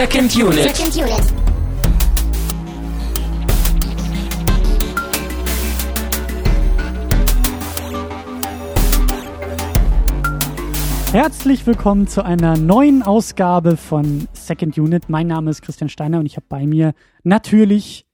[0.00, 0.74] Second Unit.
[0.74, 1.34] Second Unit.
[11.12, 15.10] Herzlich willkommen zu einer neuen Ausgabe von Second Unit.
[15.10, 18.06] Mein Name ist Christian Steiner und ich habe bei mir natürlich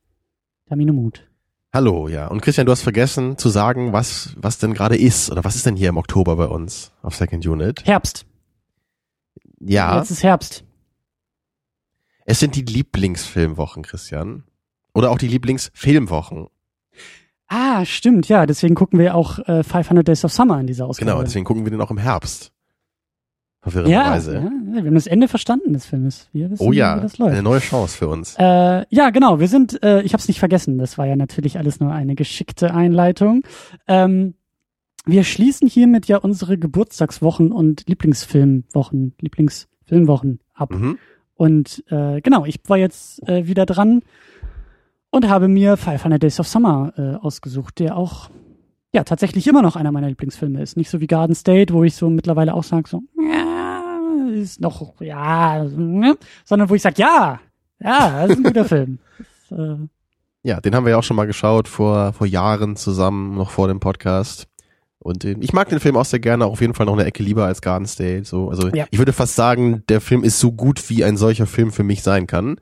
[0.68, 1.30] Tamino Mut.
[1.72, 2.26] Hallo, ja.
[2.26, 5.66] Und Christian, du hast vergessen zu sagen, was, was denn gerade ist oder was ist
[5.66, 7.86] denn hier im Oktober bei uns auf Second Unit?
[7.86, 8.26] Herbst.
[9.60, 10.65] Ja, Jetzt ist Herbst.
[12.26, 14.44] Es sind die Lieblingsfilmwochen, Christian.
[14.94, 16.48] Oder auch die Lieblingsfilmwochen.
[17.48, 18.46] Ah, stimmt, ja.
[18.46, 21.10] Deswegen gucken wir auch äh, 500 Days of Summer in dieser Ausgabe.
[21.10, 22.50] Genau, deswegen gucken wir den auch im Herbst.
[23.64, 24.34] ja, Verwirrenderweise.
[24.34, 26.28] ja, wir haben das Ende verstanden des Filmes.
[26.32, 27.32] Wir wissen, Oh ja, wie das läuft.
[27.34, 28.34] eine neue Chance für uns.
[28.38, 29.38] Äh, ja, genau.
[29.38, 30.78] Wir sind, äh, ich habe es nicht vergessen.
[30.78, 33.42] Das war ja natürlich alles nur eine geschickte Einleitung.
[33.86, 34.34] Ähm,
[35.04, 40.72] wir schließen hiermit ja unsere Geburtstagswochen und Lieblingsfilmwochen, Lieblingsfilmwochen ab.
[40.72, 40.98] Mhm.
[41.36, 44.02] Und äh, genau, ich war jetzt äh, wieder dran
[45.10, 48.30] und habe mir 500 Days of Summer äh, ausgesucht, der auch
[48.92, 50.76] ja tatsächlich immer noch einer meiner Lieblingsfilme ist.
[50.76, 53.82] Nicht so wie Garden State, wo ich so mittlerweile auch sage, so, ja,
[54.32, 56.16] ist noch, ja, ne?
[56.44, 57.40] sondern wo ich sage, ja,
[57.80, 58.98] ja, das ist ein guter Film.
[59.50, 59.86] Äh,
[60.42, 63.68] Ja, den haben wir ja auch schon mal geschaut vor, vor Jahren zusammen, noch vor
[63.68, 64.48] dem Podcast.
[65.06, 67.04] Und äh, ich mag den Film auch sehr gerne, auch auf jeden Fall noch eine
[67.04, 68.24] Ecke lieber als Garden State.
[68.24, 68.86] So, also Ja.
[68.90, 72.02] ich würde fast sagen, der Film ist so gut, wie ein solcher Film für mich
[72.02, 72.56] sein kann.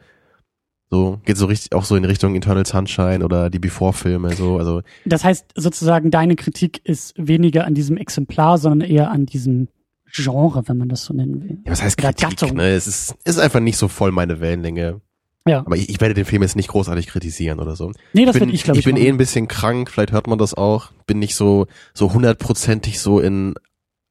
[0.90, 4.82] So, geht so richtig, auch so in Richtung Eternal Sunshine oder die Before-Filme, so, also,
[5.04, 9.68] das heißt sozusagen, deine Kritik ist weniger an diesem Exemplar, sondern eher an diesem
[10.12, 11.58] Genre, wenn man das so nennen will.
[11.64, 12.56] ja, was heißt Kritik, Gattung.
[12.58, 12.68] ne?
[12.68, 15.00] Es ist, es ist einfach nicht so voll meine Wellenlänge.
[15.46, 15.60] Ja.
[15.60, 17.92] Aber ich, ich werde den Film jetzt nicht großartig kritisieren oder so.
[18.14, 19.04] Nee, das bin, ich, glaube ich, bin machen.
[19.04, 20.90] eh ein bisschen krank, vielleicht hört man das auch.
[21.06, 23.54] Bin nicht so so hundertprozentig so in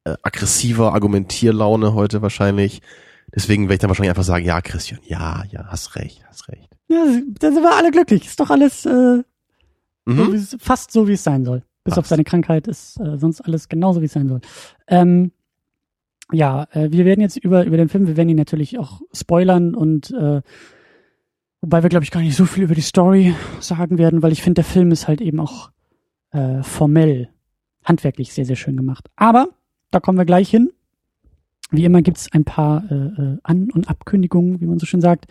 [0.03, 2.81] äh, aggressiver Argumentierlaune heute wahrscheinlich.
[3.35, 6.69] Deswegen werde ich dann wahrscheinlich einfach sagen, ja, Christian, ja, ja, hast recht, hast recht.
[6.87, 7.03] Ja,
[7.39, 8.25] da sind wir alle glücklich.
[8.27, 9.23] Ist doch alles äh,
[10.05, 10.33] so, Mhm.
[10.33, 11.63] es- fast so, wie es sein soll.
[11.83, 12.09] Bis auf Passt.
[12.09, 14.41] seine Krankheit ist äh, sonst alles genauso, wie es sein soll.
[14.87, 15.31] Ähm,
[16.31, 19.73] ja, äh, wir werden jetzt über, über den Film, wir werden ihn natürlich auch spoilern
[19.75, 20.41] und äh,
[21.63, 24.41] wobei wir, glaube ich, gar nicht so viel über die Story sagen werden, weil ich
[24.43, 25.71] finde, der Film ist halt eben auch
[26.31, 27.29] äh, formell,
[27.85, 29.09] handwerklich sehr, sehr schön gemacht.
[29.15, 29.47] Aber
[29.91, 30.71] da kommen wir gleich hin.
[31.71, 35.25] Wie immer gibt's ein paar äh, äh, An- und Abkündigungen, wie man so schön sagt.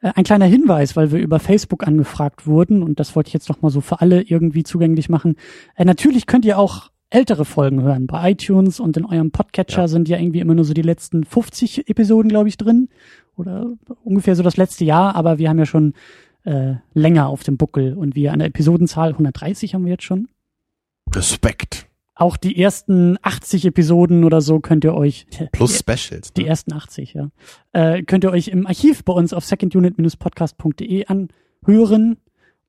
[0.00, 3.48] Äh, Ein kleiner Hinweis, weil wir über Facebook angefragt wurden und das wollte ich jetzt
[3.48, 5.34] noch mal so für alle irgendwie zugänglich machen.
[5.74, 8.06] Äh, natürlich könnt ihr auch ältere Folgen hören.
[8.06, 9.88] Bei iTunes und in eurem Podcatcher Ja.
[9.88, 12.88] sind ja irgendwie immer nur so die letzten 50 Episoden, glaube ich, drin.
[13.42, 13.72] Oder
[14.04, 15.94] ungefähr so das letzte Jahr, aber wir haben ja schon
[16.44, 20.28] äh, länger auf dem Buckel und wir an der Episodenzahl 130 haben wir jetzt schon.
[21.14, 21.86] Respekt.
[22.14, 26.32] Auch die ersten 80 Episoden oder so könnt ihr euch Plus Specials.
[26.32, 26.48] die Ne?
[26.48, 27.28] ersten 80, ja.
[27.72, 32.16] Äh, könnt ihr euch im Archiv bei uns auf secondunit-podcast.de anhören.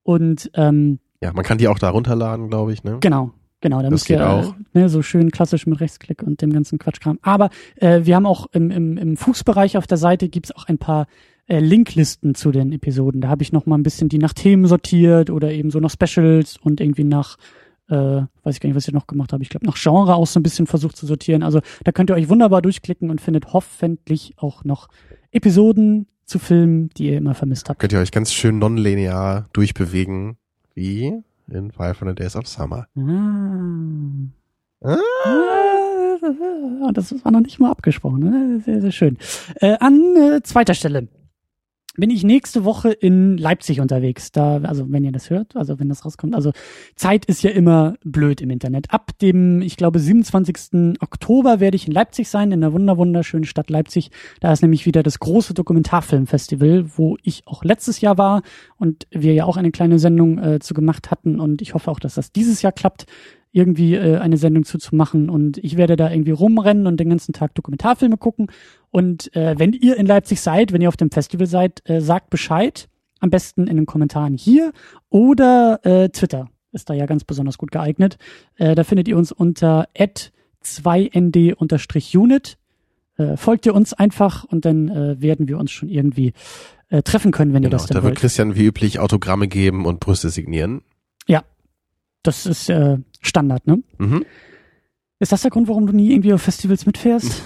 [0.04, 2.98] Und ähm, Ja, man kann die auch da runterladen, glaube ich, ne?
[3.00, 3.32] genau,
[3.64, 4.54] genau, da Das müsst ihr auch.
[4.74, 7.18] ne, so schön klassisch mit Rechtsklick und dem ganzen Quatschkram.
[7.24, 10.78] Aber äh, wir haben auch im, im, im Fußbereich auf der Seite gibt's auch ein
[10.78, 11.08] paar
[11.48, 13.22] äh, Linklisten zu den Episoden.
[13.22, 15.90] Da habe ich noch mal ein bisschen die nach Themen sortiert oder eben so nach
[15.92, 17.38] Specials und irgendwie nach
[17.90, 19.44] äh, weiß ich gar nicht, was ich noch gemacht habe.
[19.44, 21.44] Ich glaube, nach Genre auch so ein bisschen versucht zu sortieren.
[21.44, 24.88] Also da könnt ihr euch wunderbar durchklicken und findet hoffentlich auch noch
[25.32, 27.80] Episoden zu Filmen, die ihr immer vermisst habt.
[27.80, 30.38] Könnt ihr euch ganz schön nonlinear durchbewegen,
[30.74, 31.14] wie
[31.48, 32.88] in 500 Days of Summer.
[32.98, 34.92] Ah.
[34.96, 34.98] Ah.
[36.86, 38.20] Ah, Das war noch nicht mal abgesprochen.
[38.20, 38.62] Ne?
[38.66, 39.18] Sehr, sehr schön.
[39.56, 41.08] Äh, an äh, zweiter Stelle
[41.96, 44.32] bin ich nächste Woche in Leipzig unterwegs.
[44.32, 46.34] Da, also wenn ihr das hört, also wenn das rauskommt.
[46.34, 46.52] Also
[46.96, 48.92] Zeit ist ja immer blöd im Internet.
[48.92, 51.00] Ab dem, ich glaube, 27.
[51.02, 54.10] Oktober werde ich in Leipzig sein, in der wunder wunderschönen Stadt Leipzig.
[54.40, 58.42] Da ist nämlich wieder das große Dokumentarfilmfestival, wo ich auch letztes Jahr war
[58.78, 61.40] und wir ja auch eine kleine Sendung äh, zu gemacht hatten.
[61.40, 63.06] Und ich hoffe auch, dass das dieses Jahr klappt
[63.54, 67.54] irgendwie äh, eine Sendung zuzumachen und ich werde da irgendwie rumrennen und den ganzen Tag
[67.56, 68.48] Dokumentarfilme gucken.
[68.90, 72.30] Und äh, wenn ihr in Leipzig seid, wenn ihr auf dem Festival seid, äh, sagt
[72.30, 72.90] Bescheid.
[73.20, 74.74] Am besten in den Kommentaren hier
[75.10, 78.18] oder äh, Twitter ist da ja ganz besonders gut geeignet.
[78.58, 82.58] Äh, da findet ihr uns unter 2nd-unit.
[83.16, 86.34] Äh, folgt ihr uns einfach und dann äh, werden wir uns schon irgendwie
[86.90, 88.20] äh, treffen können, wenn ihr Genau, das denn da wird wollt.
[88.20, 90.82] Christian wie üblich Autogramme geben und Brüste signieren.
[92.24, 93.82] Das ist äh, Standard, ne?
[93.98, 94.26] Mhm.
[95.20, 97.42] Ist das der Grund, warum du nie irgendwie auf Festivals mitfährst?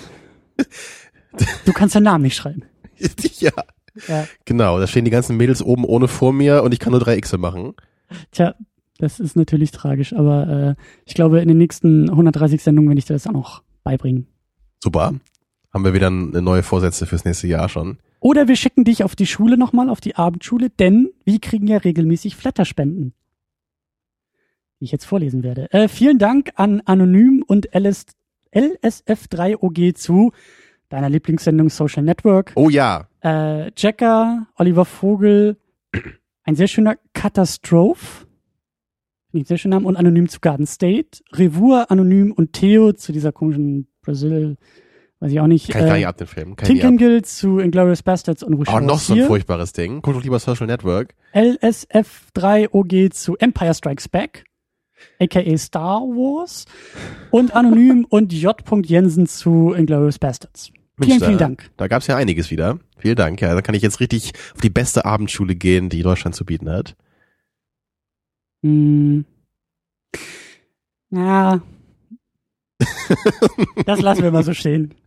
[1.66, 2.64] du kannst deinen Namen nicht schreiben.
[3.40, 3.52] ja.
[4.08, 4.28] Ja.
[4.46, 7.20] Genau, da stehen die ganzen Mädels oben ohne vor mir und ich kann nur drei
[7.20, 7.74] Xe machen.
[8.32, 8.56] Tja,
[9.00, 13.06] das ist natürlich tragisch, aber äh, ich glaube, in den nächsten 130 Sendungen werde ich
[13.06, 14.28] dir das auch noch beibringen.
[14.84, 15.14] Super.
[15.74, 17.98] Haben wir wieder eine neue Vorsätze fürs nächste Jahr schon.
[18.20, 21.78] Oder wir schicken dich auf die Schule nochmal, auf die Abendschule, denn wir kriegen ja
[21.78, 23.14] regelmäßig Flatterspenden.
[24.80, 25.72] Die ich jetzt vorlesen werde.
[25.72, 28.06] Äh, vielen Dank an Anonym und LS,
[28.54, 30.32] LSF3OG zu
[30.90, 32.52] deiner Lieblingssendung Social Network.
[32.56, 33.08] Oh ja.
[33.24, 35.58] Äh, Jacker, Oliver Vogel,
[36.44, 38.26] ein sehr schöner Katastrophe.
[39.32, 39.86] Finde ich sehr schön Namen.
[39.86, 41.22] Und Anonym zu Garden State.
[41.34, 44.56] Revur, Anonym und Theo zu dieser komischen Brasil,
[45.20, 45.70] weiß ich auch nicht.
[45.70, 46.56] Kann ich gar äh, nicht ab den Film.
[46.56, 50.02] Tinkengill zu Inglourious Bastards und Wish Oh, noch so ein furchtbares Ding.
[50.02, 51.16] Guck doch lieber Social Network.
[51.34, 54.46] LSF3OG zu Empire Strikes Back,
[55.20, 56.66] aka Star Wars.
[57.32, 58.56] Und Anonym und J.
[58.86, 60.72] Jensen zu Inglourious Bastards.
[60.98, 61.70] Mensch, Vielen, da, vielen Dank.
[61.78, 62.80] Da gab's ja einiges wieder.
[62.98, 63.40] Vielen Dank.
[63.42, 66.70] Ja, da kann ich jetzt richtig auf die beste Abendschule gehen, die Deutschland zu bieten
[66.70, 66.96] hat.
[68.64, 69.26] Hm.
[71.12, 71.62] Ja.
[73.86, 74.94] das lassen wir mal so stehen.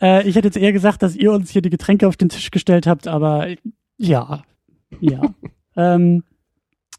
[0.00, 2.50] Äh, ich hätte jetzt eher gesagt, dass ihr uns hier die Getränke auf den Tisch
[2.50, 3.48] gestellt habt, aber
[3.96, 4.44] ja.
[5.00, 5.34] Ja.
[5.76, 6.24] ähm,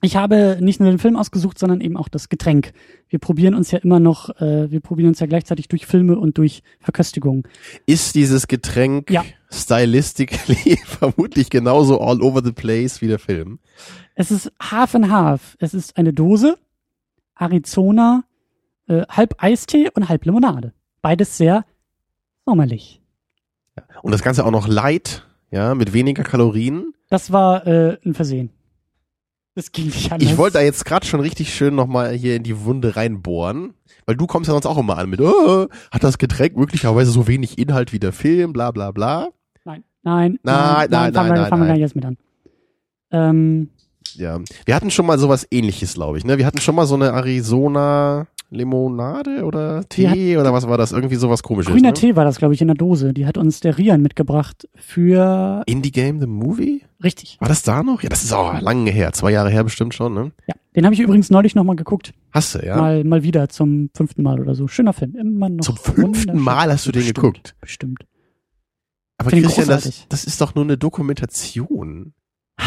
[0.02, 2.74] ich habe nicht nur den Film ausgesucht, sondern eben auch das Getränk.
[3.10, 6.38] Wir probieren uns ja immer noch, äh, wir probieren uns ja gleichzeitig durch Filme und
[6.38, 7.48] durch Verköstigung.
[7.86, 9.24] Ist dieses Getränk Ja.
[9.52, 13.60] stylistically vermutlich genauso all over the place wie der Film?
[14.16, 15.56] Es ist Half and Half.
[15.60, 16.58] Es ist eine Dose,
[17.36, 18.24] Arizona,
[18.88, 20.74] äh, halb Eistee und halb Limonade.
[21.02, 21.66] Beides sehr
[22.46, 23.02] sommerlich.
[24.02, 26.94] Und das Ganze auch noch light, ja, mit weniger Kalorien.
[27.10, 28.50] Das war äh, ein Versehen.
[29.56, 30.30] Das ging nicht anders.
[30.32, 33.74] Ich wollte da jetzt gerade schon richtig schön nochmal hier in die Wunde reinbohren,
[34.06, 37.28] weil du kommst ja sonst auch immer an mit, oh, hat das Getränk möglicherweise so
[37.28, 39.30] wenig Inhalt wie der Film, bla bla bla.
[39.66, 41.68] Nein, nein, Nein, nein, fangen nein, wir, nein, fangen wir nein.
[41.68, 42.18] gar nicht erst mit an.
[43.12, 43.70] Ähm,
[44.16, 46.26] Ja, wir hatten schon mal sowas ähnliches, glaube ich.
[46.26, 46.38] Ne?
[46.38, 50.92] Wir hatten schon mal so eine Arizona Limonade oder Tee oder was war das?
[50.92, 51.74] Irgendwie sowas komisches.
[51.74, 51.94] grüner ne?
[51.94, 53.14] Tee war das, glaube ich, in der Dose.
[53.14, 56.84] Die hat uns der Rian mitgebracht für Indie Game the Movie?
[57.04, 57.38] richtig.
[57.40, 58.04] War das da noch?
[58.04, 59.14] Ja, das ist auch lange her.
[59.14, 60.32] Zwei Jahre her bestimmt schon, ne?
[60.48, 62.14] Ja, den habe ich übrigens neulich nochmal geguckt.
[62.32, 62.76] Hast du, ja?
[62.76, 64.68] Mal, mal wieder zum fünften Mal oder so.
[64.68, 65.16] Schöner Film.
[65.16, 65.64] Immer noch.
[65.64, 66.38] Zum fünften.
[66.38, 67.56] Mal hast du den Bestimmt, geguckt.
[67.62, 68.06] Bestimmt.
[69.18, 72.14] Aber Christian, das, das ist doch nur eine Dokumentation.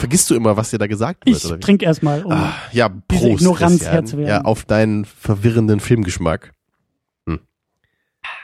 [0.00, 1.36] Vergisst du immer, was dir da gesagt wird?
[1.36, 2.32] Ich trinke erstmal um.
[2.32, 4.22] Ah, ja, diese Prost, Ignoranz Christian.
[4.26, 6.54] Ja, auf deinen verwirrenden Filmgeschmack.
[7.28, 7.40] Hm.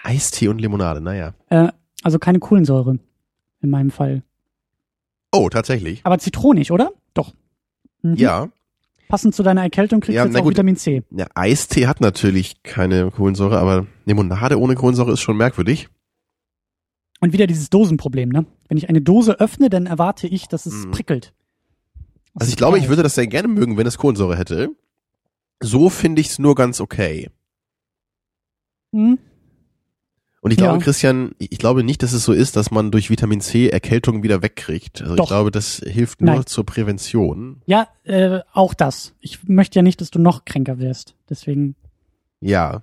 [0.04, 1.32] Eistee und Limonade, naja.
[1.48, 1.68] Äh,
[2.02, 2.98] also keine Kohlensäure.
[3.62, 4.22] In meinem Fall.
[5.32, 6.02] Oh, tatsächlich.
[6.04, 6.92] Aber zitronig, oder?
[7.14, 7.32] Doch.
[8.02, 8.16] Mhm.
[8.16, 8.48] Ja.
[9.08, 10.52] Passend zu deiner Erkältung kriegst Ja, du jetzt auch gut.
[10.52, 11.04] Vitamin C.
[11.10, 11.26] ja.
[11.34, 15.88] Eistee hat natürlich keine Kohlensäure, aber Limonade ohne Kohlensäure ist schon merkwürdig.
[17.20, 18.44] Und wieder dieses Dosenproblem, ne?
[18.68, 20.90] Wenn ich eine Dose öffne, dann erwarte ich, dass es Mhm.
[20.90, 21.32] prickelt.
[22.38, 24.70] Also ich glaube, ich würde das sehr gerne mögen, wenn es Kohlensäure hätte.
[25.60, 27.30] So finde ich es nur ganz okay.
[28.92, 29.18] Hm?
[30.42, 30.80] Und ich glaube, Ja.
[30.84, 34.42] Christian, ich glaube nicht, dass es so ist, dass man durch Vitamin C Erkältung wieder
[34.42, 35.02] wegkriegt.
[35.02, 35.24] Also Doch.
[35.24, 36.46] ich glaube, das hilft nur Nein.
[36.46, 37.62] zur Prävention.
[37.66, 39.14] Ja, äh, auch das.
[39.20, 41.16] Ich möchte ja nicht, dass du noch kränker wirst.
[41.28, 41.74] Deswegen
[42.40, 42.82] Ja.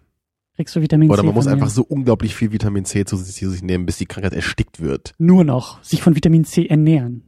[0.56, 1.26] kriegst du Vitamin Oder C.
[1.28, 4.82] man muss einfach so unglaublich viel Vitamin C zu sich nehmen, bis die Krankheit erstickt
[4.82, 5.14] wird.
[5.18, 7.24] nur noch sich von Vitamin C ernähren.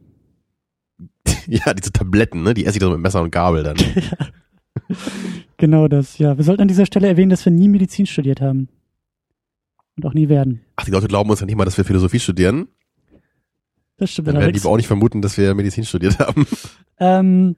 [1.46, 2.54] ja, diese Tabletten, ne?
[2.54, 3.76] Die esse ich dann mit Messer und Gabel dann.
[5.56, 6.36] Genau das, ja.
[6.36, 8.68] Wir sollten an dieser Stelle erwähnen, dass wir nie Medizin studiert haben.
[9.96, 10.60] Und auch nie werden.
[10.76, 12.68] Ach, die Leute glauben uns ja nicht mal, dass wir Philosophie studieren.
[13.96, 16.46] Das stimmt Dann werden die aber auch nicht vermuten, dass wir Medizin studiert haben.
[16.98, 17.56] Ähm,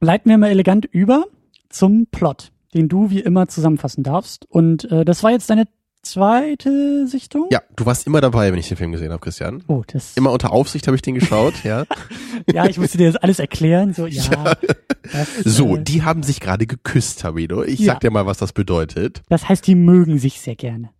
[0.00, 1.26] leiten wir mal elegant über
[1.68, 4.50] zum Plot, den du wie immer zusammenfassen darfst.
[4.50, 5.68] Und äh, das war jetzt deine
[6.04, 7.48] zweite Sichtung?
[7.50, 9.64] Ja, du warst immer dabei, wenn ich den Film gesehen habe, Christian.
[9.66, 10.16] Oh, das.
[10.16, 11.84] Immer unter Aufsicht habe ich den geschaut, ja.
[12.52, 13.92] Ja, ich musste dir das alles erklären.
[13.94, 14.54] So, ja.
[15.12, 17.62] Das, So, äh, die haben sich gerade geküsst, Tabido.
[17.62, 17.92] Ich Ja.
[17.92, 19.22] sag dir mal, was das bedeutet.
[19.28, 20.90] das heißt, die mögen sich sehr gerne.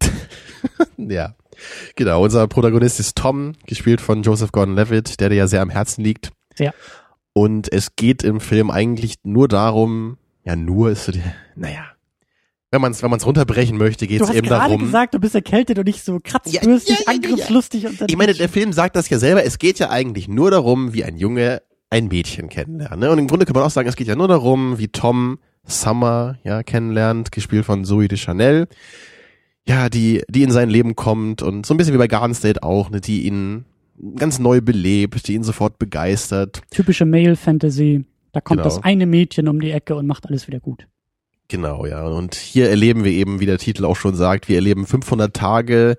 [0.96, 1.34] Ja.
[1.94, 6.04] Genau, unser Protagonist ist Tom, gespielt von Joseph Gordon-Levitt, der dir ja sehr am Herzen
[6.04, 6.30] liegt.
[6.54, 6.74] Sehr.
[7.32, 11.22] Und es geht im Film eigentlich nur darum, ja, nur ist so die,
[11.54, 11.84] naja,
[12.76, 14.80] wenn man es wenn man's runterbrechen möchte, geht Du es hast eben gerade darum.
[14.82, 17.86] gesagt, du bist erkältet und nicht so kratzbürstig, Ja, ja, ja, angriffslustig.
[17.86, 20.92] Und Ich meine, der Film sagt das ja selber, es geht ja eigentlich nur darum,
[20.92, 23.00] wie ein Junge ein Mädchen kennenlernt.
[23.00, 23.10] Ne?
[23.10, 26.38] Und im Grunde kann man auch sagen, es geht ja nur darum, wie Tom Summer
[26.44, 28.68] ja kennenlernt, gespielt von Zoe de Chanel.
[29.68, 32.62] Ja, die, die in sein Leben kommt und so ein bisschen wie bei Garden State
[32.62, 33.64] auch, ne, die ihn
[34.16, 36.62] ganz neu belebt, die ihn sofort begeistert.
[36.70, 38.04] typische Male-Fantasy.
[38.32, 38.68] Da kommt Genau.
[38.74, 40.86] das eine Mädchen um die Ecke und macht alles wieder gut.
[41.48, 42.04] Genau, ja.
[42.04, 45.96] Und hier erleben wir eben, wie der Titel auch schon sagt, wir erleben 500 Tage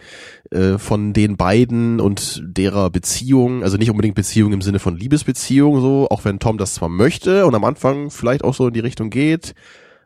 [0.51, 5.79] äh, von den beiden und derer Beziehung, also nicht unbedingt Beziehung im Sinne von Liebesbeziehung,
[5.79, 8.81] so, auch wenn Tom das zwar möchte und am Anfang vielleicht auch so in die
[8.81, 9.53] Richtung geht,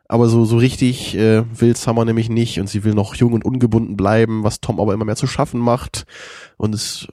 [0.06, 3.44] aber so, so richtig äh, will Summer nämlich nicht und sie will noch jung und
[3.44, 6.04] ungebunden bleiben, was Tom aber immer mehr zu schaffen macht.
[6.56, 7.08] Und es,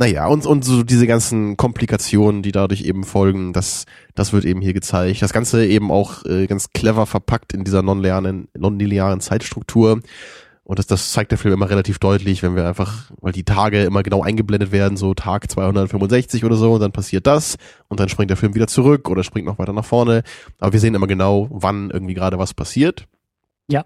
[0.00, 4.62] naja, und, und so diese ganzen Komplikationen, die dadurch eben folgen, das, das wird eben
[4.62, 5.20] hier gezeigt.
[5.20, 10.00] Das Ganze eben auch äh, ganz clever verpackt in dieser non-linearen non Zeitstruktur.
[10.64, 13.82] Und das, das zeigt der Film immer relativ deutlich, wenn wir einfach, weil die Tage
[13.82, 18.08] immer genau eingeblendet werden, so Tag 265 oder so, und dann passiert das, und dann
[18.08, 20.22] springt der Film wieder zurück oder springt noch weiter nach vorne.
[20.60, 23.06] Aber wir sehen immer genau, wann irgendwie gerade was passiert.
[23.68, 23.84] Ja.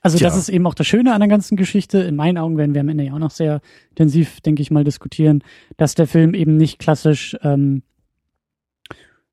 [0.00, 0.28] Also Tja.
[0.28, 1.98] das ist eben auch das Schöne an der ganzen Geschichte.
[1.98, 4.84] In meinen Augen werden wir am Ende ja auch noch sehr intensiv, denke ich mal,
[4.84, 5.42] diskutieren,
[5.76, 7.82] dass der Film eben nicht klassisch, ähm,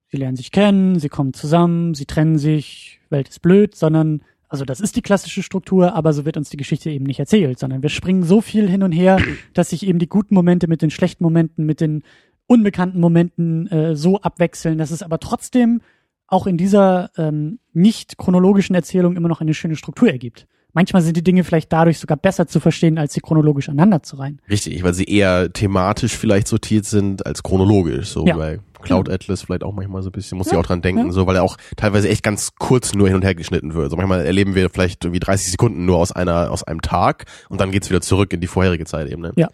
[0.08, 4.64] sie lernen sich kennen, sie kommen zusammen, sie trennen sich, Welt ist blöd, sondern also
[4.64, 7.82] das ist die klassische Struktur, aber so wird uns die Geschichte eben nicht erzählt, sondern
[7.82, 9.20] wir springen so viel hin und her,
[9.54, 12.04] dass sich eben die guten Momente mit den schlechten Momenten, mit den
[12.48, 15.82] unbekannten Momenten äh, so abwechseln, dass es aber trotzdem
[16.28, 20.48] auch in dieser ähm, nicht chronologischen Erzählung immer noch eine schöne Struktur ergibt.
[20.76, 24.18] Manchmal sind die Dinge vielleicht dadurch sogar besser zu verstehen, als sie chronologisch aneinander zu
[24.18, 24.42] reihen.
[24.50, 28.36] Richtig, weil sie eher thematisch vielleicht sortiert sind als chronologisch, so ja.
[28.36, 29.16] bei Cloud genau.
[29.16, 31.12] Atlas vielleicht auch manchmal so ein bisschen, muss ja, ich auch dran denken, ja.
[31.14, 33.90] so, weil er auch teilweise echt ganz kurz nur hin und her geschnitten wird.
[33.90, 37.62] So manchmal erleben wir vielleicht irgendwie 30 Sekunden nur aus einer, aus einem Tag und
[37.62, 39.32] dann geht's wieder zurück in die vorherige Zeitebene.
[39.38, 39.48] Ja.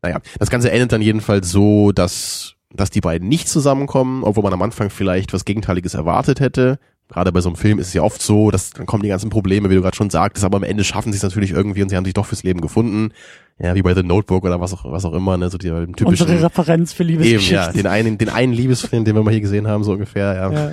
[0.00, 4.54] Naja, das Ganze endet dann jedenfalls so, dass, dass die beiden nicht zusammenkommen, obwohl man
[4.54, 6.78] am Anfang vielleicht was Gegenteiliges erwartet hätte
[7.14, 9.30] gerade bei so einem Film ist es ja oft so, dass dann kommen die ganzen
[9.30, 11.88] Probleme, wie du gerade schon sagtest, aber am Ende schaffen sie es natürlich irgendwie und
[11.88, 13.12] sie haben sich doch fürs Leben gefunden.
[13.58, 16.06] Ja, wie bei The Notebook oder was auch, was auch immer, ne, so die typischen.
[16.06, 17.56] Unsere Referenz für Liebesgeschichten.
[17.56, 20.34] Eben, ja, den einen, den einen Liebesfilm, den wir mal hier gesehen haben, so ungefähr,
[20.34, 20.52] ja.
[20.52, 20.72] ja.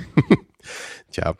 [1.12, 1.34] Tja.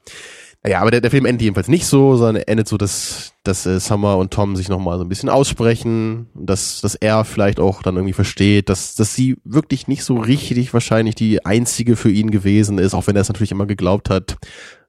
[0.64, 3.66] Ja, aber der, der Film endet jedenfalls nicht so, sondern er endet so, dass, dass
[3.66, 7.82] äh, Summer und Tom sich nochmal so ein bisschen aussprechen, dass, dass er vielleicht auch
[7.82, 12.30] dann irgendwie versteht, dass, dass sie wirklich nicht so richtig wahrscheinlich die einzige für ihn
[12.30, 14.36] gewesen ist, auch wenn er es natürlich immer geglaubt hat.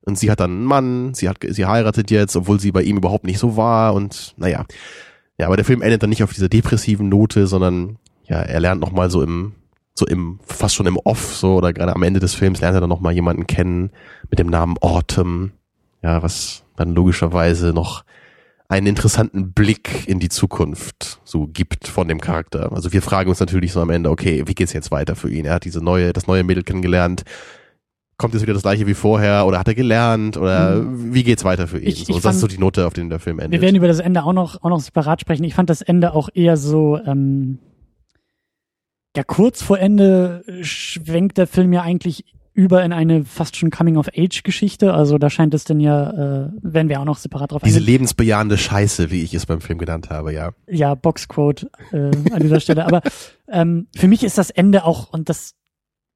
[0.05, 2.97] Und sie hat dann einen Mann, sie hat, sie heiratet jetzt, obwohl sie bei ihm
[2.97, 4.65] überhaupt nicht so war und naja.
[5.37, 8.81] Ja, aber der Film endet dann nicht auf dieser depressiven Note, sondern ja, er lernt
[8.81, 9.53] nochmal so im,
[9.95, 12.81] so im, fast schon im Off, so, oder gerade am Ende des Films lernt er
[12.81, 13.91] dann nochmal jemanden kennen
[14.29, 15.53] mit dem Namen Autumn.
[16.01, 18.03] Ja, was dann logischerweise noch
[18.67, 22.73] einen interessanten Blick in die Zukunft so gibt von dem Charakter.
[22.73, 25.45] Also wir fragen uns natürlich so am Ende, okay, wie geht's jetzt weiter für ihn?
[25.45, 27.23] Er hat diese neue, das neue Mädel kennengelernt
[28.17, 31.13] kommt jetzt wieder das gleiche wie vorher oder hat er gelernt oder mhm.
[31.13, 31.87] wie geht's weiter für ihn?
[31.87, 33.53] Ich, so, ich das fand, ist so die Note, auf den der Film endet.
[33.59, 35.43] Wir werden über das Ende auch noch, auch noch separat sprechen.
[35.43, 37.59] Ich fand das Ende auch eher so, ähm,
[39.15, 44.93] ja, kurz vor Ende schwenkt der Film ja eigentlich über in eine fast schon Coming-of-Age-Geschichte.
[44.93, 47.93] Also da scheint es denn ja, äh, werden wir auch noch separat drauf Diese eingehen.
[47.93, 50.51] lebensbejahende Scheiße, wie ich es beim Film genannt habe, ja.
[50.67, 52.85] Ja, Boxquote äh, an dieser Stelle.
[52.85, 53.01] Aber
[53.47, 55.55] ähm, für mich ist das Ende auch, und das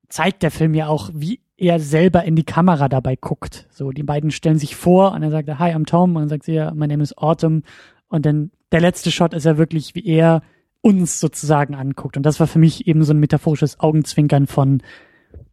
[0.10, 3.68] zeigt der Film ja auch, wie er selber in die Kamera dabei guckt.
[3.72, 6.44] So, die beiden stellen sich vor und er sagt, hi, I'm Tom und dann sagt
[6.44, 7.64] sie, ja, my name is Autumn
[8.08, 10.44] und dann der letzte Shot ist ja wirklich, wie er
[10.82, 14.84] uns sozusagen anguckt und das war für mich eben so ein metaphorisches Augenzwinkern von,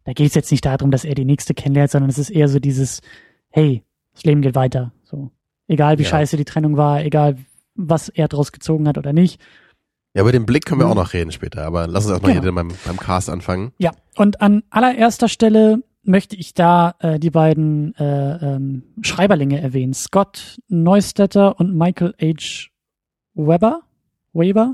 [0.03, 2.47] da geht es jetzt nicht darum, dass er die nächste kennenlernt, sondern es ist eher
[2.47, 3.01] so dieses,
[3.49, 3.83] hey,
[4.13, 4.93] das Leben geht weiter.
[5.03, 5.31] So,
[5.67, 6.09] egal wie ja.
[6.09, 7.37] scheiße die Trennung war, egal
[7.73, 9.41] was er draus gezogen hat oder nicht,
[10.13, 12.43] ja, über den Blick können wir auch noch reden später, aber lass uns erstmal genau.
[12.43, 13.73] hier beim, beim Cast anfangen.
[13.79, 19.93] Ja, und an allererster Stelle möchte ich da äh, die beiden äh, ähm, Schreiberlinge erwähnen.
[19.93, 22.69] Scott Neustetter und Michael H.
[23.33, 23.81] Weber,
[24.33, 24.73] Weber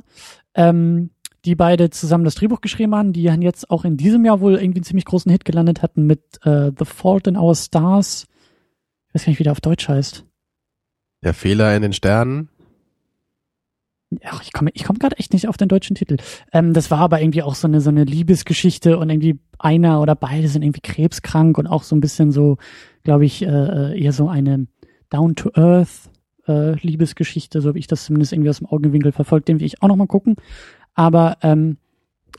[0.55, 1.11] ähm,
[1.45, 4.79] die beide zusammen das Drehbuch geschrieben haben, die jetzt auch in diesem Jahr wohl irgendwie
[4.79, 8.27] einen ziemlich großen Hit gelandet hatten mit äh, The Fault in Our Stars.
[9.07, 10.23] Ich weiß gar nicht, wie der auf Deutsch heißt.
[11.23, 12.49] Der Fehler in den Sternen?
[14.25, 16.17] Ach, ich komme ich komm gerade echt nicht auf den deutschen Titel.
[16.51, 20.15] Ähm, das war aber irgendwie auch so eine so eine Liebesgeschichte und irgendwie einer oder
[20.15, 22.57] beide sind irgendwie krebskrank und auch so ein bisschen so,
[23.03, 24.67] glaube ich, äh, äh, eher so eine
[25.09, 26.09] Down to Earth
[26.47, 29.81] äh, Liebesgeschichte, so habe ich das zumindest irgendwie aus dem Augenwinkel verfolgt, den will ich
[29.81, 30.35] auch noch mal gucken.
[30.93, 31.77] Aber ähm,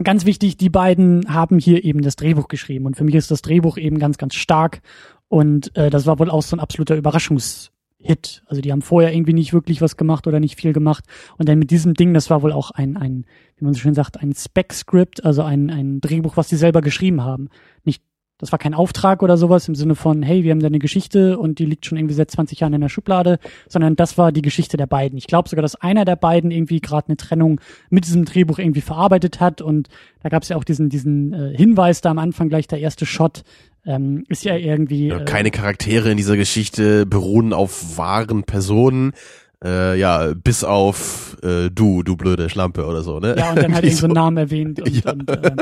[0.03, 3.43] ganz wichtig, die beiden haben hier eben das Drehbuch geschrieben und für mich ist das
[3.43, 4.83] Drehbuch eben ganz, ganz stark
[5.29, 7.72] und äh, das war wohl auch so ein absoluter Überraschungs
[8.03, 8.43] Hit.
[8.47, 11.05] Also die haben vorher irgendwie nicht wirklich was gemacht oder nicht viel gemacht.
[11.39, 13.25] Und dann mit diesem Ding, das war wohl auch ein, ein
[13.57, 17.23] wie man so schön sagt, ein Spec-Script, also ein, ein Drehbuch, was die selber geschrieben
[17.23, 17.49] haben.
[17.85, 18.03] Nicht,
[18.43, 21.39] das war kein Auftrag oder sowas im Sinne von, hey, wir haben da eine Geschichte
[21.39, 24.43] und die liegt schon irgendwie seit 20 Jahren in der Schublade, sondern das war die
[24.43, 25.17] Geschichte der beiden.
[25.17, 28.81] Ich glaube sogar, dass einer der beiden irgendwie gerade eine Trennung mit diesem Drehbuch irgendwie
[28.81, 29.89] verarbeitet hat und
[30.25, 33.07] da gab es ja auch diesen, diesen äh, Hinweis da am Anfang gleich, der erste
[33.07, 33.45] Shot,
[33.87, 35.11] ähm, ist ja irgendwie.
[35.11, 39.13] Äh, keine Charaktere in dieser Geschichte beruhen auf wahren Personen.
[39.65, 43.37] Äh, ja, bis auf äh, du, du blöde Schlampe oder so, ne?
[43.39, 44.81] Ja, und dann halt irgendwie so einen Namen erwähnt.
[44.81, 45.13] Und, ja.
[45.13, 45.55] und, äh,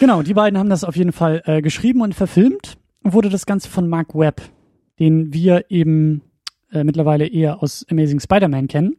[0.00, 2.76] genau, die beiden haben das auf jeden Fall äh, geschrieben und verfilmt.
[3.04, 4.42] Wurde das Ganze von Mark Webb
[5.00, 6.20] den wir eben
[6.70, 8.96] äh, mittlerweile eher aus Amazing Spider-Man kennen.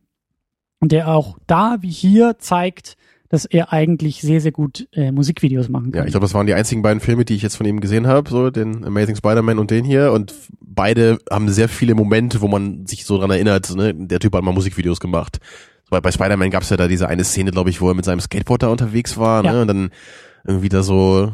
[0.80, 2.98] Und der auch da wie hier zeigt,
[3.30, 6.00] dass er eigentlich sehr, sehr gut äh, Musikvideos machen kann.
[6.00, 8.08] Ja, ich glaube, das waren die einzigen beiden Filme, die ich jetzt von ihm gesehen
[8.08, 10.12] habe, so den Amazing Spider-Man und den hier.
[10.12, 13.94] Und beide haben sehr viele Momente, wo man sich so dran erinnert, ne?
[13.94, 15.38] der Typ hat mal Musikvideos gemacht.
[15.92, 18.06] Bei, bei Spider-Man gab es ja da diese eine Szene, glaube ich, wo er mit
[18.06, 19.54] seinem Skateboard da unterwegs war, Ja.
[19.54, 19.62] ne?
[19.62, 19.90] Und dann
[20.46, 21.32] irgendwie da so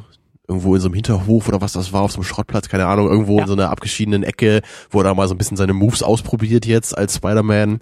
[0.48, 3.08] irgendwo in so einem Hinterhof oder was das war, auf so einem Schrottplatz, keine Ahnung,
[3.10, 3.42] irgendwo Ja.
[3.44, 6.66] in so einer abgeschiedenen Ecke, wo er da mal so ein bisschen seine Moves ausprobiert
[6.66, 7.80] jetzt als Spider-Man.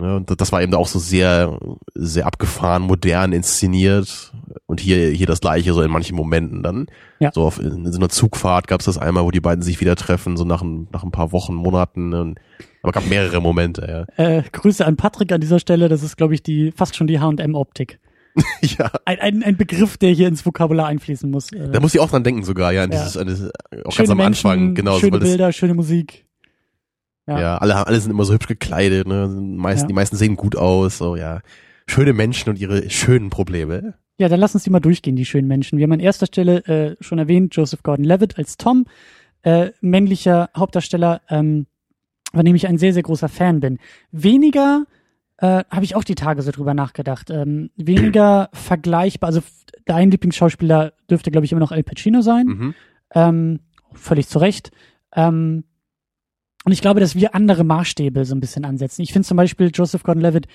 [0.00, 1.58] Ja, und das war eben auch so sehr,
[1.94, 4.32] sehr abgefahren, modern inszeniert.
[4.66, 6.86] Und hier, hier das gleiche, so in manchen Momenten dann.
[7.18, 7.32] Ja.
[7.34, 9.96] So auf, in so einer Zugfahrt gab es das einmal, wo die beiden sich wieder
[9.96, 12.14] treffen, so nach, ein- nach ein paar Wochen, Monaten.
[12.14, 12.38] Und,
[12.82, 14.24] aber gab mehrere Momente, ja.
[14.38, 15.88] Äh, Grüße an Patrick an dieser Stelle.
[15.90, 17.98] Das ist, glaube ich, die fast schon die H&M-Optik.
[18.62, 18.90] ja.
[19.04, 21.52] Ein, ein, ein Begriff, der hier ins Vokabular einfließen muss.
[21.52, 22.98] Äh, Da muss ich auch dran denken sogar, ja, an Ja.
[22.98, 23.50] dieses, an dieses
[23.84, 26.26] auch schöne ganz am Menschen, Anfang, genau, so, schöne das, Bilder, schöne Musik.
[27.26, 27.40] ja.
[27.40, 27.56] Ja.
[27.58, 29.88] alle, alle sind immer so hübsch gekleidet, ne, meisten, Ja.
[29.88, 31.40] die meisten sehen gut aus, so, ja.
[31.86, 33.94] Schöne Menschen und ihre schönen Probleme.
[34.18, 35.78] Ja, dann lass uns die mal durchgehen, die schönen Menschen.
[35.78, 38.84] Wir haben an erster Stelle äh, schon erwähnt, Joseph Gordon-Levitt als Tom,
[39.42, 41.66] äh, männlicher Hauptdarsteller, ähm,
[42.32, 43.78] von dem ich ein sehr, sehr großer Fan bin.
[44.12, 44.84] Weniger,
[45.40, 49.40] äh, habe ich auch die Tage so drüber nachgedacht, ähm, weniger vergleichbar, also
[49.86, 52.74] dein Lieblingsschauspieler dürfte, glaube ich, immer noch Al Pacino sein, Mhm.
[53.14, 53.60] ähm,
[53.92, 54.70] völlig zu Recht.
[55.14, 55.64] Ähm,
[56.64, 59.02] und ich glaube, dass wir andere Maßstäbe so ein bisschen ansetzen.
[59.02, 60.46] Ich finde zum Beispiel Joseph Gordon-Levitt,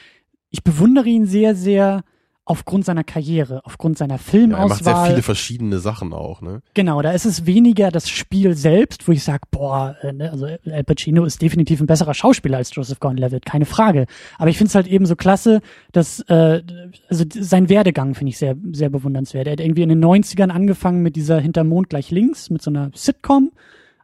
[0.51, 2.03] ich bewundere ihn sehr, sehr
[2.45, 5.09] aufgrund seiner Karriere, aufgrund seiner Ja, er macht sehr Filmauswahl.
[5.09, 6.61] viele verschiedene Sachen auch, ne?
[6.75, 10.45] genau, da ist es weniger das Spiel selbst, wo ich sage, boah, äh, ne, also
[10.45, 14.05] Al Pacino ist definitiv ein besserer Schauspieler als Joseph Gordon-Levitt, keine Frage.
[14.37, 15.61] Aber ich finde es halt eben so klasse,
[15.91, 16.61] dass äh,
[17.09, 19.47] also sein Werdegang finde ich sehr sehr bewundernswert.
[19.47, 22.69] Er hat irgendwie in den 90ern angefangen mit dieser Hinterm Mond gleich links mit so
[22.69, 23.51] einer Sitcom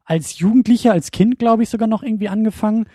[0.04, 2.86] als Jugendlicher, als Kind, glaube ich, sogar noch irgendwie angefangen.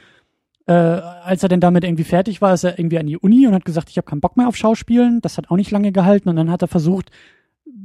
[0.68, 3.54] Äh, als er denn damit irgendwie fertig war, ist er irgendwie an die Uni und
[3.54, 5.20] hat gesagt, ich habe keinen Bock mehr auf Schauspielen.
[5.20, 7.10] Das hat auch nicht lange gehalten und dann hat er versucht,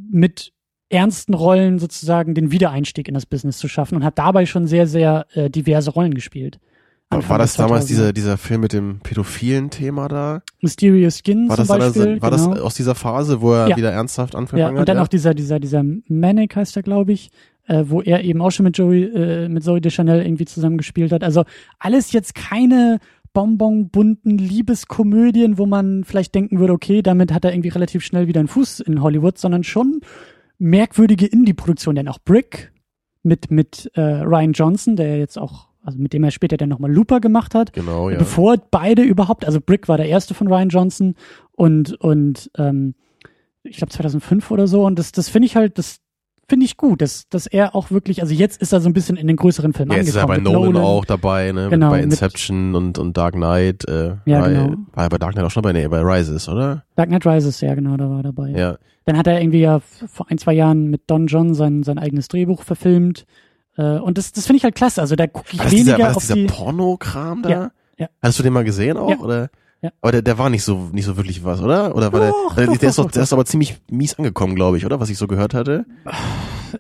[0.10, 0.52] mit
[0.90, 4.88] ernsten Rollen sozusagen den Wiedereinstieg in das Business zu schaffen und hat dabei schon sehr,
[4.88, 6.60] sehr äh, diverse Rollen gespielt.
[7.10, 7.88] Anfang war das damals 2000er.
[7.88, 10.42] dieser, dieser Film mit dem pädophilen Thema da?
[10.62, 12.22] Mysterious Skin War zum das, dann- Beispiel?
[12.22, 12.54] war genau.
[12.54, 13.78] das aus dieser Phase, wo er Ja.
[13.78, 14.88] wieder ernsthaft ja, angefangen und hat?
[14.88, 15.04] dann ja?
[15.04, 17.30] auch dieser, dieser, dieser Manic heißt er, glaube ich,
[17.72, 21.24] äh, wo er eben auch schon mit Joey, äh, mit Zoe Deschanel irgendwie zusammengespielt hat.
[21.24, 21.46] Also
[21.80, 23.00] alles jetzt keine
[23.32, 28.42] bonbonbunten Liebeskomödien, wo man vielleicht denken würde, okay, damit hat er irgendwie relativ schnell wieder
[28.42, 30.02] einen Fuß in Hollywood, sondern schon
[30.58, 32.74] merkwürdige Indie-Produktionen, denn auch Brick
[33.24, 36.92] mit, mit äh, Ryan Johnson, der jetzt auch, also mit dem er später dann nochmal
[36.92, 38.18] Looper gemacht hat, Genau, ja.
[38.18, 41.16] bevor beide überhaupt, also Brick war der erste von Ryan Johnson
[41.54, 42.96] und und ähm,
[43.64, 46.01] ich glaube 2005 oder so und das das finde ich halt das
[46.52, 49.18] finde ich gut, dass dass er auch wirklich, also jetzt ist er so ein bisschen
[49.18, 50.58] in den größeren Filmen Ja, jetzt ist er bei angekommen.
[50.74, 51.70] Nolan, mit auch dabei, ne?
[51.70, 53.88] Genau, bei Inception und, und Dark Knight.
[53.88, 54.76] Äh, Ja, war, genau.
[54.94, 56.84] war er bei Dark Knight auch schon bei, nee, bei Rises, oder?
[56.96, 58.50] Dark Knight Rises, ja genau, da war er dabei.
[58.50, 58.78] Ja.
[59.06, 62.28] Dann hat er irgendwie ja vor ein zwei Jahren mit Don John sein sein eigenes
[62.28, 63.26] Drehbuch verfilmt
[63.78, 65.02] äh, und das das finde ich halt klasse.
[65.02, 67.50] Also da gucke ich War das dieser, weniger war das auf dieser die Porno-Kram da?
[67.50, 68.08] Ja, ja.
[68.22, 69.18] Hast du den mal gesehen auch, Ja.
[69.18, 69.50] oder?
[69.82, 69.90] Ja.
[70.02, 71.96] Aber der, der war nicht so, nicht so wirklich was, oder?
[71.96, 74.56] Oder war Doch, der, der, doch, der, ist doch, der ist aber ziemlich mies angekommen,
[74.56, 75.00] glaube ich, oder?
[75.00, 75.86] Was ich so gehört hatte.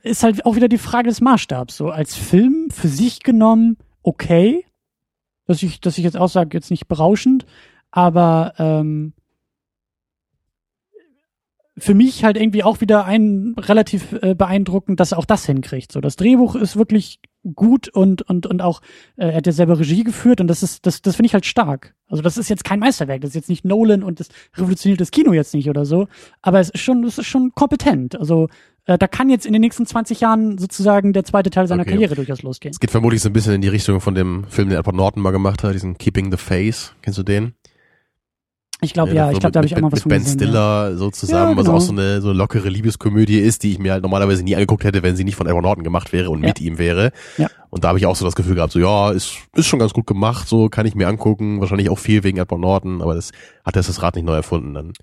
[0.03, 1.77] ist halt auch wieder die Frage des Maßstabs.
[1.77, 4.65] So als Film für sich genommen okay,
[5.47, 7.45] dass ich, dass ich jetzt auch sage, jetzt nicht berauschend,
[7.89, 9.13] aber ähm,
[11.77, 15.91] für mich halt irgendwie auch wieder ein relativ äh, beeindruckend, dass er auch das hinkriegt.
[15.91, 17.19] So das Drehbuch ist wirklich
[17.55, 18.81] gut und und und auch
[19.17, 21.45] äh, er hat ja selber Regie geführt und das ist das das finde ich halt
[21.45, 21.95] stark.
[22.07, 25.11] Also das ist jetzt kein Meisterwerk, das ist jetzt nicht Nolan und das revolutioniert das
[25.11, 26.07] Kino jetzt nicht oder so,
[26.41, 28.15] aber es ist schon es ist schon kompetent.
[28.15, 28.47] Also
[28.85, 31.91] äh, da kann jetzt in den nächsten 20 Jahren sozusagen der zweite Teil seiner Okay.
[31.91, 32.71] Karriere durchaus losgehen.
[32.71, 35.21] Es geht vermutlich so ein bisschen in die Richtung von dem Film, den Edward Norton
[35.21, 36.93] mal gemacht hat, diesen Keeping the Face.
[37.01, 37.53] Kennst du den?
[38.83, 40.39] Ich glaube ja, ich glaube, da habe ich auch mal was mit von Ben gesehen.
[40.39, 40.45] ja.
[40.45, 41.77] Stiller so zusammen, Ja, was genau.
[41.77, 45.03] auch so eine so lockere Liebeskomödie ist, die ich mir halt normalerweise nie angeguckt hätte,
[45.03, 47.11] wenn sie nicht von Edward Norton gemacht wäre und mit ihm wäre.
[47.37, 47.47] Ja.
[47.69, 49.93] Und da habe ich auch so das Gefühl gehabt, so ja, ist ist schon ganz
[49.93, 53.31] gut gemacht, so kann ich mir angucken, wahrscheinlich auch viel wegen Edward Norton, aber das
[53.63, 54.93] hat er das Rad nicht neu erfunden dann.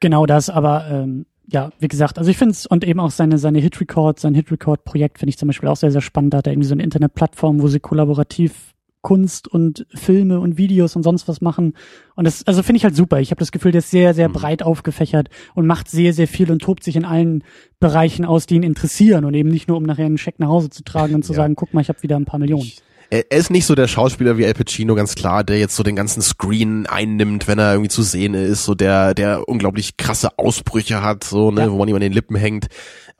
[0.00, 3.38] Genau das, aber ähm, ja, wie gesagt, also ich finde es und eben auch seine
[3.38, 6.34] seine Hit Record, sein Hit Record Projekt finde ich zum Beispiel auch sehr sehr spannend.
[6.34, 10.96] Da hat er irgendwie so eine Internetplattform, wo sie kollaborativ Kunst und Filme und Videos
[10.96, 11.74] und sonst was machen.
[12.16, 13.20] Und das, also finde ich halt super.
[13.20, 14.32] Ich habe das Gefühl, der ist sehr, sehr Mhm.
[14.34, 17.44] breit aufgefächert und macht sehr, sehr viel und tobt sich in allen
[17.80, 20.70] Bereichen aus, die ihn interessieren und eben nicht nur, um nachher einen Scheck nach Hause
[20.70, 21.36] zu tragen und zu Ja.
[21.38, 22.70] sagen, guck mal, ich habe wieder ein paar Millionen.
[23.10, 25.82] Er er ist nicht so der Schauspieler wie Al Pacino, ganz klar, der jetzt so
[25.82, 30.38] den ganzen Screen einnimmt, wenn er irgendwie zu sehen ist, so der, der unglaublich krasse
[30.38, 31.70] Ausbrüche hat, so, ne, Ja.
[31.72, 32.66] wo man ihm an den Lippen hängt.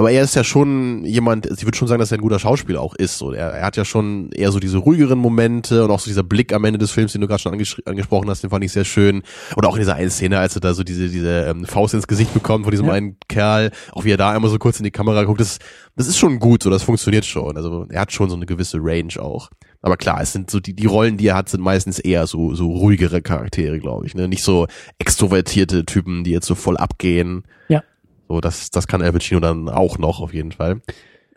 [0.00, 2.80] Aber er ist ja schon jemand, ich würde schon sagen, dass er ein guter Schauspieler
[2.80, 3.18] auch ist.
[3.18, 6.22] So, er, er hat ja schon eher so diese ruhigeren Momente und auch so dieser
[6.22, 8.70] Blick am Ende des Films, den du gerade schon anges angesprochen hast, den fand ich
[8.70, 9.22] sehr schön.
[9.56, 12.06] Oder auch in dieser einen Szene, als er da so diese, diese ähm, Faust ins
[12.06, 12.92] Gesicht bekommt von diesem Ja.
[12.92, 15.58] einen Kerl, auch wie er da einmal so kurz in die Kamera guckt, das,
[15.96, 17.56] das ist schon gut, so das funktioniert schon.
[17.56, 19.50] Also er hat schon so eine gewisse Range auch.
[19.82, 22.54] Aber klar, es sind so die, die Rollen, die er hat, sind meistens eher so,
[22.54, 24.14] so ruhigere Charaktere, glaube ich.
[24.14, 24.28] Ne?
[24.28, 27.42] Nicht so extrovertierte Typen, die jetzt so voll abgehen.
[27.68, 27.82] Ja.
[28.28, 30.82] So, das, das kann Al Pacino dann auch noch auf jeden Fall.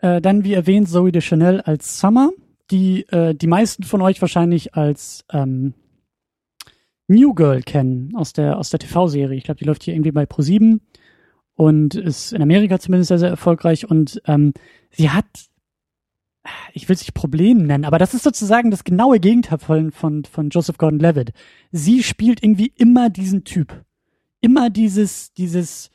[0.00, 2.30] Äh, dann, wie erwähnt, Zoe de Chanel als Summer,
[2.70, 5.74] die äh, die meisten von euch wahrscheinlich als ähm,
[7.08, 9.36] New Girl kennen aus der aus der TV-Serie.
[9.36, 10.80] Ich glaube, die läuft hier irgendwie bei Pro7
[11.54, 13.88] und ist in Amerika zumindest sehr, sehr erfolgreich.
[13.88, 14.52] Und ähm,
[14.90, 15.26] sie hat,
[16.72, 20.24] ich will es nicht Problem nennen, aber das ist sozusagen das genaue Gegenteil von, von,
[20.24, 21.32] von Joseph Gordon-Levitt.
[21.70, 23.84] Sie spielt irgendwie immer diesen Typ.
[24.40, 25.91] Immer dieses, dieses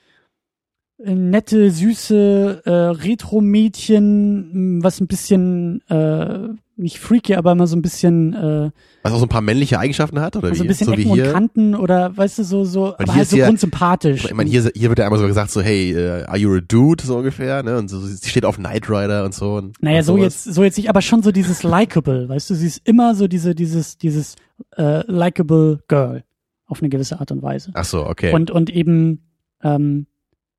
[0.99, 8.33] nette, süße äh, Retro-Mädchen, was ein bisschen äh, nicht freaky, aber immer so ein bisschen
[8.33, 8.69] äh,
[9.03, 10.65] Was auch so ein paar männliche Eigenschaften hat, oder also wie?
[10.65, 11.31] ein bisschen so wie Ecken und hier.
[11.31, 14.25] Kanten oder weißt du so so, aber hier halt ist so ja- grundsympathisch.
[14.25, 16.59] Ich meine, hier, hier wird ja einmal so gesagt, so, hey, äh, are you a
[16.61, 17.77] dude, so ungefähr, ne?
[17.77, 19.55] Und so, sie steht auf Knight Rider und so.
[19.55, 22.55] Und Naja, und so jetzt, so jetzt nicht, aber schon so dieses likable, weißt du,
[22.55, 24.35] sie ist immer so diese, dieses, dieses
[24.77, 26.23] äh, likable Girl
[26.67, 27.71] auf eine gewisse Art und Weise.
[27.73, 28.33] Ach so, okay.
[28.33, 29.23] Und und eben,
[29.63, 30.05] ähm,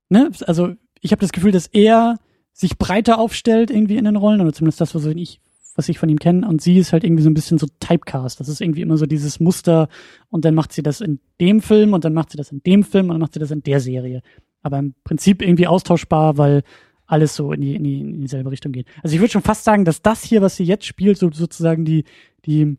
[0.09, 2.19] ne, also ich habe das Gefühl, dass er
[2.53, 5.41] sich breiter aufstellt irgendwie in den Rollen, oder zumindest das, was ich,
[5.77, 8.41] was ich von ihm kenne, und sie ist halt irgendwie so ein bisschen so Typecast.
[8.41, 9.89] Das ist irgendwie immer so dieses Muster,
[10.29, 12.83] und dann macht sie das in dem Film, und dann macht sie das in dem
[12.83, 14.23] Film, und dann macht sie das in der Serie.
[14.63, 16.63] Aber im Prinzip irgendwie austauschbar, weil
[17.07, 18.87] alles so in, die, in, die, in dieselbe Richtung geht.
[19.03, 21.85] Also ich würde schon fast sagen, dass das hier, was sie jetzt spielt, so sozusagen
[21.85, 22.05] die,
[22.45, 22.77] die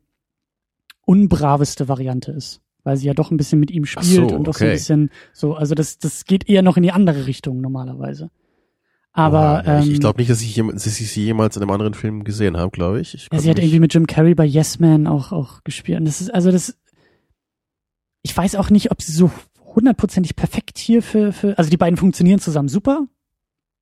[1.06, 2.62] unbraveste Variante ist.
[2.84, 4.76] Weil sie ja doch ein bisschen mit ihm spielt so, und doch so ein okay.
[4.76, 8.32] bisschen so, also das, das geht eher noch in die andere Richtung normalerweise.
[9.12, 11.62] Aber Oha, ja, ich, ähm, ich glaube nicht, dass ich, dass ich sie jemals in
[11.62, 13.13] einem anderen Film gesehen habe, glaube ich.
[13.15, 16.00] ich ja, sie hat irgendwie mit Jim Carrey bei Yes Man auch, auch gespielt.
[16.00, 16.78] Und das ist, also das,
[18.22, 19.32] ich weiß auch nicht, ob sie so
[19.76, 23.08] hundertprozentig perfekt hier für, für, also die beiden funktionieren zusammen super.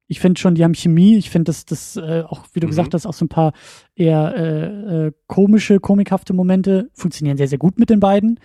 [0.08, 1.18] Ich finde schon, die haben Chemie.
[1.18, 2.72] Ich finde, dass das äh, auch, wie du Mhm.
[2.72, 3.52] gesagt hast, auch so ein paar
[3.96, 8.40] eher äh, äh, komische, komikhafte Momente funktionieren sehr, sehr gut mit den beiden.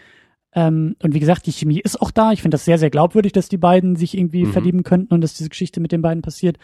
[0.54, 2.32] Ähm, und wie gesagt, die Chemie ist auch da.
[2.32, 4.52] Ich finde das sehr, sehr glaubwürdig, dass die beiden sich irgendwie Mhm.
[4.52, 6.58] verlieben könnten und dass diese Geschichte mit den beiden passiert.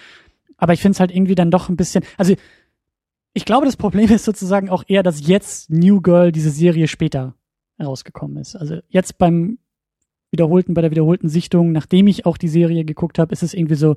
[0.56, 2.34] Aber ich finde es halt irgendwie dann doch ein bisschen, also
[3.32, 7.34] ich glaube, das Problem ist sozusagen auch eher, dass jetzt New Girl diese Serie später
[7.80, 8.56] rausgekommen ist.
[8.56, 9.58] Also jetzt beim
[10.30, 13.76] wiederholten, bei der wiederholten Sichtung, nachdem ich auch die Serie geguckt habe, ist es irgendwie
[13.76, 13.96] so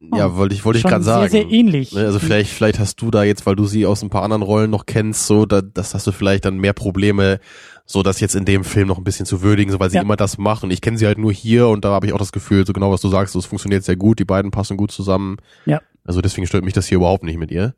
[0.00, 1.28] Ja, wollte ich, wollte ich gerade sagen.
[1.28, 1.92] sehr, sehr ähnlich.
[1.92, 4.42] Ne, Also vielleicht, vielleicht hast du da jetzt, weil du sie aus ein paar anderen
[4.42, 7.40] Rollen noch kennst, so, da, das hast du vielleicht dann mehr Probleme,
[7.84, 10.02] so das jetzt in dem Film noch ein bisschen zu würdigen, so weil sie Ja.
[10.02, 12.18] immer das macht und ich kenne sie halt nur hier und da habe ich auch
[12.18, 14.76] das Gefühl, so genau was du sagst, so, es funktioniert sehr gut, die beiden passen
[14.76, 15.38] gut zusammen.
[15.66, 15.80] Ja.
[16.04, 17.74] Also deswegen stört mich das hier überhaupt nicht mit ihr.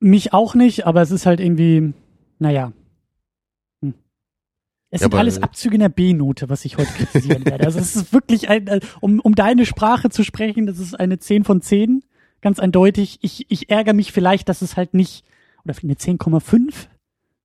[0.00, 1.92] Mich auch nicht, aber es ist halt irgendwie,
[2.38, 2.72] naja.
[4.90, 7.64] Es Ja, sind alles Abzüge in der B-Note, was ich heute kritisieren werde.
[7.66, 11.18] Also es ist wirklich ein, äh, um, um deine Sprache zu sprechen, das ist eine
[11.18, 12.04] 10 von 10.
[12.40, 13.18] Ganz eindeutig.
[13.22, 15.24] Ich, ich ärgere mich vielleicht, dass es halt nicht,
[15.64, 16.72] oder eine 10,5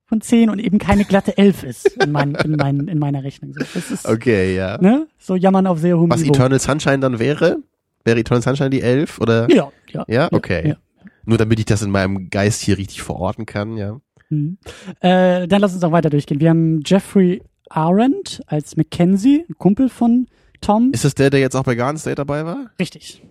[0.06, 3.54] von 10 und eben keine glatte 11 ist in, mein, in, mein, in meiner Rechnung.
[3.56, 4.78] Ist, Okay, ja.
[4.78, 5.08] ne?
[5.18, 6.34] So jammern auf sehr hohem Was Niveau.
[6.34, 7.58] Eternal Sunshine dann wäre?
[8.04, 9.50] Wäre Eternal Sunshine die elf oder?
[9.50, 10.04] Ja, ja.
[10.06, 10.68] Ja, okay.
[10.68, 10.76] Ja.
[11.24, 14.00] Nur damit ich das in meinem Geist hier richtig verorten kann, ja.
[14.32, 14.58] Mhm.
[15.00, 16.40] Äh, dann lass uns auch weiter durchgehen.
[16.40, 20.26] Wir haben Jeffrey Arendt als Mackenzie, ein Kumpel von
[20.60, 20.90] Tom.
[20.92, 22.70] Ist das der, der jetzt auch bei Garden State dabei war?
[22.78, 23.22] Richtig.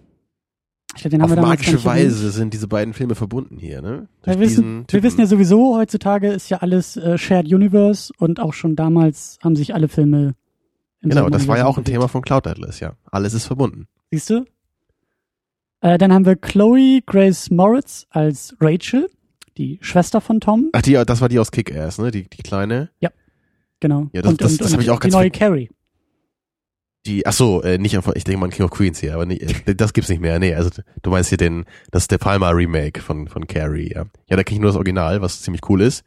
[0.95, 2.05] Ich glaube, den haben Auf wir magische nicht erwähnt.
[2.05, 4.09] Weise sind diese beiden Filme verbunden hier, ne?
[4.23, 8.11] Wir Durch wissen, diesen wir wissen ja sowieso, heutzutage ist ja alles äh, Shared Universe
[8.17, 10.35] und auch schon damals haben sich alle Filme
[11.01, 12.93] im Genau, das war ja auch ein Thema von Cloud Atlas, ja.
[13.09, 13.87] Alles ist verbunden.
[14.11, 14.45] Siehst du?
[15.79, 19.09] Äh, dann haben wir Chloe Grace Moritz als Rachel,
[19.57, 20.69] die Schwester von Tom.
[20.73, 22.11] Ach, die, das war die aus Kick-Ass, ne?
[22.11, 22.89] Die, die kleine.
[23.79, 24.07] Genau.
[24.13, 25.69] Ja, das- und, das- und, das und hab ich auch die ganz neue ver- Carrie.
[27.07, 29.25] Die, ach so, äh, nicht einfach, ich denke mal an King of Queens hier, aber
[29.25, 30.37] nicht, äh, das gibt's nicht mehr.
[30.37, 30.69] Nee, also
[31.01, 34.05] du meinst hier den, das ist der Palmer Remake von, von Carrie, ja.
[34.29, 36.03] Ja, da krieg ich nur das Original, was ziemlich cool ist.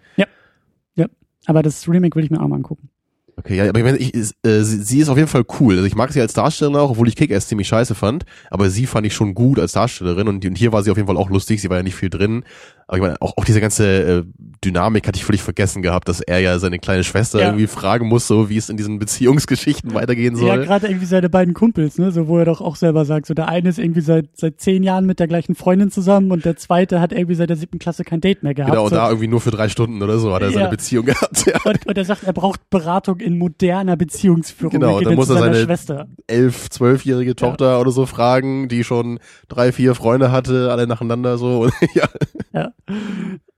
[1.47, 2.89] Aber das Remake will ich mir auch mal angucken.
[3.37, 5.75] Okay, ja, aber ich meine, ich, äh, sie, sie ist auf jeden Fall cool.
[5.75, 8.25] Also ich mag sie als Darstellerin auch, obwohl ich Kick-Ass ziemlich scheiße fand.
[8.49, 11.07] Aber sie fand ich schon gut als Darstellerin und, und hier war sie auf jeden
[11.07, 11.61] Fall auch lustig.
[11.61, 12.45] Sie war ja nicht viel drin.
[12.87, 13.87] Aber ich meine, auch, auch diese ganze
[14.21, 14.23] äh,
[14.65, 17.47] Dynamik hatte ich völlig vergessen gehabt, dass er ja seine kleine Schwester Ja.
[17.47, 20.65] irgendwie fragen muss, so wie es in diesen Beziehungsgeschichten weitergehen Ja, soll.
[20.65, 23.49] gerade irgendwie seine beiden Kumpels, ne, so wo er doch auch selber sagt, so der
[23.49, 27.01] eine ist irgendwie seit seit zehn Jahren mit der gleichen Freundin zusammen und der zweite
[27.01, 28.71] hat irgendwie seit der siebten Klasse kein Date mehr gehabt.
[28.73, 28.97] genau, und so.
[28.97, 30.55] da irgendwie nur für drei Stunden oder so hat er Ja.
[30.55, 31.47] seine Beziehung gehabt.
[31.47, 31.59] Ja.
[31.65, 34.73] und, und er sagt, er braucht Beratung in moderner Beziehungsführung.
[34.73, 36.07] Genau, er dann jetzt muss er seine- Schwester.
[36.27, 39.19] Elf, zwölfjährige Tochter oder so fragen, die schon
[39.49, 41.61] drei, vier Freunde hatte, alle nacheinander so.
[41.63, 42.09] Und, ja.
[42.53, 42.73] Ja.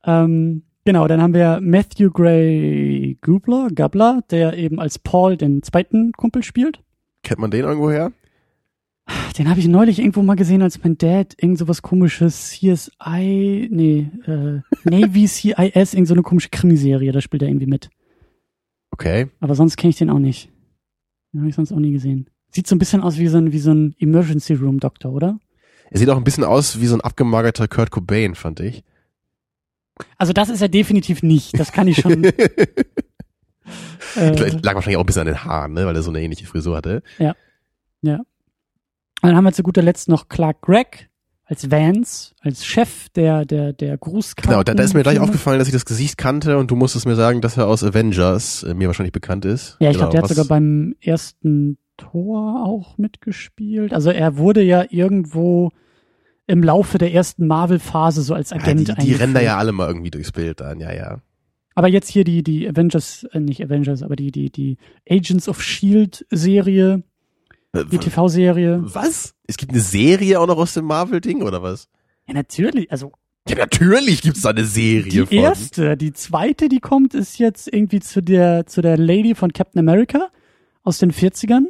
[0.04, 6.12] Ähm, genau, dann haben wir Matthew Gray Gubler, Gabler, der eben als Paul den zweiten
[6.12, 6.80] Kumpel spielt.
[7.22, 8.12] Kennt man den irgendwo her?
[9.38, 13.68] Den habe ich neulich irgendwo mal gesehen, als mein Dad irgend so was komisches CSI,
[13.70, 17.90] nee, äh, Navy CIS, irgend so eine komische Krimiserie, da spielt er irgendwie mit.
[18.90, 19.28] Okay.
[19.40, 20.50] Aber sonst kenne ich den auch nicht.
[21.32, 22.30] Den habe ich sonst auch nie gesehen.
[22.50, 25.38] Sieht so ein bisschen aus wie so ein, wie so ein Emergency Room Doktor, oder?
[25.90, 28.82] Er sieht auch ein bisschen aus wie so ein abgemagerter Kurt Cobain, fand ich.
[30.18, 31.58] Also das ist er definitiv nicht.
[31.58, 32.24] Das kann ich schon.
[32.34, 32.34] äh,
[34.62, 36.76] lag wahrscheinlich auch ein bisschen an den Haaren, ne, weil er so eine ähnliche Frisur
[36.76, 37.02] hatte.
[39.22, 41.08] Und dann haben wir zu guter Letzt noch Clark Gregg
[41.44, 44.50] als Vance, als Chef der, der, der Grußkarten.
[44.50, 47.06] Genau, da, da ist mir gleich aufgefallen, dass ich das Gesicht kannte und du musstest
[47.06, 49.76] mir sagen, dass er aus Avengers äh, mir wahrscheinlich bekannt ist.
[49.80, 53.94] Ja, ich genau, glaube, der hat sogar beim ersten Tor auch mitgespielt.
[53.94, 55.70] Also er wurde ja irgendwo
[56.46, 59.20] im Laufe der ersten Marvel-Phase so als ja, Agent die, die eingeführt.
[59.20, 61.20] rennen da ja alle mal irgendwie durchs Bild dann, ja, ja.
[61.74, 64.78] Aber jetzt hier die, die Avengers, äh, nicht Avengers, aber die, die, die
[65.08, 67.02] Agents of Shield-Serie,
[67.72, 68.80] Äh, die TV-Serie.
[68.84, 69.34] Was?
[69.46, 71.88] Es gibt eine Serie auch noch aus dem Marvel-Ding oder was?
[72.26, 72.90] Ja, natürlich.
[72.90, 73.12] Also
[73.48, 75.36] Ja, natürlich gibt's da eine Serie die von.
[75.38, 79.78] erste, die zweite, die kommt, ist jetzt irgendwie zu der, zu der Lady von Captain
[79.80, 80.28] America
[80.82, 81.64] aus den 40ern,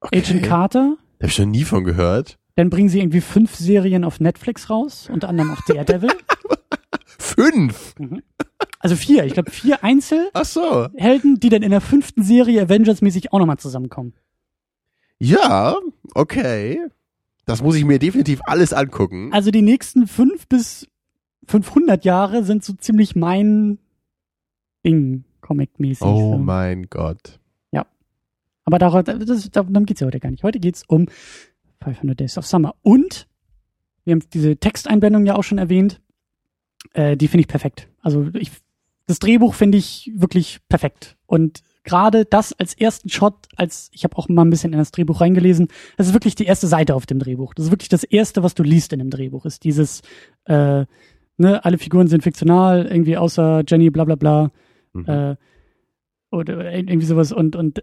[0.00, 0.18] Okay.
[0.18, 0.96] Agent Carter.
[1.18, 2.38] Da hab ich schon nie von gehört.
[2.56, 6.10] Dann bringen sie irgendwie fünf Serien auf Netflix raus, unter anderem auch Daredevil.
[7.18, 7.94] Fünf!
[8.78, 10.88] Also vier, ich glaube vier Einzelhelden, Ach so.
[10.88, 14.12] die dann in der fünften Serie Avengers-mäßig auch nochmal zusammenkommen.
[15.18, 15.76] Ja,
[16.14, 16.80] okay.
[17.46, 19.32] Das muss ich mir definitiv alles angucken.
[19.32, 20.88] Also die nächsten fünf bis
[21.46, 23.78] 500 Jahre sind so ziemlich mein
[24.84, 26.06] Ding, Comic-mäßig.
[26.06, 26.38] oh so.
[26.38, 27.38] mein Gott.
[28.64, 30.44] Aber darum, das, darum geht's ja heute gar nicht.
[30.44, 31.06] Heute geht's um
[31.82, 32.74] 500 Days of Summer.
[32.82, 33.28] Und
[34.04, 36.00] wir haben diese Texteinblendung ja auch schon erwähnt.
[36.94, 37.88] Äh, die finde ich perfekt.
[38.00, 38.50] Also ich,
[39.06, 41.16] das Drehbuch finde ich wirklich perfekt.
[41.26, 44.90] Und gerade das als ersten Shot, als ich habe auch mal ein bisschen in das
[44.90, 47.54] Drehbuch reingelesen, das ist wirklich die erste Seite auf dem Drehbuch.
[47.54, 50.02] Das ist wirklich das erste, was du liest in dem Drehbuch, ist dieses,
[50.44, 50.84] äh,
[51.36, 54.50] ne, alle Figuren sind fiktional, irgendwie außer Jenny, bla bla bla
[54.94, 55.08] Mhm.
[55.08, 55.36] äh,
[56.30, 57.82] oder irgendwie sowas und und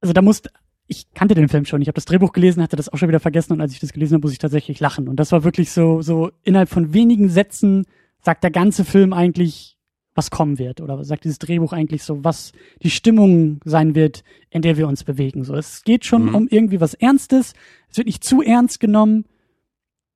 [0.00, 0.50] also da musste
[0.88, 3.20] ich kannte den Film schon, ich habe das Drehbuch gelesen, hatte das auch schon wieder
[3.20, 3.52] vergessen.
[3.52, 5.06] Und als ich das gelesen habe, muss ich tatsächlich lachen.
[5.06, 7.84] Und das war wirklich so so innerhalb von wenigen Sätzen
[8.22, 9.76] sagt der ganze Film eigentlich
[10.14, 10.80] was kommen wird.
[10.80, 15.04] Oder sagt dieses Drehbuch eigentlich so was die Stimmung sein wird, in der wir uns
[15.04, 15.44] bewegen.
[15.44, 16.34] So es geht schon Mhm.
[16.34, 17.52] um irgendwie was Ernstes,
[17.90, 19.26] es wird nicht zu ernst genommen.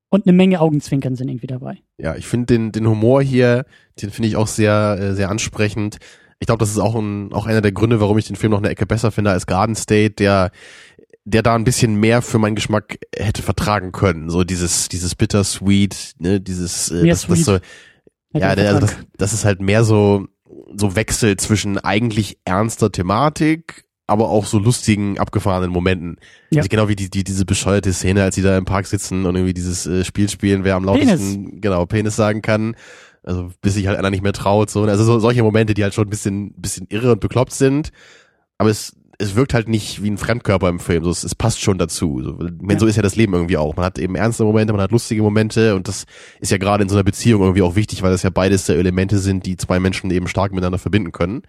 [0.08, 1.78] Und eine Menge Augenzwinkern sind irgendwie dabei.
[1.96, 3.64] Ja, ich finde den, den Humor hier,
[4.02, 5.96] den finde ich auch sehr, äh, sehr ansprechend.
[6.42, 8.59] Ich glaube, das ist auch, ein, auch einer der Gründe, warum ich den Film noch
[8.59, 10.50] eine Ecke besser finde als Garden State, der,
[11.24, 14.28] der da ein bisschen mehr für meinen Geschmack hätte vertragen können.
[14.28, 17.61] So dieses, dieses bittersweet, ne, dieses, äh, das, das so, ja,
[18.40, 20.26] er der, also das, das ist halt mehr so,
[20.74, 26.16] so Wechsel zwischen eigentlich ernster Thematik, aber auch so lustigen, abgefahrenen Momenten.
[26.50, 26.59] Ja.
[26.59, 29.37] Also genau wie die, die, diese bescheuerte Szene, als sie da im Park sitzen und
[29.37, 32.74] irgendwie dieses äh, Spiel spielen, wer am lautesten, genau, Penis sagen kann.
[33.24, 34.70] Also bis sich halt einer nicht mehr traut.
[34.70, 34.82] So.
[34.82, 37.90] Also so, solche Momente, die halt schon ein bisschen, bisschen irre und bekloppt sind.
[38.58, 41.04] Aber es, es wirkt halt nicht wie ein Fremdkörper im Film.
[41.04, 42.20] So, es, es passt schon dazu.
[42.22, 42.78] So, Ja.
[42.78, 43.76] so ist ja das Leben irgendwie auch.
[43.76, 46.06] Man hat eben ernste Momente, man hat lustige Momente und das
[46.40, 48.76] ist ja gerade in so einer Beziehung irgendwie auch wichtig, weil das ja beides der
[48.76, 51.42] Elemente sind, die zwei Menschen eben stark miteinander verbinden können.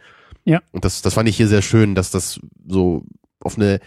[0.46, 0.62] Ja.
[0.72, 3.06] Und das, das fand ich hier sehr schön, dass das so
[3.40, 3.80] auf eine,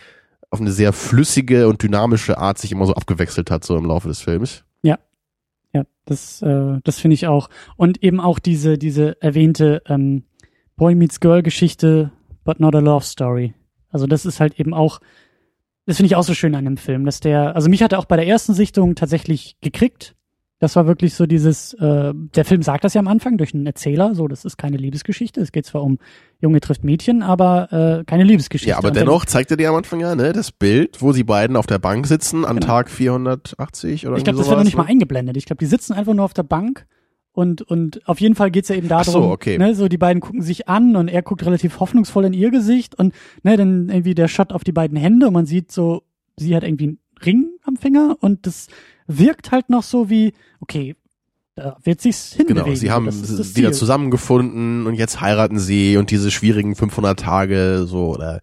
[0.51, 4.09] auf eine sehr flüssige und dynamische Art sich immer so abgewechselt hat, so im Laufe
[4.09, 4.64] des Films.
[5.77, 7.51] Ja, das, äh, das finde ich auch.
[7.77, 10.25] Und eben auch diese, diese erwähnte ähm,
[10.77, 12.12] Boy Meets Girl Geschichte,
[12.45, 13.53] but not a love story.
[13.91, 15.01] Also das ist halt eben auch,
[15.85, 17.99] das finde ich auch so schön an dem Film, dass der, also mich hat er
[17.99, 20.15] auch bei der ersten Sichtung tatsächlich gekriegt.
[20.59, 23.66] Das war wirklich so dieses, äh, der Film sagt das ja am Anfang durch einen
[23.66, 25.40] Erzähler, so, das ist keine Liebesgeschichte.
[25.40, 25.99] Es geht zwar um
[26.40, 28.71] Junge trifft Mädchen, aber äh, keine Liebesgeschichte.
[28.71, 31.25] Ja, aber Und dennoch zeigt er dir am Anfang ja, ne, das Bild, wo sie
[31.25, 32.66] beiden auf der Bank sitzen an Genau.
[32.66, 34.90] Tag 480 oder Ich glaube, das wird noch nicht mal ne?
[34.90, 35.37] eingeblendet.
[35.37, 36.87] Ich glaube, die sitzen einfach nur auf der Bank
[37.33, 39.59] und, und auf jeden Fall geht's ja eben darum, Ach so, okay.
[39.59, 42.95] ne, so die beiden gucken sich an und er guckt relativ hoffnungsvoll in ihr Gesicht
[42.99, 46.03] und ne, dann irgendwie der Shot auf die beiden Hände und man sieht so,
[46.38, 48.69] sie hat irgendwie einen Ring am Finger und das
[49.07, 50.97] wirkt halt noch so wie, okay,
[51.55, 52.64] da wird sich's hinbewegen.
[52.64, 53.07] Genau, sie haben
[53.57, 58.40] wieder zusammengefunden und jetzt heiraten sie und diese schwierigen 500 Tage so oder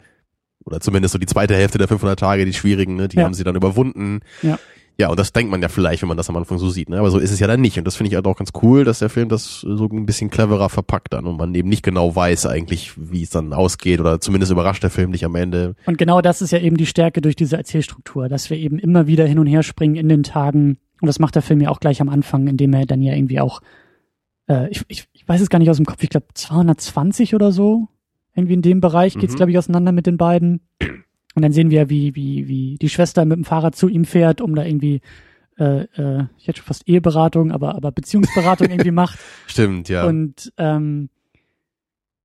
[0.65, 3.25] oder zumindest so die zweite Hälfte der 500 Tage, die schwierigen, ne, die Ja.
[3.25, 4.21] haben sie dann überwunden.
[4.41, 4.57] Ja.
[4.99, 6.99] Ja, und das denkt man ja vielleicht, wenn man das am Anfang so sieht, ne?
[6.99, 8.83] aber so ist es ja dann nicht und das finde ich halt auch ganz cool,
[8.83, 12.15] dass der Film das so ein bisschen cleverer verpackt dann und man eben nicht genau
[12.15, 15.75] weiß eigentlich, wie es dann ausgeht oder zumindest überrascht der Film dich am Ende.
[15.87, 19.07] Und genau das ist ja eben die Stärke durch diese Erzählstruktur, dass wir eben immer
[19.07, 20.77] wieder hin und her springen in den Tagen.
[21.01, 23.39] Und das macht der Film ja auch gleich am Anfang, indem er dann ja irgendwie
[23.39, 23.61] auch,
[24.47, 27.51] äh, ich, ich, ich weiß es gar nicht aus dem Kopf, ich glaube 220 oder
[27.51, 27.87] so,
[28.35, 29.37] irgendwie in dem Bereich geht's Mhm.
[29.37, 30.61] glaube ich, auseinander mit den beiden.
[31.35, 34.41] Und dann sehen wir, wie, wie, wie die Schwester mit dem Fahrrad zu ihm fährt,
[34.41, 35.01] um da irgendwie,
[35.57, 39.19] äh, äh, ich hätte schon fast Eheberatung, aber, aber Beziehungsberatung irgendwie macht.
[39.47, 40.05] Stimmt, ja.
[40.05, 41.09] Und ähm,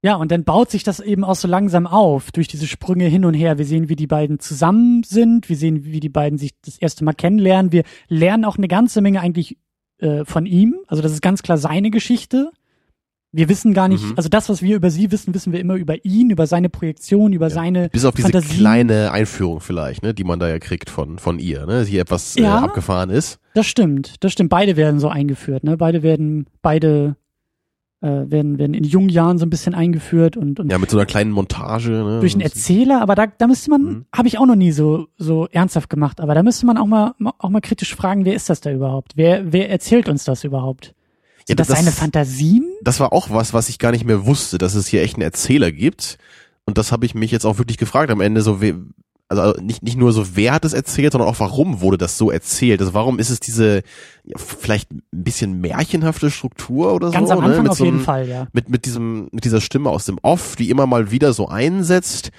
[0.01, 3.25] ja, und dann baut sich das eben auch so langsam auf durch diese Sprünge hin
[3.25, 3.59] und her.
[3.59, 7.05] Wir sehen, wie die beiden zusammen sind, wir sehen, wie die beiden sich das erste
[7.05, 7.73] Mal kennenlernen.
[7.73, 9.59] Wir lernen auch eine ganze Menge eigentlich
[9.99, 10.77] äh, von ihm.
[10.87, 12.53] Also das ist ganz klar seine Geschichte.
[13.31, 14.15] Wir wissen gar nicht, Mhm.
[14.17, 17.35] also das, was wir über sie wissen, wissen wir immer über ihn, über seine Projektion,
[17.35, 18.57] über seine Bis auf diese Fantasie.
[18.59, 22.37] kleine Einführung vielleicht, ne, die man da ja kriegt von, von ihr, ne, die etwas
[22.37, 22.61] Ja.
[22.61, 23.39] äh, abgefahren ist.
[23.55, 24.49] Das stimmt, das stimmt.
[24.49, 25.77] Beide werden so eingeführt, ne?
[25.77, 27.17] Beide werden, beide
[28.01, 30.97] äh, werden, werden in jungen Jahren so ein bisschen eingeführt und, und Ja, mit so
[30.97, 31.91] einer kleinen Montage.
[31.91, 32.21] Ne?
[32.21, 34.05] durch einen Erzähler, aber da, da müsste man, Mhm.
[34.15, 37.15] habe ich auch noch nie so, so ernsthaft gemacht, aber da müsste man auch mal,
[37.39, 39.13] auch mal kritisch fragen, wer ist das da überhaupt?
[39.17, 40.95] Wer, wer erzählt uns das überhaupt?
[41.49, 42.65] Ja, das, das- seine Fantasien?
[42.83, 45.23] das war auch was, was ich gar nicht mehr wusste, dass es hier echt einen
[45.23, 46.19] Erzähler gibt.
[46.65, 48.75] Und das habe ich mich jetzt auch wirklich gefragt am Ende, so we,
[49.29, 52.31] also nicht, nicht nur so, wer hat es erzählt, sondern auch warum wurde das so
[52.31, 52.81] erzählt?
[52.81, 53.83] Also warum ist es diese
[54.25, 57.35] ja, vielleicht ein bisschen märchenhafte Struktur oder Ganz so?
[57.35, 57.71] am Anfang ne?
[57.71, 58.47] auf so jeden Fall, ja.
[58.53, 62.31] Mit, mit diesem, mit dieser Stimme aus dem Off, die immer mal wieder so einsetzt.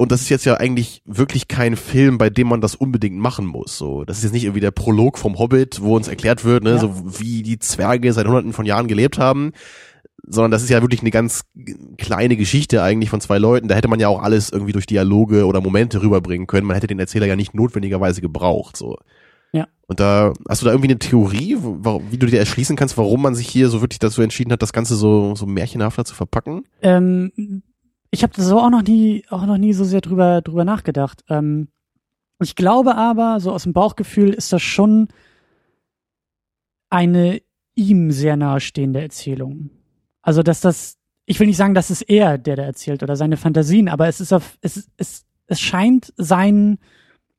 [0.00, 3.46] Und das ist jetzt ja eigentlich wirklich kein Film, bei dem man das unbedingt machen
[3.46, 3.76] muss.
[3.76, 6.70] So, das ist jetzt nicht irgendwie der Prolog vom Hobbit, wo uns erklärt wird, ne,
[6.70, 6.78] Ja.
[6.78, 9.50] so wie die Zwerge seit hunderten von Jahren gelebt haben,
[10.24, 11.42] sondern das ist ja wirklich eine ganz
[11.96, 13.66] kleine Geschichte eigentlich von zwei Leuten.
[13.66, 16.66] Da hätte man ja auch alles irgendwie durch Dialoge oder Momente rüberbringen können.
[16.68, 18.76] Man hätte den Erzähler ja nicht notwendigerweise gebraucht.
[18.76, 18.98] So.
[19.52, 19.66] Ja.
[19.88, 21.56] Und da hast du da irgendwie eine Theorie,
[22.10, 24.72] wie du dir erschließen kannst, warum man sich hier so wirklich dazu entschieden hat, das
[24.72, 26.64] Ganze so so märchenhafter zu verpacken?
[26.82, 27.32] Ähm,
[28.10, 31.24] ich habe so auch noch nie, auch noch nie so sehr drüber, drüber nachgedacht.
[31.28, 31.68] Ähm,
[32.40, 35.08] ich glaube aber, so aus dem Bauchgefühl ist das schon
[36.88, 37.42] eine
[37.74, 39.70] ihm sehr nahestehende Erzählung.
[40.22, 43.36] Also, dass das, ich will nicht sagen, dass es er, der da erzählt oder seine
[43.36, 46.78] Fantasien, aber es ist auf, es, es, es scheint sein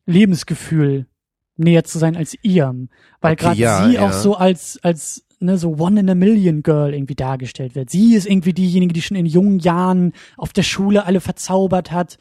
[0.05, 1.07] Lebensgefühl
[1.55, 2.89] näher zu sein als ihrem,
[3.21, 4.07] weil Okay, gerade ja, sie ja.
[4.07, 7.89] auch so als als ne so One in a Million Girl irgendwie dargestellt wird.
[7.89, 12.17] Sie ist irgendwie diejenige, die schon in jungen Jahren auf der Schule alle verzaubert hat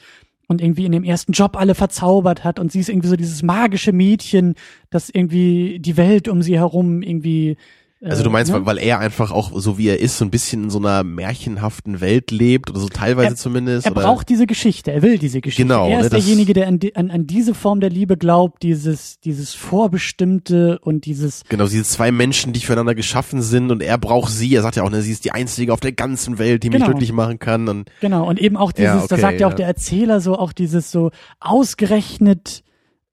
[0.47, 3.43] und irgendwie in dem ersten Job alle verzaubert hat und sie ist irgendwie so dieses
[3.43, 4.55] magische Mädchen,
[4.91, 7.57] das irgendwie die Welt um sie herum irgendwie
[8.01, 8.65] Also du äh, meinst, ne?
[8.65, 12.01] weil, er einfach auch so wie er ist, so ein bisschen in so einer märchenhaften
[12.01, 13.87] Welt lebt oder so teilweise Er- zumindest.
[13.87, 14.03] Er oder?
[14.03, 15.63] braucht diese Geschichte, er will diese Geschichte.
[15.65, 18.63] Genau, er ne, ist das- derjenige, der an, an, an diese Form der Liebe glaubt,
[18.63, 23.99] dieses, dieses Vorbestimmte und dieses, Genau, diese zwei Menschen, die füreinander geschaffen sind und er
[23.99, 24.55] braucht sie.
[24.55, 26.77] Er sagt ja auch, ne, sie ist die einzige auf der ganzen Welt, die mich
[26.79, 26.87] Genau.
[26.91, 27.69] glücklich machen kann.
[27.69, 30.39] Und genau, und eben auch dieses, Ja, da okay, sagt ja auch der Erzähler so,
[30.39, 32.63] auch dieses so ausgerechnet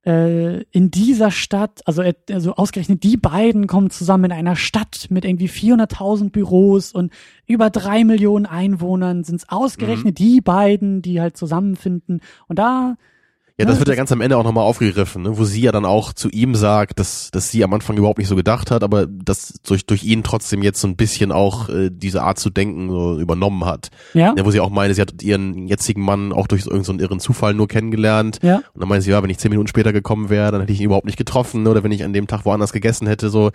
[0.05, 5.25] äh, in dieser Stadt, also, also ausgerechnet die beiden kommen zusammen in einer Stadt mit
[5.25, 7.11] irgendwie 400.000 Büros und
[7.47, 10.23] über drei Millionen Einwohnern sind es ausgerechnet Mhm.
[10.23, 12.97] die beiden, die halt zusammenfinden und da
[13.57, 15.85] ja, das wird ja ganz am Ende auch nochmal aufgegriffen, ne, wo sie ja dann
[15.85, 19.05] auch zu ihm sagt, dass, dass sie am Anfang überhaupt nicht so gedacht hat, aber
[19.07, 22.89] dass durch, durch ihn trotzdem jetzt so ein bisschen auch äh, diese Art zu denken
[22.89, 23.89] so übernommen hat.
[24.13, 26.99] ja, Ja, wo sie auch meine, sie hat ihren jetzigen Mann auch durch so irgendeinen
[26.99, 28.39] irren Zufall nur kennengelernt.
[28.41, 30.73] ja, Und dann meinte sie, ja, wenn ich zehn Minuten später gekommen wäre, dann hätte
[30.73, 33.51] ich ihn überhaupt nicht getroffen oder wenn ich an dem Tag woanders gegessen hätte, so.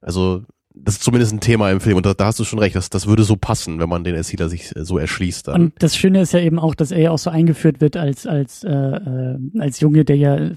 [0.00, 0.44] Also,
[0.78, 2.90] das ist zumindest ein Thema im Film und da, da hast du schon recht, das,
[2.90, 5.62] das würde so passen, wenn man den Erzähler sich äh, so erschließt dann.
[5.62, 8.26] Und das Schöne ist ja eben auch, dass er ja auch so eingeführt wird als
[8.26, 10.50] als äh, äh, als Junge, der ja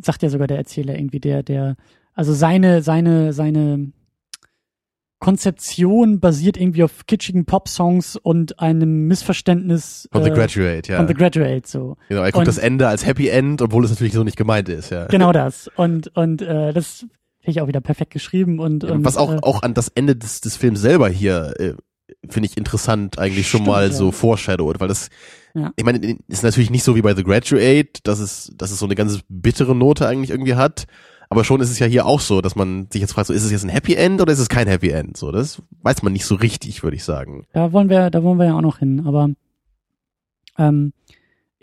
[0.00, 1.76] sagt ja sogar der Erzähler irgendwie der der
[2.14, 3.92] also seine seine seine
[5.20, 10.98] Konzeption basiert irgendwie auf kitschigen Popsongs und einem Missverständnis Von The äh, Graduate, ja.
[10.98, 13.90] von The Graduate so genau, er guckt und- das Ende als Happy End, obwohl es
[13.90, 15.06] natürlich so nicht gemeint ist, ja.
[15.06, 17.06] genau das und und äh, das
[17.44, 20.16] finde ich auch wieder perfekt geschrieben und, und Was auch, äh, auch an das Ende
[20.16, 21.74] des, des Films selber hier, äh,
[22.28, 23.92] finde ich interessant, eigentlich schon Stimmt, mal ja.
[23.92, 25.08] so foreshadowed, weil das,
[25.54, 25.72] Ja.
[25.76, 28.86] ich meine, ist natürlich nicht so wie bei The Graduate, dass es, dass es so
[28.86, 30.86] eine ganz bittere Note eigentlich irgendwie hat,
[31.28, 33.44] aber schon ist es ja hier auch so, dass man sich jetzt fragt, so ist
[33.44, 35.16] es jetzt ein Happy End oder ist es kein Happy End?
[35.16, 37.46] So, das weiß man nicht so richtig, würde ich sagen.
[37.52, 39.04] Da wollen wir, da wollen wir ja auch noch hin.
[39.06, 39.30] Aber
[40.58, 40.92] ähm,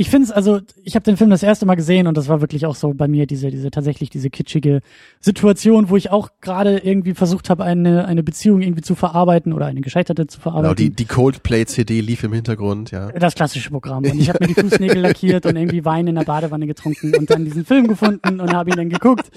[0.01, 2.41] ich finde es, also ich habe den Film das erste Mal gesehen und das war
[2.41, 4.81] wirklich auch so bei mir diese, diese tatsächlich diese kitschige
[5.19, 9.67] Situation, wo ich auch gerade irgendwie versucht habe, eine, eine Beziehung irgendwie zu verarbeiten oder
[9.67, 10.75] eine gescheiterte zu verarbeiten.
[10.75, 13.11] Genau, die, die Coldplay-CD lief im Hintergrund, ja.
[13.11, 14.03] Das klassische Programm.
[14.03, 17.29] Und ich habe mir die Fußnägel lackiert und irgendwie Wein in der Badewanne getrunken und
[17.29, 19.29] dann diesen Film gefunden und habe ihn dann geguckt.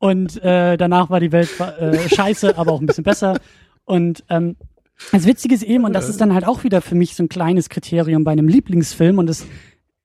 [0.00, 3.38] Und äh, danach war die Welt äh, scheiße, aber auch ein bisschen besser.
[3.84, 4.56] Und ähm,
[5.12, 7.28] das Witzige ist eben, und das ist dann halt auch wieder für mich so ein
[7.28, 9.46] kleines Kriterium bei einem Lieblingsfilm und das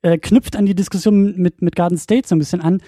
[0.03, 2.81] äh, knüpft an die Diskussion mit, mit Garden State so ein bisschen an.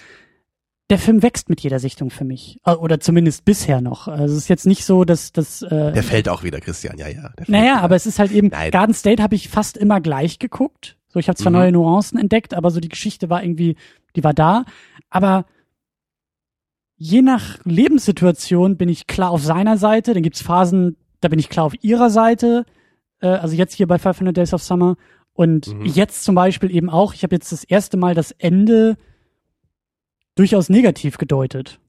[0.92, 2.60] Der Film wächst mit jeder Sichtung für mich.
[2.66, 4.08] Äh, oder zumindest bisher noch.
[4.08, 5.64] Also es ist jetzt nicht so, dass das.
[5.64, 7.32] Äh, der fällt auch wieder, Christian, ja, ja.
[7.48, 8.70] Naja, aber es ist halt eben, Nein.
[8.70, 10.98] Garden State habe ich fast immer gleich geguckt.
[11.08, 11.58] So, ich habe zwar mhm.
[11.58, 13.78] neue Nuancen entdeckt, aber so die Geschichte war irgendwie,
[14.16, 14.66] die war da.
[15.10, 15.46] Aber
[16.98, 20.14] je nach Lebenssituation bin ich klar auf seiner Seite.
[20.14, 22.66] Dann gibt's Phasen, da bin ich klar auf ihrer Seite.
[23.22, 24.98] Äh, also jetzt hier bei 500 Days of Summer.
[25.36, 25.86] Und mhm.
[25.86, 28.98] jetzt zum Beispiel eben auch, ich habe jetzt das erste Mal das Ende
[30.36, 31.80] durchaus negativ gedeutet.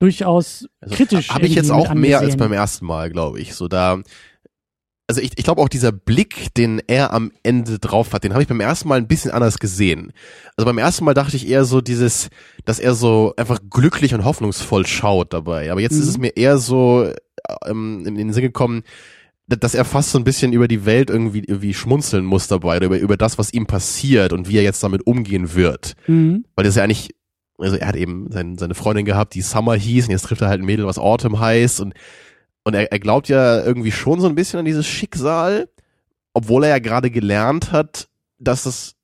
[0.00, 1.30] Durchaus also, kritisch.
[1.30, 3.54] Habe ich jetzt auch mehr als beim ersten Mal, glaube ich.
[3.54, 4.02] So da,
[5.06, 8.42] also ich, ich glaube auch dieser Blick, den er am Ende drauf hat, den habe
[8.42, 10.12] ich beim ersten Mal ein bisschen anders gesehen.
[10.56, 12.30] Also beim ersten Mal dachte ich eher so dieses,
[12.64, 15.70] dass er so einfach glücklich und hoffnungsvoll schaut dabei.
[15.70, 16.02] Aber jetzt mhm.
[16.02, 17.12] ist es mir eher so
[17.64, 18.82] ähm, in den Sinn gekommen,
[19.48, 22.86] dass er fast so ein bisschen über die Welt irgendwie, irgendwie schmunzeln muss dabei, oder
[22.86, 25.94] über, über das, was ihm passiert und wie er jetzt damit umgehen wird.
[26.06, 26.44] Mhm.
[26.54, 27.14] Weil das ja eigentlich,
[27.58, 30.48] also er hat eben sein, seine Freundin gehabt, die Summer hieß, und jetzt trifft er
[30.48, 31.94] halt ein Mädel, was Autumn heißt, und,
[32.64, 35.68] und er, er glaubt ja irgendwie schon so ein bisschen an dieses Schicksal,
[36.34, 38.98] obwohl er ja gerade gelernt hat, dass es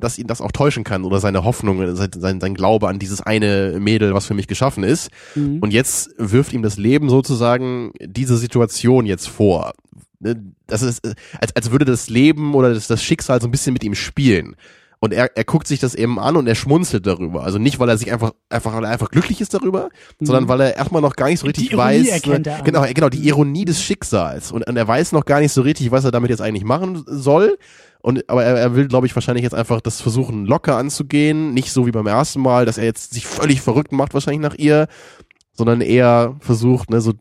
[0.00, 3.78] dass ihn das auch täuschen kann oder seine Hoffnung, sein, sein Glaube an dieses eine
[3.78, 5.10] Mädel, was für mich geschaffen ist.
[5.34, 5.58] Mhm.
[5.60, 9.72] Und jetzt wirft ihm das Leben sozusagen diese Situation jetzt vor.
[10.20, 11.00] Ne, das ist,
[11.40, 14.54] als, als würde das Leben oder das, das Schicksal so ein bisschen mit ihm spielen.
[15.02, 17.42] Und er, er guckt sich das eben an und er schmunzelt darüber.
[17.42, 20.26] Also nicht, weil er sich einfach, einfach, weil er einfach glücklich ist darüber, mhm.
[20.26, 22.26] sondern weil er erstmal noch gar nicht so richtig weiß.
[22.26, 24.52] Ne, genau, genau, die Ironie des Schicksals.
[24.52, 27.02] Und, und er weiß noch gar nicht so richtig, was er damit jetzt eigentlich machen
[27.06, 27.56] soll.
[28.02, 31.54] Und, aber er, er will, glaube ich, wahrscheinlich jetzt einfach das versuchen, locker anzugehen.
[31.54, 34.58] Nicht so wie beim ersten Mal, dass er jetzt sich völlig verrückt macht, wahrscheinlich nach
[34.58, 34.86] ihr,
[35.54, 37.14] sondern eher versucht, ne, so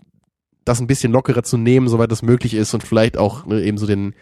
[0.65, 3.77] das ein bisschen lockerer zu nehmen, soweit das möglich ist und vielleicht auch ne, eben
[3.77, 4.13] so den,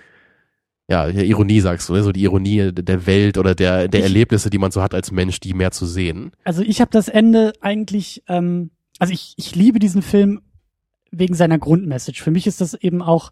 [0.88, 4.06] ja, der Ironie sagst du, ne, so die Ironie der Welt oder der, der ich,
[4.06, 6.32] Erlebnisse, die man so hat als Mensch, die mehr zu sehen.
[6.44, 10.42] Also ich habe das Ende eigentlich, ähm, also ich, ich liebe diesen Film
[11.12, 12.22] wegen seiner Grundmessage.
[12.24, 13.32] Für mich ist das eben auch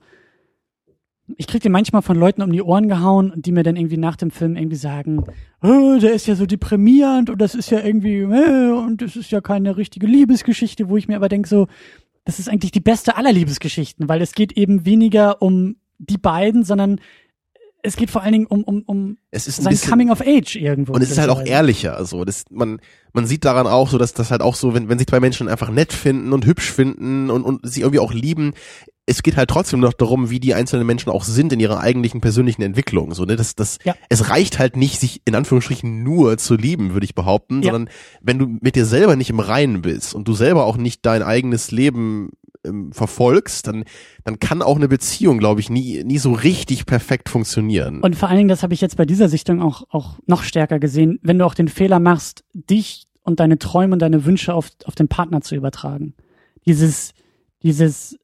[1.38, 4.16] ich krieg den manchmal von Leuten um die Ohren gehauen, die mir dann irgendwie nach
[4.16, 5.24] dem Film irgendwie sagen,
[5.62, 9.32] oh, der ist ja so deprimierend und das ist ja irgendwie, äh, und das ist
[9.32, 11.68] ja keine richtige Liebesgeschichte, wo ich mir aber denke so,
[12.26, 16.64] das ist eigentlich die beste aller Liebesgeschichten, weil es geht eben weniger um die beiden,
[16.64, 17.00] sondern
[17.84, 20.56] es geht vor allen Dingen um, um, um es ist sein bisschen, Coming of Age
[20.56, 20.94] irgendwo.
[20.94, 21.96] Und es ist halt auch ehrlicher.
[21.96, 22.80] Also das, man,
[23.14, 25.48] man sieht daran auch so, dass das halt auch so, wenn, wenn sich zwei Menschen
[25.48, 28.54] einfach nett finden und hübsch finden und, und sie irgendwie auch lieben,
[29.08, 32.22] es geht halt trotzdem noch darum, wie die einzelnen Menschen auch sind in ihrer eigentlichen
[32.22, 33.14] persönlichen Entwicklung.
[33.14, 33.96] So, ne, das, das, ja.
[34.10, 37.72] es reicht halt nicht, sich in Anführungsstrichen nur zu lieben, würde ich behaupten, ja.
[37.72, 41.06] sondern wenn du mit dir selber nicht im Reinen bist und du selber auch nicht
[41.06, 42.32] dein eigenes Leben
[42.66, 43.84] ähm, verfolgst, dann,
[44.24, 48.02] dann kann auch eine Beziehung, glaube ich, nie, nie so richtig perfekt funktionieren.
[48.02, 50.80] Und vor allen Dingen, das habe ich jetzt bei dieser Sichtung auch, auch noch stärker
[50.80, 54.70] gesehen, wenn du auch den Fehler machst, dich und deine Träume und deine Wünsche auf,
[54.86, 56.16] auf den Partner zu übertragen.
[56.66, 57.14] Dieses,
[57.62, 58.18] dieses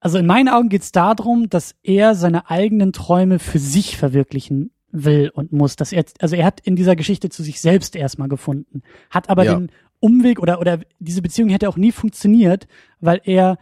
[0.00, 4.70] also in meinen Augen geht es darum, dass er seine eigenen Träume für sich verwirklichen
[4.90, 5.76] will und muss.
[5.76, 9.44] Dass er, also er hat in dieser Geschichte zu sich selbst erstmal gefunden, hat aber
[9.44, 9.54] ja.
[9.54, 9.70] den
[10.00, 12.68] Umweg oder, oder diese Beziehung hätte auch nie funktioniert,
[13.00, 13.58] weil er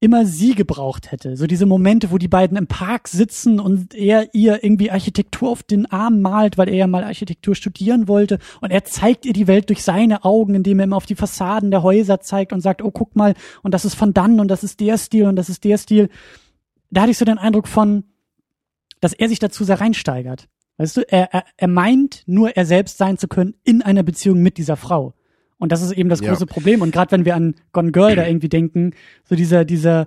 [0.00, 1.36] immer sie gebraucht hätte.
[1.36, 5.62] So diese Momente, wo die beiden im Park sitzen und er ihr irgendwie Architektur auf
[5.62, 8.38] den Arm malt, weil er ja mal Architektur studieren wollte.
[8.60, 11.70] Und er zeigt ihr die Welt durch seine Augen, indem er immer auf die Fassaden
[11.70, 14.64] der Häuser zeigt und sagt, oh, guck mal, und das ist von dann und das
[14.64, 16.08] ist der Stil und das ist der Stil.
[16.90, 18.04] Da hatte ich so den Eindruck von,
[19.00, 20.48] dass er sich dazu sehr reinsteigert.
[20.78, 24.42] Weißt du, er, er, er meint nur er selbst sein zu können in einer Beziehung
[24.42, 25.14] mit dieser Frau.
[25.58, 26.46] Und das ist eben das große ja.
[26.46, 26.82] Problem.
[26.82, 28.92] Und gerade wenn wir an Gone Girl da irgendwie denken,
[29.24, 30.06] so dieser, dieser,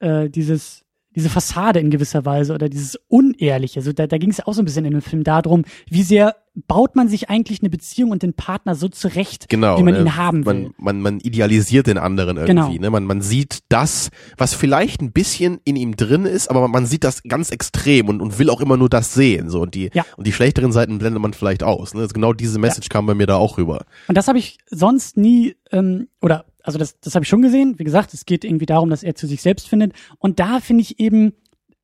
[0.00, 0.84] äh, dieses,
[1.18, 3.82] diese Fassade in gewisser Weise oder dieses Unehrliche.
[3.82, 6.36] So, da, da ging es auch so ein bisschen in dem Film darum, wie sehr
[6.66, 10.00] baut man sich eigentlich eine Beziehung und den Partner so zurecht, genau, wie man ne,
[10.00, 10.54] ihn haben will.
[10.54, 12.54] Man, man, man idealisiert den anderen irgendwie.
[12.54, 12.72] Genau.
[12.72, 12.90] Ne?
[12.90, 17.04] Man, man sieht das, was vielleicht ein bisschen in ihm drin ist, aber man sieht
[17.04, 19.50] das ganz extrem und, und will auch immer nur das sehen.
[19.50, 20.04] So und die ja.
[20.16, 21.94] und die schlechteren Seiten blendet man vielleicht aus.
[21.94, 22.00] Ne?
[22.00, 22.92] Also genau diese Message ja.
[22.92, 23.84] kam bei mir da auch rüber.
[24.08, 27.78] Und das habe ich sonst nie ähm, oder also das, das habe ich schon gesehen.
[27.78, 29.92] Wie gesagt, es geht irgendwie darum, dass er zu sich selbst findet.
[30.18, 31.32] Und da finde ich eben,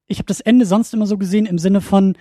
[0.07, 2.17] ich habe das Ende sonst immer so gesehen im Sinne von,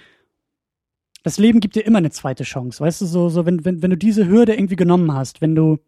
[1.24, 3.90] das Leben gibt dir immer eine zweite Chance, weißt du, so, so, wenn, wenn, wenn
[3.90, 5.80] du diese Hürde irgendwie genommen hast, wenn du,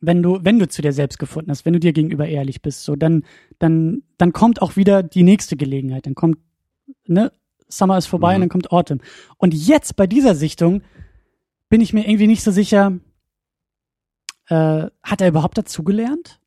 [0.00, 2.84] wenn du, wenn du zu dir selbst gefunden hast, wenn du dir gegenüber ehrlich bist,
[2.84, 3.24] so, dann,
[3.58, 6.38] dann, dann kommt auch wieder die nächste Gelegenheit, dann kommt,
[7.06, 7.30] ne,
[7.68, 8.34] Summer ist vorbei Mhm.
[8.34, 9.00] und dann kommt Autumn.
[9.38, 10.82] Und jetzt bei dieser Sichtung
[11.68, 12.98] bin ich mir irgendwie nicht so sicher,
[14.48, 16.40] äh, hat er überhaupt dazugelernt?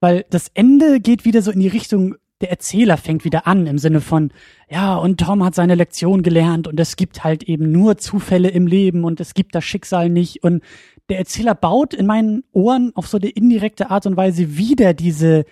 [0.00, 3.78] Weil das Ende geht wieder so in die Richtung, der Erzähler fängt wieder an im
[3.78, 4.32] Sinne von,
[4.70, 8.66] ja, und Tom hat seine Lektion gelernt und es gibt halt eben nur Zufälle im
[8.66, 10.42] Leben und es gibt das Schicksal nicht.
[10.42, 10.62] Und
[11.10, 15.44] der Erzähler baut in meinen Ohren auf so eine indirekte Art und Weise wieder diese,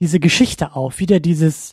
[0.00, 1.72] diese Geschichte auf, wieder dieses,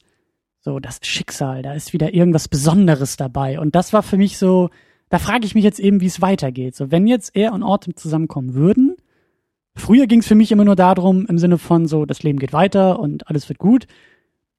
[0.61, 3.59] so, das Schicksal, da ist wieder irgendwas Besonderes dabei.
[3.59, 4.70] Und das war für mich so,
[5.09, 6.76] da frage ich mich jetzt eben, wie es weitergeht.
[6.76, 8.93] So, wenn jetzt er und Autumn zusammenkommen würden,
[9.76, 12.54] früher ging es für mich immer nur darum, im Sinne von so, das Leben geht
[12.54, 13.88] weiter und alles wird gut.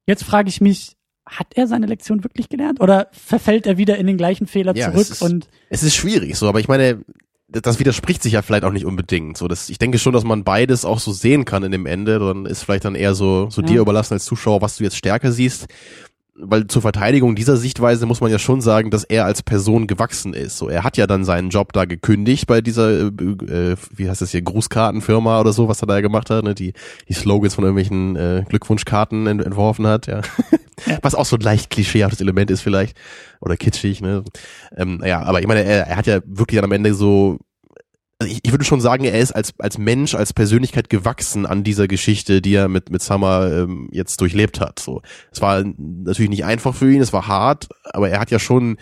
[0.06, 0.96] Jetzt frage ich mich,
[1.26, 2.80] hat er seine Lektion wirklich gelernt?
[2.80, 5.94] Oder verfällt er wieder in den gleichen Fehler Ja, zurück es ist- und Es ist
[5.94, 7.02] schwierig, so, aber ich meine,
[7.48, 9.36] das widerspricht sich ja vielleicht auch nicht unbedingt.
[9.38, 12.18] So, das, ich denke schon, dass man beides auch so sehen kann in dem Ende.
[12.18, 13.66] Dann ist vielleicht dann eher so, so Ja.
[13.68, 15.66] dir überlassen als Zuschauer, was du jetzt stärker siehst.
[16.36, 20.34] Weil zur Verteidigung dieser Sichtweise muss man ja schon sagen, dass er als Person gewachsen
[20.34, 20.58] ist.
[20.58, 24.20] So, er hat ja dann seinen Job da gekündigt bei dieser, äh, äh, wie heißt
[24.20, 26.54] das hier, Grußkartenfirma oder so, was er da gemacht hat, ne?
[26.54, 26.72] die,
[27.08, 30.22] die Slogans von irgendwelchen äh, Glückwunschkarten ent entworfen hat, ja.
[30.86, 30.98] Ja.
[31.02, 32.96] Was auch so ein leicht klischeehaftes Element ist vielleicht.
[33.40, 34.24] Oder kitschig, ne?
[34.76, 37.38] Ähm, ja, aber ich meine, er, er hat ja wirklich dann am Ende so
[38.18, 41.64] also ich, ich würde schon sagen, er ist als, als Mensch, als Persönlichkeit gewachsen an
[41.64, 44.78] dieser Geschichte, die er mit, mit Summer ähm, jetzt durchlebt hat.
[44.78, 45.02] So,
[45.32, 48.76] Es war natürlich nicht einfach für ihn, es war hart, aber er hat ja schon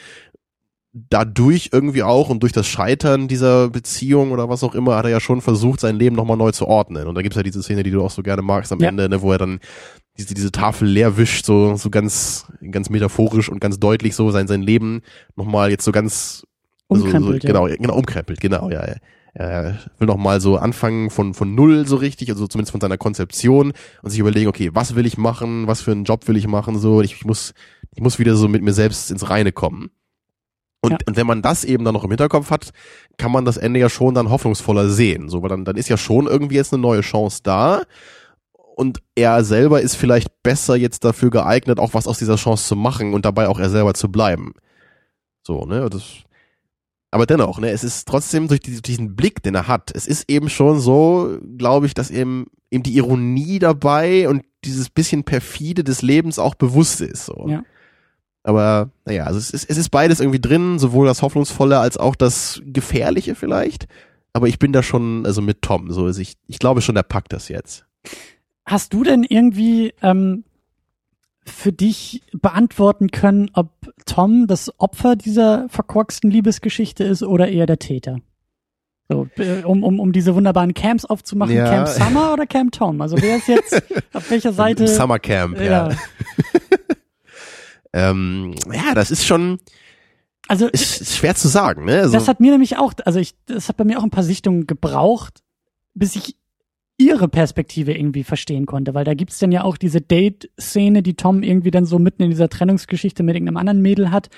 [0.93, 5.11] dadurch irgendwie auch und durch das Scheitern dieser Beziehung oder was auch immer, hat er
[5.11, 7.07] ja schon versucht, sein Leben nochmal neu zu ordnen.
[7.07, 8.89] Und da gibt's ja diese Szene, die du auch so gerne magst am Ja.
[8.89, 9.61] Ende, ne, wo er dann
[10.19, 14.47] diese, diese Tafel leer wischt, so, so ganz, ganz metaphorisch und ganz deutlich so sein,
[14.47, 15.01] sein Leben
[15.35, 16.47] nochmal jetzt so ganz
[16.89, 17.43] umkrempelt.
[17.43, 17.55] so, ja.
[17.55, 18.87] Genau, genau, umkrempelt, genau, ja.
[18.87, 18.97] ja.
[19.35, 22.99] Er will noch mal so anfangen von, von null so richtig, also zumindest von seiner
[22.99, 23.73] Konzeption
[24.03, 26.79] und sich überlegen, okay, was will ich machen, was für einen Job will ich machen,
[26.79, 27.55] so, ich, ich muss,
[27.95, 29.91] ich muss wieder so mit mir selbst ins Reine kommen.
[30.83, 30.99] Und, Ja.
[31.07, 32.73] und wenn man das eben dann noch im Hinterkopf hat,
[33.17, 35.97] kann man das Ende ja schon dann hoffnungsvoller sehen, so, weil dann, dann ist ja
[35.97, 37.83] schon irgendwie jetzt eine neue Chance da
[38.53, 42.77] und er selber ist vielleicht besser jetzt dafür geeignet, auch was aus dieser Chance zu
[42.77, 44.53] machen und dabei auch er selber zu bleiben.
[45.43, 46.03] So, ne, das,
[47.13, 50.31] aber dennoch, ne, es ist trotzdem durch die, diesen Blick, den er hat, es ist
[50.31, 55.85] eben schon so, glaube ich, dass eben, eben die Ironie dabei und dieses bisschen perfide
[55.85, 57.47] des Lebens auch bewusst ist, so.
[57.49, 57.65] Ja.
[58.45, 62.17] Aber, naja, also es ist, es ist beides irgendwie drin, sowohl das Hoffnungsvolle als auch
[62.17, 63.87] das Gefährliche vielleicht.
[64.33, 67.03] Aber ich bin da schon, also mit Tom, so, also ich, ich glaube schon, der
[67.03, 67.85] packt das jetzt.
[68.65, 70.45] Hast du denn irgendwie ähm,
[71.45, 73.71] für dich beantworten können, ob
[74.07, 78.19] Tom das Opfer dieser verkorksten Liebesgeschichte ist oder eher der Täter?
[79.09, 81.69] So, äh, um, um, um diese wunderbaren Camps aufzumachen, Ja.
[81.69, 83.01] Camp Summer oder Camp Tom?
[83.01, 83.83] Also wer ist jetzt
[84.13, 84.87] auf welcher Seite?
[84.89, 85.91] Summercamp, ja.
[85.91, 85.97] ja.
[87.95, 89.59] Ähm, ja, das ist schon,
[90.49, 92.01] Also ist, ist schwer zu sagen, ne?
[92.01, 94.23] Also, das hat mir nämlich auch, also ich, das hat bei mir auch ein paar
[94.25, 95.43] Sichtungen gebraucht,
[95.93, 96.37] bis ich
[97.07, 101.43] ihre Perspektive irgendwie verstehen konnte, weil da gibt's dann ja auch diese Date-Szene, die Tom
[101.43, 104.29] irgendwie dann so mitten in dieser Trennungsgeschichte mit irgendeinem anderen Mädel hat.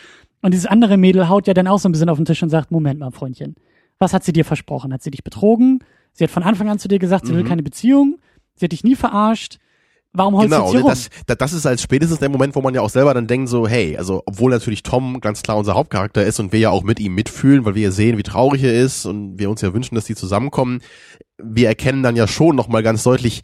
[0.43, 2.51] Und dieses andere Mädel haut ja dann auch so ein bisschen auf den Tisch und
[2.51, 3.55] sagt, Moment mal, Freundchen,
[3.99, 4.93] was hat sie dir versprochen?
[4.93, 5.81] Hat sie dich betrogen?
[6.13, 7.49] Sie hat von Anfang an zu dir gesagt, sie will Mhm.
[7.49, 8.19] keine Beziehung.
[8.57, 9.59] Sie hat dich nie verarscht.
[10.17, 10.91] Warum holst du Genau, jetzt hier ne, rum?
[10.91, 13.49] das, das, das ist als spätestens der Moment, wo man ja auch selber dann denkt
[13.49, 16.85] so, hey, also obwohl natürlich Tom ganz klar unser Hauptcharakter ist und wir ja auch
[16.85, 19.75] mit ihm mitfühlen, weil wir ja sehen, wie traurig er ist und wir uns ja
[19.75, 20.81] wünschen, dass die zusammenkommen,
[21.43, 23.43] wir erkennen dann ja schon nochmal ganz deutlich,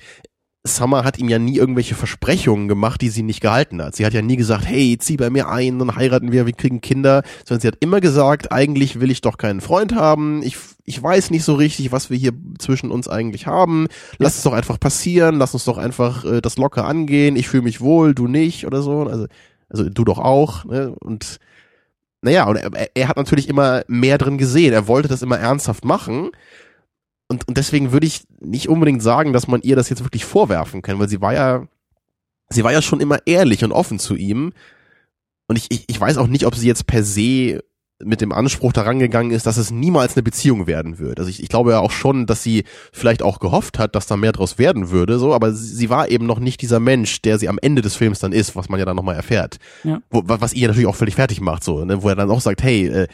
[0.62, 3.96] Summer hat ihm ja nie irgendwelche Versprechungen gemacht, die sie nicht gehalten hat.
[3.96, 6.82] Sie hat ja nie gesagt, hey, zieh bei mir ein, dann heiraten wir, wir kriegen
[6.82, 11.02] Kinder, sondern sie hat immer gesagt, eigentlich will ich doch keinen Freund haben, ich, ich
[11.02, 13.86] weiß nicht so richtig, was wir hier zwischen uns eigentlich haben,
[14.18, 17.62] lass es doch einfach passieren, lass uns doch einfach äh, das locker angehen, ich fühle
[17.62, 19.26] mich wohl, du nicht oder so, also,
[19.70, 20.94] also du doch auch, ne?
[21.00, 21.38] und
[22.20, 25.86] naja, und er, er hat natürlich immer mehr drin gesehen, er wollte das immer ernsthaft
[25.86, 26.32] machen,
[27.30, 30.82] und, und deswegen würde ich nicht unbedingt sagen, dass man ihr das jetzt wirklich vorwerfen
[30.82, 31.68] kann, weil sie war ja,
[32.48, 34.52] sie war ja schon immer ehrlich und offen zu ihm.
[35.46, 37.62] Und ich, ich, ich weiß auch nicht, ob sie jetzt per se
[38.02, 41.18] mit dem Anspruch daran gegangen ist, dass es niemals eine Beziehung werden wird.
[41.18, 44.16] Also ich, ich glaube ja auch schon, dass sie vielleicht auch gehofft hat, dass da
[44.16, 47.38] mehr draus werden würde, so, aber sie, sie war eben noch nicht dieser Mensch, der
[47.38, 49.58] sie am Ende des Films dann ist, was man ja dann nochmal erfährt.
[49.84, 50.00] Ja.
[50.10, 52.02] Wo, wa- was ihr natürlich auch völlig fertig macht, so, ne?
[52.02, 53.06] wo er dann auch sagt, hey, äh,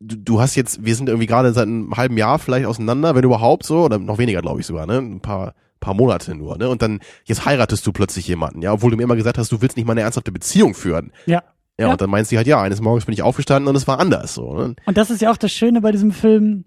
[0.00, 3.24] du, du hast jetzt, wir sind irgendwie gerade seit einem halben Jahr vielleicht auseinander, wenn
[3.24, 4.98] überhaupt so, oder noch weniger, glaube ich sogar, ne?
[4.98, 6.68] Ein paar paar Monate nur, ne?
[6.70, 9.60] Und dann jetzt heiratest du plötzlich jemanden, ja, obwohl du mir immer gesagt hast, du
[9.60, 11.12] willst nicht mal eine ernsthafte Beziehung führen.
[11.26, 11.42] Ja.
[11.78, 11.92] Ja, Ja.
[11.92, 14.34] und dann meint sie halt, ja, eines Morgens bin ich aufgestanden und es war anders.
[14.34, 14.74] So, ne?
[14.86, 16.64] Und das ist ja auch das Schöne bei diesem Film,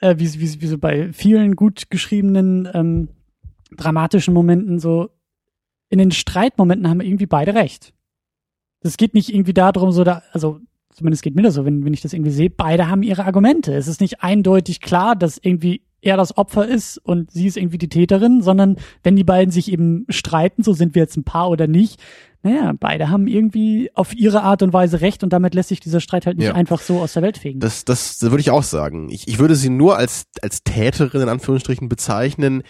[0.00, 3.08] äh, wie, wie, wie so bei vielen gut geschriebenen, ähm,
[3.76, 5.10] dramatischen Momenten, so
[5.88, 7.92] in den Streitmomenten haben irgendwie beide recht.
[8.82, 10.60] Es geht nicht irgendwie darum, so da, also
[10.92, 13.74] zumindest geht mir das so, wenn, wenn ich das irgendwie sehe, beide haben ihre Argumente.
[13.74, 17.76] Es ist nicht eindeutig klar, dass irgendwie er das Opfer ist und sie ist irgendwie
[17.78, 21.50] die Täterin, sondern wenn die beiden sich eben streiten, so sind wir jetzt ein Paar
[21.50, 22.00] oder nicht,
[22.42, 26.00] naja, beide haben irgendwie auf ihre Art und Weise recht und damit lässt sich dieser
[26.00, 26.54] Streit halt nicht Ja.
[26.54, 27.60] einfach so aus der Welt fegen.
[27.60, 29.10] Das, das würde ich auch sagen.
[29.10, 32.62] Ich, ich würde sie nur als, als Täterin in Anführungsstrichen bezeichnen,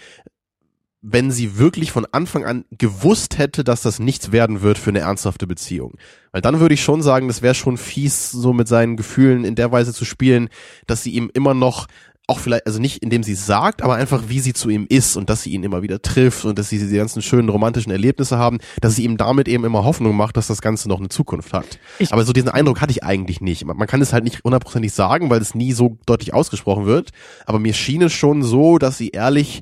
[1.03, 4.99] wenn sie wirklich von Anfang an gewusst hätte, dass das nichts werden wird für eine
[4.99, 5.95] ernsthafte Beziehung.
[6.31, 9.55] Weil dann würde ich schon sagen, das wäre schon fies, so mit seinen Gefühlen in
[9.55, 10.49] der Weise zu spielen,
[10.85, 11.87] dass sie ihm immer noch
[12.31, 15.15] auch vielleicht, also nicht indem sie es sagt, aber einfach wie sie zu ihm ist
[15.17, 18.37] und dass sie ihn immer wieder trifft und dass sie diese ganzen schönen romantischen Erlebnisse
[18.37, 21.53] haben, dass sie ihm damit eben immer Hoffnung macht, dass das Ganze noch eine Zukunft
[21.53, 21.79] hat.
[21.99, 23.65] Ich- aber so diesen Eindruck hatte ich eigentlich nicht.
[23.65, 27.09] Man man kann es halt nicht hundertprozentig sagen, weil es nie so deutlich ausgesprochen wird,
[27.45, 29.61] aber mir schien es schon so, dass sie ehrlich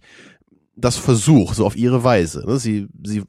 [0.76, 2.46] das versucht, so auf ihre Weise.
[2.48, 2.58] ne?
[2.58, 3.24] Sie, sie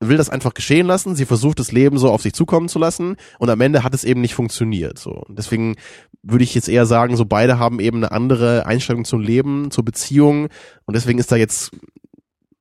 [0.00, 3.16] will das einfach geschehen lassen, sie versucht das Leben so auf sich zukommen zu lassen
[3.38, 4.98] und am Ende hat es eben nicht funktioniert.
[4.98, 5.24] So.
[5.28, 5.76] Deswegen
[6.22, 9.84] würde ich jetzt eher sagen, so beide haben eben eine andere Einstellung zum Leben, zur
[9.84, 10.48] Beziehung
[10.84, 11.70] und deswegen ist da jetzt,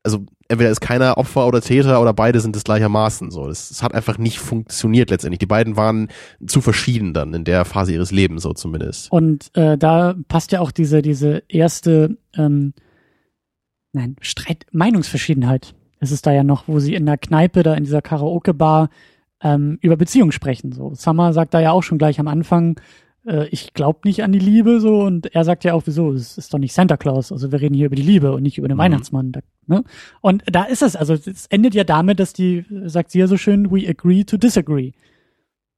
[0.04, 3.48] also entweder ist keiner Opfer oder Täter oder beide sind es gleichermaßen so.
[3.48, 5.40] Das, das hat einfach nicht funktioniert letztendlich.
[5.40, 6.10] Die beiden waren
[6.48, 9.12] zu verschieden dann in der Phase ihres Lebens so zumindest.
[9.12, 12.74] Und äh, da passt ja auch diese, diese erste, ähm,
[13.92, 15.76] nein, Streit, Meinungsverschiedenheit.
[16.00, 18.90] Es ist da ja noch, wo sie in der Kneipe, da in dieser Karaoke-Bar,
[19.42, 20.72] ähm, über Beziehungen sprechen.
[20.72, 22.80] So, Summer sagt da ja auch schon gleich am Anfang,
[23.26, 26.38] äh, ich glaube nicht an die Liebe, so, und er sagt ja auch, wieso, es
[26.38, 28.68] ist doch nicht Santa Claus, also wir reden hier über die Liebe und nicht über
[28.68, 28.82] den Mhm.
[28.82, 29.32] Weihnachtsmann.
[29.32, 29.84] Da, ne?
[30.22, 33.38] Und da ist es, also es endet ja damit, dass die, sagt sie ja so
[33.38, 34.94] schön, we agree to disagree.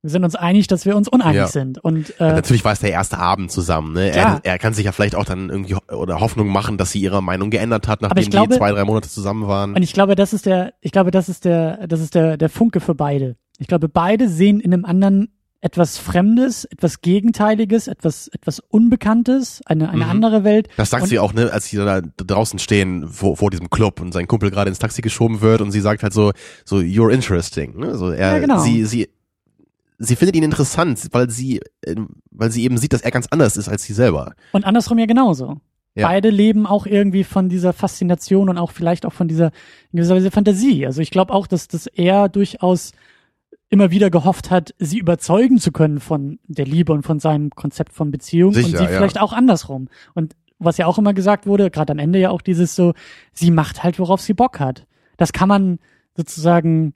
[0.08, 1.48] Wir sind uns einig, dass wir uns uneinig Ja.
[1.48, 1.84] sind.
[1.84, 3.92] Und Ja, äh, Natürlich war es der erste Abend zusammen.
[3.94, 4.10] Ne?
[4.12, 7.22] Er, er kann sich ja vielleicht auch dann irgendwie oder Hoffnung machen, dass sie ihre
[7.22, 9.74] Meinung geändert hat, nachdem glaube- die zwei, drei Monate zusammen waren.
[9.76, 12.50] Und ich glaube, das ist der, ich glaube, das ist der, das ist der, der
[12.50, 13.36] Funke für beide.
[13.60, 19.90] Ich glaube, beide sehen in einem anderen etwas Fremdes, etwas Gegenteiliges, etwas, etwas Unbekanntes, eine,
[19.90, 20.10] eine Mhm.
[20.12, 20.68] andere Welt.
[20.78, 24.00] Das sagt Und- sie auch, ne, als sie da draußen stehen vor, vor diesem Club
[24.00, 26.32] und sein Kumpel gerade ins Taxi geschoben wird und sie sagt halt so,
[26.64, 27.78] so you're interesting.
[27.80, 27.96] Ne?
[27.96, 28.60] So er, Ja, genau.
[28.60, 29.10] sie, sie,
[29.98, 31.96] sie findet ihn interessant, weil sie, äh,
[32.32, 34.34] weil sie eben sieht, dass er ganz anders ist als sie selber.
[34.52, 35.58] Und andersrum ja genauso.
[35.96, 36.08] Ja.
[36.08, 39.48] Beide leben auch irgendwie von dieser Faszination und auch vielleicht auch von dieser
[39.92, 40.86] in gewisser Weise Fantasie.
[40.86, 42.92] Also ich glaube auch, dass, dass er durchaus
[43.70, 47.94] immer wieder gehofft hat, sie überzeugen zu können von der Liebe und von seinem Konzept
[47.94, 48.90] von Beziehung und Sicher, sie ja.
[48.90, 49.90] vielleicht auch andersrum.
[50.14, 52.94] Und was ja auch immer gesagt wurde, gerade am Ende ja auch dieses so,
[53.34, 54.86] sie macht halt, worauf sie Bock hat.
[55.18, 55.80] Das kann man
[56.16, 56.94] sozusagen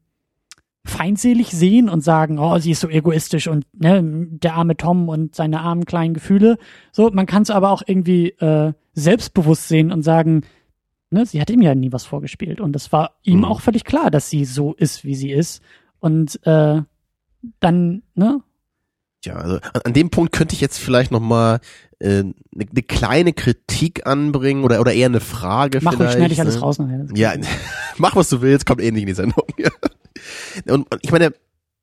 [0.83, 5.35] feindselig sehen und sagen, oh, sie ist so egoistisch und ne, der arme Tom und
[5.35, 6.57] seine armen kleinen Gefühle.
[6.91, 10.41] So, man kann es aber auch irgendwie äh, selbstbewusst sehen und sagen,
[11.11, 13.45] ne, sie hat ihm ja nie was vorgespielt und es war ihm Mhm.
[13.45, 15.61] auch völlig klar, dass sie so ist, wie sie ist
[15.99, 16.81] und äh,
[17.59, 18.41] dann, ne,
[19.23, 21.59] Ja, also an, an dem Punkt könnte ich jetzt vielleicht noch mal
[22.01, 26.13] eine äh, ne, ne kleine Kritik anbringen oder oder eher eine Frage mach vielleicht.
[26.17, 26.61] schneide ich alles ne?
[26.61, 27.05] raus nachher.
[27.13, 27.33] Ja,
[27.99, 29.43] mach was du willst, kommt eh nicht in die Sendung.
[30.67, 31.33] und, ich meine,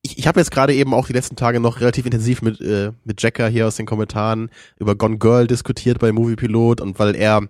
[0.02, 2.92] ich, ich habe jetzt gerade eben auch die letzten Tage noch relativ intensiv mit äh,
[3.04, 7.16] mit Jacker hier aus den Kommentaren über Gone Girl diskutiert bei Movie Pilot und weil
[7.16, 7.48] er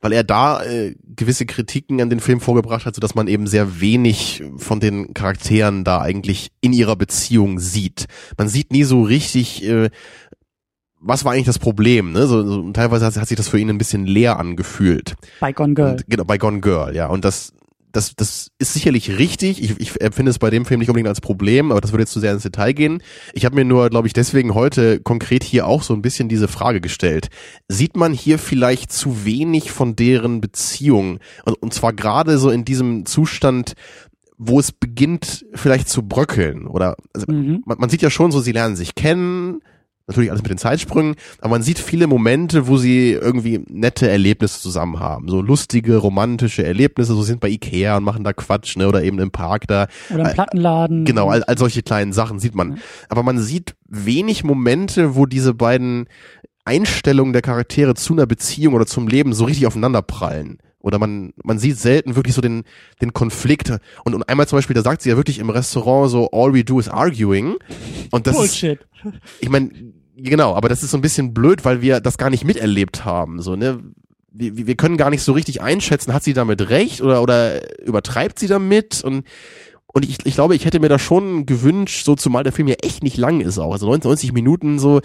[0.00, 3.46] weil er da äh, gewisse Kritiken an den Film vorgebracht hat, so dass man eben
[3.46, 8.06] sehr wenig von den Charakteren da eigentlich in ihrer Beziehung sieht.
[8.36, 9.90] Man sieht nie so richtig, äh,
[11.00, 12.12] was war eigentlich das Problem.
[12.12, 12.26] Ne?
[12.26, 15.16] So, so, teilweise hat, hat sich das für ihn ein bisschen leer angefühlt.
[15.40, 15.92] Bei Gone Girl.
[15.92, 17.06] Und, genau, bei Gone Girl, ja.
[17.06, 17.52] Und das,
[17.92, 19.62] das, das ist sicherlich richtig.
[19.62, 22.12] Ich, ich empfinde es bei dem Film nicht unbedingt als Problem, aber das würde jetzt
[22.12, 23.02] zu sehr ins Detail gehen.
[23.32, 26.48] Ich habe mir nur, glaube ich, deswegen heute konkret hier auch so ein bisschen diese
[26.48, 27.28] Frage gestellt.
[27.68, 31.20] Sieht man hier vielleicht zu wenig von deren Beziehung?
[31.44, 33.74] Und, und zwar gerade so in diesem Zustand,
[34.38, 37.62] wo es beginnt vielleicht zu bröckeln oder also Mhm.
[37.64, 39.60] man, man sieht ja schon so, sie lernen sich kennen,
[40.06, 44.60] natürlich alles mit den Zeitsprüngen, aber man sieht viele Momente, wo sie irgendwie nette Erlebnisse
[44.60, 48.86] zusammen haben, so lustige, romantische Erlebnisse, so sind bei Ikea und machen da Quatsch, ne,
[48.86, 51.04] oder eben im Park da, Oder im Plattenladen.
[51.04, 52.72] genau, all, all solche kleinen Sachen sieht man.
[52.72, 52.78] Ja.
[53.08, 56.08] Aber man sieht wenig Momente, wo diese beiden
[56.64, 60.58] Einstellungen der Charaktere zu einer Beziehung oder zum Leben so richtig aufeinander prallen.
[60.80, 62.62] Oder man, man sieht selten wirklich so den,
[63.02, 63.72] den Konflikt.
[64.04, 66.62] Und, und einmal zum Beispiel, da sagt sie ja wirklich im Restaurant so, all we
[66.62, 67.56] do is arguing.
[68.12, 68.78] Und das ist, Bullshit.
[69.40, 69.70] ich meine,
[70.16, 73.40] genau, aber das ist so ein bisschen blöd, weil wir das gar nicht miterlebt haben,
[73.40, 73.82] so, ne?
[74.38, 78.38] Wir, wir können gar nicht so richtig einschätzen, hat sie damit recht oder, oder übertreibt
[78.38, 79.02] sie damit?
[79.02, 79.24] Und,
[79.94, 82.74] Und ich, ich glaube, ich hätte mir da schon gewünscht, so zumal der Film ja
[82.82, 83.72] echt nicht lang ist auch.
[83.72, 85.00] Also 90 Minuten so.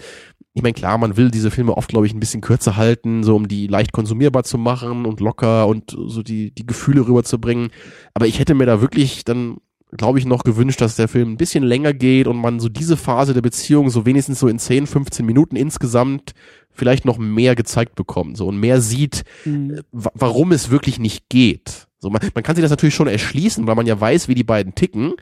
[0.52, 3.34] Ich meine, klar, man will diese Filme oft, glaube ich, ein bisschen kürzer halten, so
[3.34, 7.70] um die leicht konsumierbar zu machen und locker und so die, die Gefühle rüberzubringen.
[8.12, 9.56] Aber ich hätte mir da wirklich dann
[9.96, 12.96] glaube ich, noch gewünscht, dass der Film ein bisschen länger geht und man so diese
[12.96, 16.32] Phase der Beziehung so wenigstens so in 10, 15 Minuten insgesamt
[16.70, 19.80] vielleicht noch mehr gezeigt bekommt so und mehr sieht, mhm.
[19.92, 21.88] warum es wirklich nicht geht.
[21.98, 24.44] So, man, man kann sich das natürlich schon erschließen, weil man ja weiß, wie die
[24.44, 25.14] beiden ticken.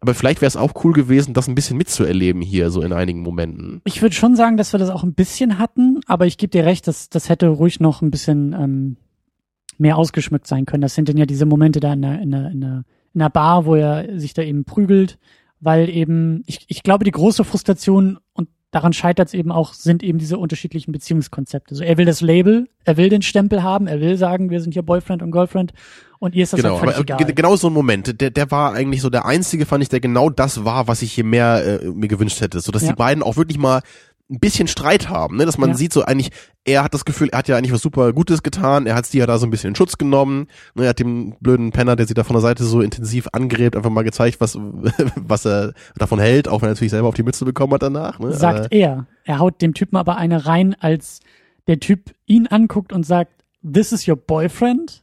[0.00, 3.22] Aber vielleicht wäre es auch cool gewesen, das ein bisschen mitzuerleben hier, so in einigen
[3.22, 3.80] Momenten.
[3.84, 6.64] Ich würde schon sagen, dass wir das auch ein bisschen hatten, aber ich gebe dir
[6.64, 8.96] recht, dass das hätte ruhig noch ein bisschen ähm,
[9.78, 10.80] mehr ausgeschmückt sein können.
[10.80, 13.64] Das sind dann ja diese Momente da in der, in der, in der einer Bar,
[13.66, 15.18] wo er sich da eben prügelt,
[15.60, 20.02] weil eben, ich, ich glaube, die große Frustration und daran scheitert es eben auch, sind
[20.02, 21.74] eben diese unterschiedlichen Beziehungskonzepte.
[21.74, 24.72] So, er will das Label, er will den Stempel haben, er will sagen, wir sind
[24.72, 25.72] hier Boyfriend und Girlfriend
[26.18, 27.34] und ihr ist das genau, halt völlig aber, egal.
[27.34, 30.30] Genau so ein Moment, der, der war eigentlich so der einzige, fand ich, der genau
[30.30, 32.60] das war, was ich hier mehr äh, mir gewünscht hätte.
[32.60, 32.88] So dass ja.
[32.88, 33.82] die beiden auch wirklich mal
[34.30, 35.46] ein bisschen Streit haben, ne?
[35.46, 35.76] dass man ja.
[35.76, 36.30] sieht so eigentlich,
[36.64, 39.18] er hat das Gefühl, er hat ja eigentlich was super Gutes getan, er hat sie
[39.18, 40.84] ja da so ein bisschen in Schutz genommen, ne?
[40.84, 43.90] er hat dem blöden Penner, der sie da von der Seite so intensiv angrebt, einfach
[43.90, 44.56] mal gezeigt, was,
[45.16, 48.18] was er davon hält, auch wenn er natürlich selber auf die Mütze bekommen hat danach.
[48.18, 48.32] Ne?
[48.32, 49.06] Sagt aber, er.
[49.24, 51.20] Er haut dem Typen aber eine rein, als
[51.66, 55.01] der Typ ihn anguckt und sagt, this is your boyfriend?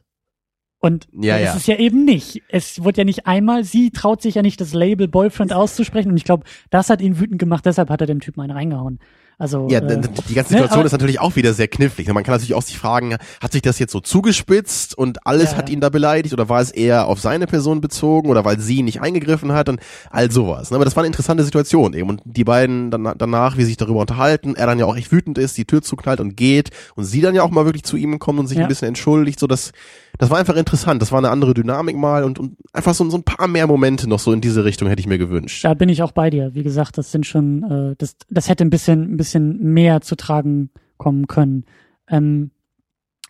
[0.80, 1.56] Und ja, das ja.
[1.56, 2.42] ist ja eben nicht.
[2.48, 6.16] Es wird ja nicht einmal, sie traut sich ja nicht das Label Boyfriend auszusprechen und
[6.16, 8.98] ich glaube, das hat ihn wütend gemacht, deshalb hat er dem Typen einen reingehauen.
[9.40, 12.06] Also ja, äh, die ganze Situation ne, ist natürlich auch wieder sehr knifflig.
[12.08, 15.56] Man kann natürlich auch sich fragen, hat sich das jetzt so zugespitzt und alles ja,
[15.56, 18.82] hat ihn da beleidigt oder war es eher auf seine Person bezogen oder weil sie
[18.82, 20.70] nicht eingegriffen hat und all sowas.
[20.70, 20.74] Ne?
[20.74, 23.76] Aber das war eine interessante Situation eben und die beiden dann, danach, wie sie sich
[23.78, 27.04] darüber unterhalten, er dann ja auch echt wütend ist, die Tür zuknallt und geht und
[27.04, 29.46] sie dann ja auch mal wirklich zu ihm kommt und sich ein bisschen entschuldigt, so
[29.46, 29.72] dass
[30.20, 31.00] das war einfach interessant.
[31.00, 34.06] Das war eine andere Dynamik mal und, und einfach so, so ein paar mehr Momente
[34.06, 35.64] noch so in diese Richtung hätte ich mir gewünscht.
[35.64, 36.54] Da bin ich auch bei dir.
[36.54, 40.16] Wie gesagt, das sind schon, äh, das, das hätte ein bisschen, ein bisschen mehr zu
[40.16, 40.68] tragen
[40.98, 41.64] kommen können.
[42.06, 42.50] Ähm,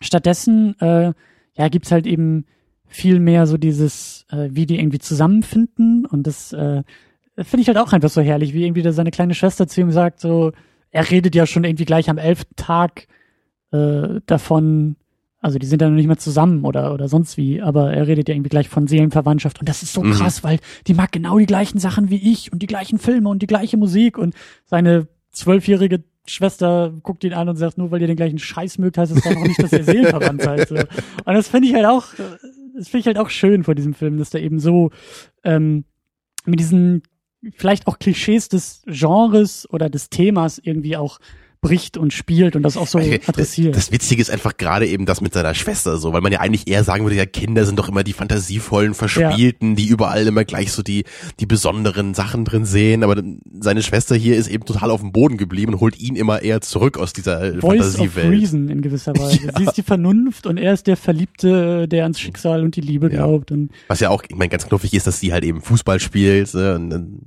[0.01, 1.13] stattdessen, äh,
[1.53, 2.45] ja, gibt's halt eben
[2.87, 6.83] viel mehr so dieses, äh, wie die irgendwie zusammenfinden und das äh,
[7.37, 9.91] finde ich halt auch einfach so herrlich, wie irgendwie da seine kleine Schwester zu ihm
[9.91, 10.51] sagt, so,
[10.89, 13.07] er redet ja schon irgendwie gleich am elften Tag
[13.71, 14.97] äh, davon,
[15.41, 18.29] also die sind ja noch nicht mehr zusammen oder, oder sonst wie, aber er redet
[18.29, 20.11] ja irgendwie gleich von Seelenverwandtschaft und das ist so mhm.
[20.11, 23.41] krass, weil die mag genau die gleichen Sachen wie ich und die gleichen Filme und
[23.41, 24.35] die gleiche Musik und
[24.65, 28.99] seine zwölfjährige Schwester guckt ihn an und sagt, nur weil ihr den gleichen Scheiß mögt,
[28.99, 30.67] heißt es doch noch nicht, dass ihr seelenverwandt seid.
[30.67, 30.75] So.
[30.75, 32.05] Und das finde ich halt auch,
[32.75, 34.91] das finde ich halt auch schön vor diesem Film, dass der eben so
[35.43, 35.85] ähm,
[36.45, 37.01] mit diesen
[37.55, 41.19] vielleicht auch Klischees des Genres oder des Themas irgendwie auch
[41.61, 43.75] bricht und spielt und das auch so adressiert.
[43.75, 46.67] Das, Witzige ist einfach gerade eben das mit seiner Schwester so, weil man ja eigentlich
[46.67, 49.75] eher sagen würde, ja, Kinder sind doch immer die fantasievollen, verspielten, ja.
[49.75, 51.03] die überall immer gleich so die,
[51.39, 53.21] die besonderen Sachen drin sehen, aber
[53.59, 56.61] seine Schwester hier ist eben total auf dem Boden geblieben und holt ihn immer eher
[56.61, 58.25] zurück aus dieser Voice Fantasiewelt.
[58.25, 59.31] Of Reason in gewisser Weise.
[59.41, 59.57] Ja.
[59.57, 63.07] Sie ist die Vernunft und er ist der Verliebte, der ans Schicksal und die Liebe
[63.07, 63.17] ja.
[63.17, 63.51] glaubt.
[63.51, 66.53] Und Was ja auch, ich meine, ganz knuffig ist, dass sie halt eben Fußball spielt
[66.53, 67.21] ne, und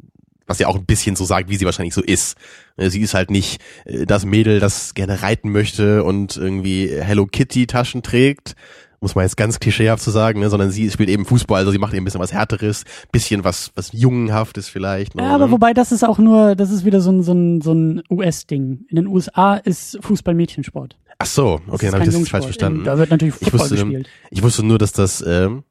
[0.47, 2.37] was ja auch ein bisschen so sagt, wie sie wahrscheinlich so ist.
[2.77, 7.27] Äh, sie ist halt nicht äh, das Mädel, das gerne reiten möchte und irgendwie Hello
[7.27, 8.55] Kitty Taschen trägt,
[9.01, 10.49] muss man jetzt ganz klischeehaft zu sagen, ne?
[10.49, 13.71] sondern sie spielt eben Fußball, also sie macht eben ein bisschen was härteres, bisschen was
[13.75, 15.15] was jungenhaftes vielleicht.
[15.15, 15.23] Ne?
[15.23, 17.73] Ja, aber wobei das ist auch nur, das ist wieder so ein so ein so
[17.73, 18.87] ein US-Ding.
[18.89, 20.97] In den USA ist Fußball Mädchensport.
[21.19, 22.81] Ach so, okay, dann habe ich das falsch verstanden.
[22.81, 24.09] In, da wird natürlich Fußball ich wusste, gespielt.
[24.31, 25.65] Ich wusste nur, dass das ähm,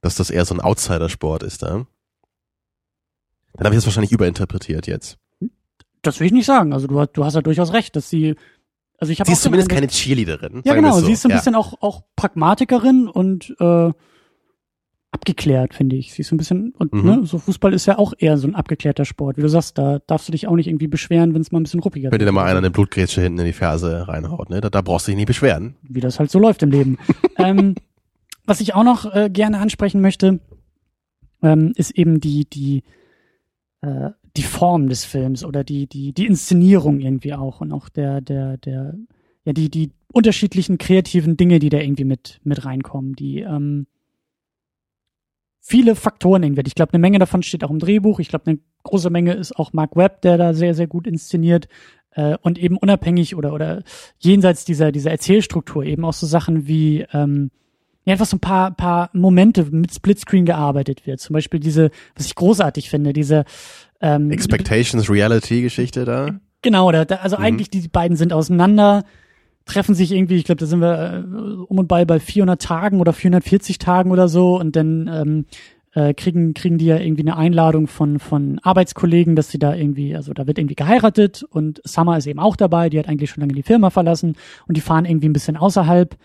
[0.00, 1.86] dass das eher so ein Outsider-Sport ist da.
[3.56, 5.18] Dann habe ich das wahrscheinlich überinterpretiert jetzt.
[6.02, 6.72] Das will ich nicht sagen.
[6.72, 8.34] Also du, du hast ja durchaus recht, dass sie.
[8.98, 9.28] Also ich habe.
[9.28, 10.62] Sie ist zumindest keine Cheerleaderin.
[10.64, 10.98] Ja, genau.
[10.98, 11.06] So.
[11.06, 11.36] Sie ist so ein ja.
[11.38, 13.90] bisschen auch auch Pragmatikerin und äh,
[15.14, 16.12] abgeklärt, finde ich.
[16.12, 17.04] Sie ist so ein bisschen und mhm.
[17.04, 19.36] ne, so Fußball ist ja auch eher so ein abgeklärter Sport.
[19.36, 21.62] Wie du sagst, da darfst du dich auch nicht irgendwie beschweren, wenn es mal ein
[21.62, 22.20] bisschen ruppiger wird.
[22.20, 24.60] Wenn dir mal einer eine Blutgrätsche hinten in die Ferse reinhaut, ne?
[24.60, 25.76] Da, da brauchst du dich nicht beschweren.
[25.82, 26.98] Wie das halt so läuft im Leben.
[27.38, 27.76] ähm,
[28.44, 30.40] was ich auch noch äh, gerne ansprechen möchte,
[31.42, 32.82] ähm, ist eben die die
[34.36, 38.56] die Form des Films oder die, die, die Inszenierung irgendwie auch und auch der, der,
[38.56, 38.94] der,
[39.44, 43.86] ja, die, die unterschiedlichen kreativen Dinge, die da irgendwie mit, mit reinkommen, die, ähm,
[45.64, 46.62] viele Faktoren irgendwie.
[46.66, 48.20] Ich glaube, eine Menge davon steht auch im Drehbuch.
[48.20, 51.68] Ich glaube, eine große Menge ist auch Mark Webb, der da sehr, sehr gut inszeniert.
[52.10, 53.82] Äh, und eben unabhängig oder, oder
[54.18, 57.50] jenseits dieser, dieser Erzählstruktur eben auch so Sachen wie, ähm,
[58.04, 61.20] ja, einfach so ein paar, paar Momente mit Splitscreen gearbeitet wird.
[61.20, 63.44] Zum Beispiel diese, was ich großartig finde, diese
[64.00, 66.38] ähm, Expectations Reality Geschichte da.
[66.62, 67.44] Genau, da, da also mhm.
[67.44, 69.04] eigentlich die beiden sind auseinander,
[69.64, 73.00] treffen sich irgendwie, ich glaube, da sind wir äh, um und bei bei 400 Tagen
[73.00, 75.46] oder 440 Tagen oder so und dann ähm,
[75.94, 80.14] äh, kriegen, kriegen die ja irgendwie eine Einladung von, von Arbeitskollegen, dass sie da irgendwie,
[80.14, 83.40] also da wird irgendwie geheiratet und Summer ist eben auch dabei, die hat eigentlich schon
[83.40, 84.36] lange die Firma verlassen
[84.66, 86.16] und die fahren irgendwie ein bisschen außerhalb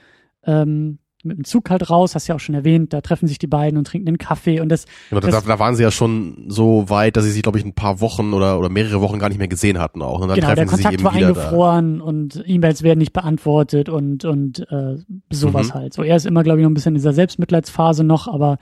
[0.44, 3.48] ähm, mit dem Zug halt raus, hast ja auch schon erwähnt, da treffen sich die
[3.48, 4.86] beiden und trinken einen Kaffee und das.
[5.10, 7.66] Genau, das da, da waren sie ja schon so weit, dass sie sich, glaube ich,
[7.66, 10.22] ein paar Wochen oder, oder mehrere Wochen gar nicht mehr gesehen hatten auch.
[10.22, 13.14] Und dann genau, der treffen sie sich Kontakt eben war eingefroren und E-Mails werden nicht
[13.14, 14.98] beantwortet und, und äh,
[15.30, 15.74] sowas Mhm.
[15.74, 15.94] halt.
[15.94, 18.58] So, er ist immer, glaube ich, noch ein bisschen in dieser Selbstmitleidsphase noch, aber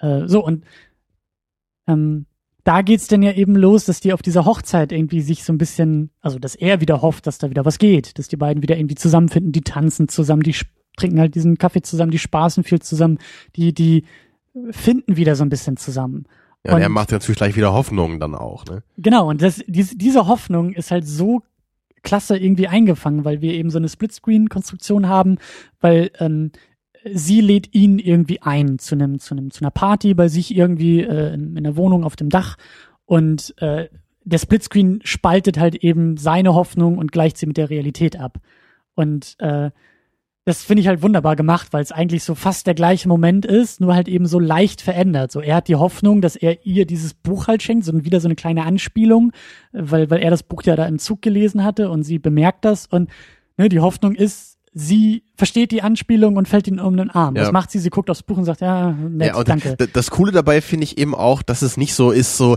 [0.00, 0.64] äh, so und
[1.86, 2.26] ähm,
[2.64, 5.58] da geht's dann ja eben los, dass die auf dieser Hochzeit irgendwie sich so ein
[5.58, 8.76] bisschen, also dass er wieder hofft, dass da wieder was geht, dass die beiden wieder
[8.76, 12.80] irgendwie zusammenfinden, die tanzen zusammen, die sp- trinken halt diesen Kaffee zusammen, die spaßen viel
[12.80, 13.18] zusammen,
[13.56, 14.04] die, die
[14.70, 16.26] finden wieder so ein bisschen zusammen.
[16.66, 18.82] Ja, und er macht natürlich gleich wieder Hoffnung dann auch, ne?
[18.98, 21.42] Genau, und das, diese, diese Hoffnung ist halt so
[22.02, 25.38] klasse irgendwie eingefangen, weil wir eben so eine Splitscreen-Konstruktion haben,
[25.80, 26.50] weil ähm,
[27.12, 31.00] sie lädt ihn irgendwie ein zu einem zu einem zu einer Party bei sich irgendwie
[31.00, 32.56] äh, in, in der Wohnung auf dem Dach
[33.06, 33.88] und äh,
[34.24, 38.38] der Splitscreen spaltet halt eben seine Hoffnung und gleicht sie mit der Realität ab
[38.94, 39.70] und äh,
[40.44, 43.80] das finde ich halt wunderbar gemacht, weil es eigentlich so fast der gleiche Moment ist,
[43.80, 45.30] nur halt eben so leicht verändert.
[45.30, 48.28] So, er hat die Hoffnung, dass er ihr dieses Buch halt schenkt, so wieder so
[48.28, 49.32] eine kleine Anspielung,
[49.72, 52.64] äh, weil, weil er das Buch ja da im Zug gelesen hatte und sie bemerkt
[52.64, 53.10] das und
[53.58, 57.36] ne, die Hoffnung ist, sie versteht die Anspielung und fällt ihn um den Arm.
[57.36, 57.42] Ja.
[57.42, 57.78] Was macht sie?
[57.78, 59.76] Sie guckt aufs Buch und sagt, ja, nett, ja, danke.
[59.92, 62.56] das Coole dabei finde ich eben auch, dass es nicht so ist, so,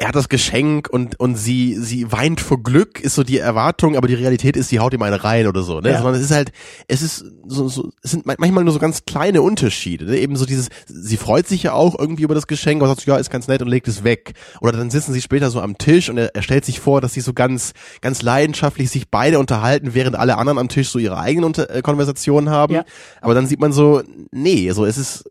[0.00, 3.98] er hat das Geschenk und, und sie, sie weint vor Glück, ist so die Erwartung,
[3.98, 5.90] aber die Realität ist, sie haut ihm eine rein oder so, ne?
[5.90, 5.98] Ja.
[5.98, 6.52] Sondern es ist halt,
[6.88, 10.18] es ist so, so, es sind manchmal nur so ganz kleine Unterschiede, ne?
[10.18, 13.18] Eben so dieses, sie freut sich ja auch irgendwie über das Geschenk, aber sagt, ja,
[13.18, 14.32] ist ganz nett und legt es weg.
[14.62, 17.12] Oder dann sitzen sie später so am Tisch und er, er stellt sich vor, dass
[17.12, 21.18] sie so ganz, ganz leidenschaftlich sich beide unterhalten, während alle anderen am Tisch so ihre
[21.18, 22.72] eigenen Unter äh, Konversationen haben.
[22.72, 22.84] Ja.
[23.20, 25.24] Aber dann sieht man so, nee, so es ist,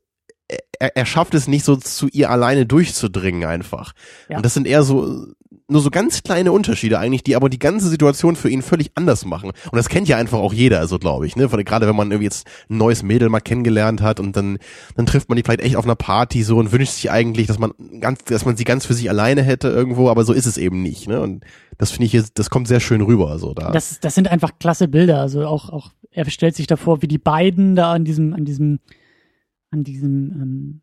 [0.80, 3.93] er, er schafft es nicht so zu ihr alleine durchzudringen einfach.
[4.30, 4.38] Ja.
[4.38, 5.28] Und das sind eher so
[5.72, 9.24] nur so ganz kleine Unterschiede eigentlich, die aber die ganze Situation für ihn völlig anders
[9.24, 9.52] machen.
[9.72, 11.47] Und das kennt ja einfach auch jeder, so glaube ich, ne?
[11.47, 14.58] Gerade wenn man irgendwie jetzt ein neues Mädel mal kennengelernt hat und dann
[14.95, 17.60] dann trifft man die vielleicht echt auf einer Party so und wünscht sich eigentlich, dass
[17.60, 20.58] man ganz dass man sie ganz für sich alleine hätte irgendwo, aber so ist es
[20.58, 21.22] eben nicht, ne?
[21.22, 21.45] Und
[21.78, 23.72] das finde ich jetzt, das kommt sehr schön rüber so da.
[23.72, 25.22] Das, das sind einfach klasse Bilder.
[25.22, 28.80] Also auch, auch, er stellt sich davor, wie die beiden da an diesem, an diesem,
[29.72, 30.82] an diesem, ähm,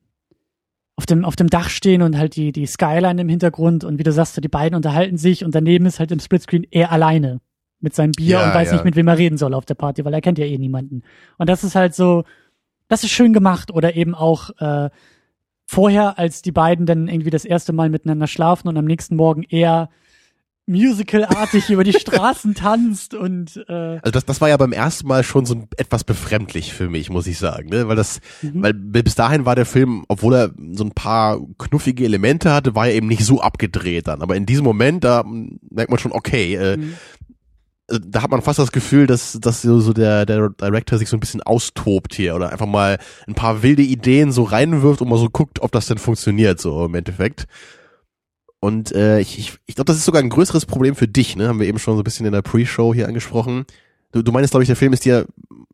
[0.97, 4.03] auf dem, auf dem Dach stehen und halt die, die Skyline im Hintergrund und wie
[4.03, 7.41] du sagst, so die beiden unterhalten sich und daneben ist halt im Splitscreen er alleine
[7.81, 8.75] mit seinem Bier Ja, und weiß ja.
[8.75, 11.03] nicht, mit wem er reden soll auf der Party, weil er kennt ja eh niemanden.
[11.37, 12.25] Und das ist halt so,
[12.89, 14.89] das ist schön gemacht oder eben auch, äh,
[15.67, 19.43] vorher, als die beiden dann irgendwie das erste Mal miteinander schlafen und am nächsten Morgen
[19.43, 19.91] er
[20.67, 25.23] musicalartig über die Straßen tanzt und äh, Also das, das war ja beim ersten Mal
[25.25, 27.89] schon so ein, etwas befremdlich für mich, muss ich sagen, ne?
[27.89, 28.63] weil das, Mhm.
[28.63, 32.89] weil bis dahin war der Film, obwohl er so ein paar knuffige Elemente hatte, war
[32.89, 34.23] er eben nicht so abgedreht dann.
[34.23, 35.25] Aber in diesem Moment, da
[35.71, 36.95] merkt man schon, okay, äh, Mhm.
[37.89, 41.09] äh, da hat man fast das Gefühl, dass, dass so, so der, der Director sich
[41.09, 42.99] so ein bisschen austobt hier oder einfach mal
[43.29, 46.85] ein paar wilde Ideen so reinwirft und mal so guckt, ob das denn funktioniert, so
[46.87, 47.47] im Endeffekt.
[48.67, 51.47] Und äh, ich, ich, ich glaube, das ist sogar ein größeres Problem für dich, ne?
[51.47, 53.65] Haben wir eben schon so ein bisschen in der Pre-Show hier angesprochen.
[54.11, 55.25] Du, du meinst, glaube ich, der Film ist dir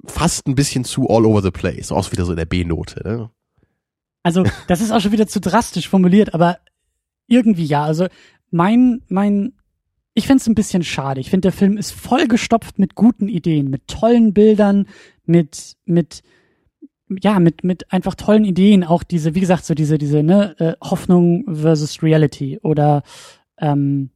[0.04, 3.30] fast ein bisschen zu all over the place, auch wieder so in der B-Note, ne?
[4.22, 6.58] Also, das ist auch schon wieder zu drastisch formuliert, aber
[7.28, 7.82] irgendwie ja.
[7.82, 8.08] Also,
[8.50, 9.54] mein, mein,
[10.12, 11.18] ich find's ein bisschen schade.
[11.22, 14.86] Ich finde, der Film ist vollgestopft mit guten Ideen, mit tollen Bildern,
[15.24, 16.22] mit, mit,
[17.22, 18.84] ja, mit, mit einfach tollen Ideen.
[18.84, 23.02] Auch diese, wie gesagt, so diese, diese, ne, äh, Hoffnung versus Reality oder,
[23.58, 24.10] ähm,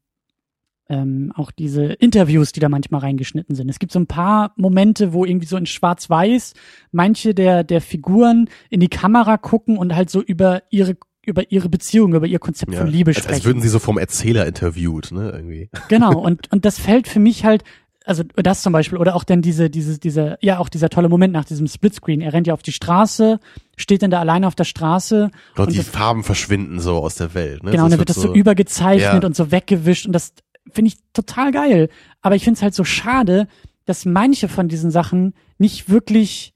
[0.89, 3.69] ähm, auch diese Interviews, die da manchmal reingeschnitten sind.
[3.69, 6.55] Es gibt so ein paar Momente, wo irgendwie so in Schwarz-Weiß
[6.93, 11.69] manche der, der Figuren in die Kamera gucken und halt so über ihre über ihre
[11.69, 13.35] Beziehung, über ihr Konzept von Liebe als, sprechen.
[13.35, 15.31] als würden sie so vom Erzähler interviewt, ne?
[15.31, 15.71] Irgendwie.
[15.89, 17.65] Genau, und, und das fällt für mich halt,
[18.07, 21.33] also das zum Beispiel, oder auch dann diese, diese, diese, ja, auch dieser tolle Moment
[21.33, 22.21] nach diesem Splitscreen.
[22.21, 23.41] Er rennt ja auf die Straße,
[23.77, 25.31] steht dann da alleine auf der Straße.
[25.57, 27.73] Und, Und die das- Farben verschwinden so aus der Welt, ne?
[27.73, 29.27] Genau, und dann wird das so übergezeichnet Ja.
[29.27, 30.33] und so weggewischt und das
[30.73, 31.89] finde ich total geil.
[32.23, 33.49] Aber ich finde es halt so schade,
[33.85, 36.55] dass manche von diesen Sachen nicht wirklich,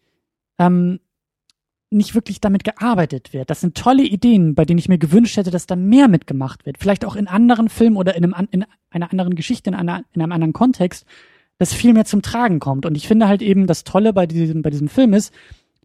[0.59, 1.01] ähm,
[1.91, 3.51] nicht wirklich damit gearbeitet wird.
[3.51, 6.79] Das sind tolle Ideen, bei denen ich mir gewünscht hätte, dass da mehr mitgemacht wird.
[6.79, 10.23] Vielleicht auch in anderen Filmen oder in, einem, in einer anderen Geschichte, in, einer, in
[10.23, 11.05] einem anderen Kontext,
[11.61, 12.87] dass viel mehr zum Tragen kommt.
[12.87, 15.31] Und ich finde halt eben, das Tolle bei diesem, bei diesem Film ist,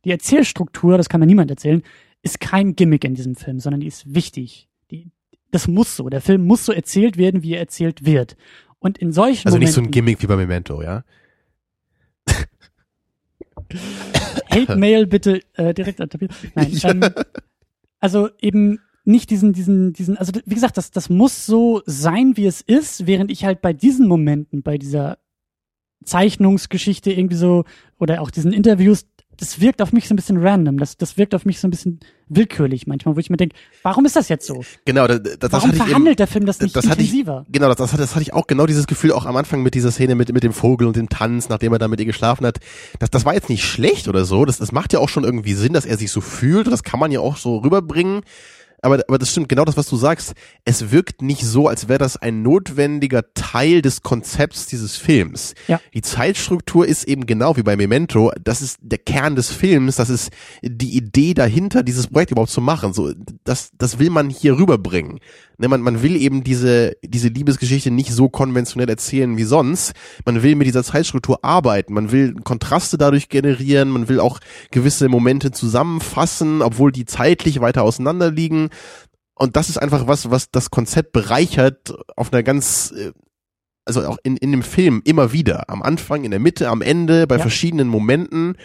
[0.06, 1.84] die Erzählstruktur, das kann mir niemand erzählen,
[2.22, 4.70] ist kein Gimmick in diesem Film, sondern die ist wichtig.
[4.90, 5.12] Die,
[5.52, 6.08] das muss so.
[6.08, 8.38] Der Film muss so erzählt werden, wie er erzählt wird.
[8.80, 11.04] Und in solchen Also Momenten, nicht so ein Gimmick wie bei Memento, ja?
[14.50, 16.34] Hate Mail bitte äh, direkt an Tobias.
[16.56, 17.10] Nein, ähm,
[18.00, 22.46] also eben nicht diesen, diesen, diesen, also wie gesagt, das, das muss so sein, wie
[22.46, 25.18] es ist, während ich halt bei diesen Momenten, bei dieser
[26.06, 27.66] Zeichnungsgeschichte irgendwie so,
[28.00, 29.06] oder auch diesen Interviews,
[29.38, 30.78] das wirkt auf mich so ein bisschen random.
[30.78, 34.06] Das, das wirkt auf mich so ein bisschen willkürlich manchmal, wo ich mir denke, warum
[34.06, 34.64] ist das jetzt so?
[34.86, 37.44] Genau, das, das warum hatte verhandelt ich der Film das nicht das intensiver?
[37.46, 39.62] Ich, genau, das, das, hatte, das hatte ich auch genau dieses Gefühl auch am Anfang
[39.62, 42.06] mit dieser Szene mit, mit dem Vogel und dem Tanz, nachdem er da mit ihr
[42.06, 42.60] geschlafen hat.
[43.00, 44.46] Das, das war jetzt nicht schlecht oder so.
[44.46, 46.68] Das, das macht ja auch schon irgendwie Sinn, dass er sich so fühlt.
[46.68, 48.22] Das kann man ja auch so rüberbringen
[48.86, 50.34] aber, aber das stimmt, genau das, was du sagst.
[50.64, 55.56] Es wirkt nicht so, als wäre das ein notwendiger Teil des Konzepts dieses Films.
[55.68, 55.82] Ja.
[55.94, 60.10] Die Zeitstruktur ist eben genau wie bei Memento, das ist der Kern des Films, das
[60.10, 60.30] ist
[60.62, 62.94] die Idee dahinter, dieses Projekt überhaupt zu machen.
[62.94, 63.12] So,
[63.44, 65.20] das, das will man hier rüberbringen.
[65.58, 69.94] Ne, man, man will eben diese, diese Liebesgeschichte nicht so konventionell erzählen wie sonst.
[70.26, 71.94] Man will mit dieser Zeitstruktur arbeiten.
[71.94, 73.90] Man will Kontraste dadurch generieren.
[73.90, 74.40] Man will auch
[74.72, 78.70] gewisse Momente zusammenfassen, obwohl die zeitlich weiter auseinander liegen.
[79.34, 83.12] Und das ist einfach was, was das Konzept bereichert auf einer ganz, äh,
[83.86, 85.70] also auch in, in dem Film immer wieder.
[85.70, 87.42] Am Anfang, in der Mitte, am Ende, bei Ja.
[87.42, 88.56] verschiedenen Momenten.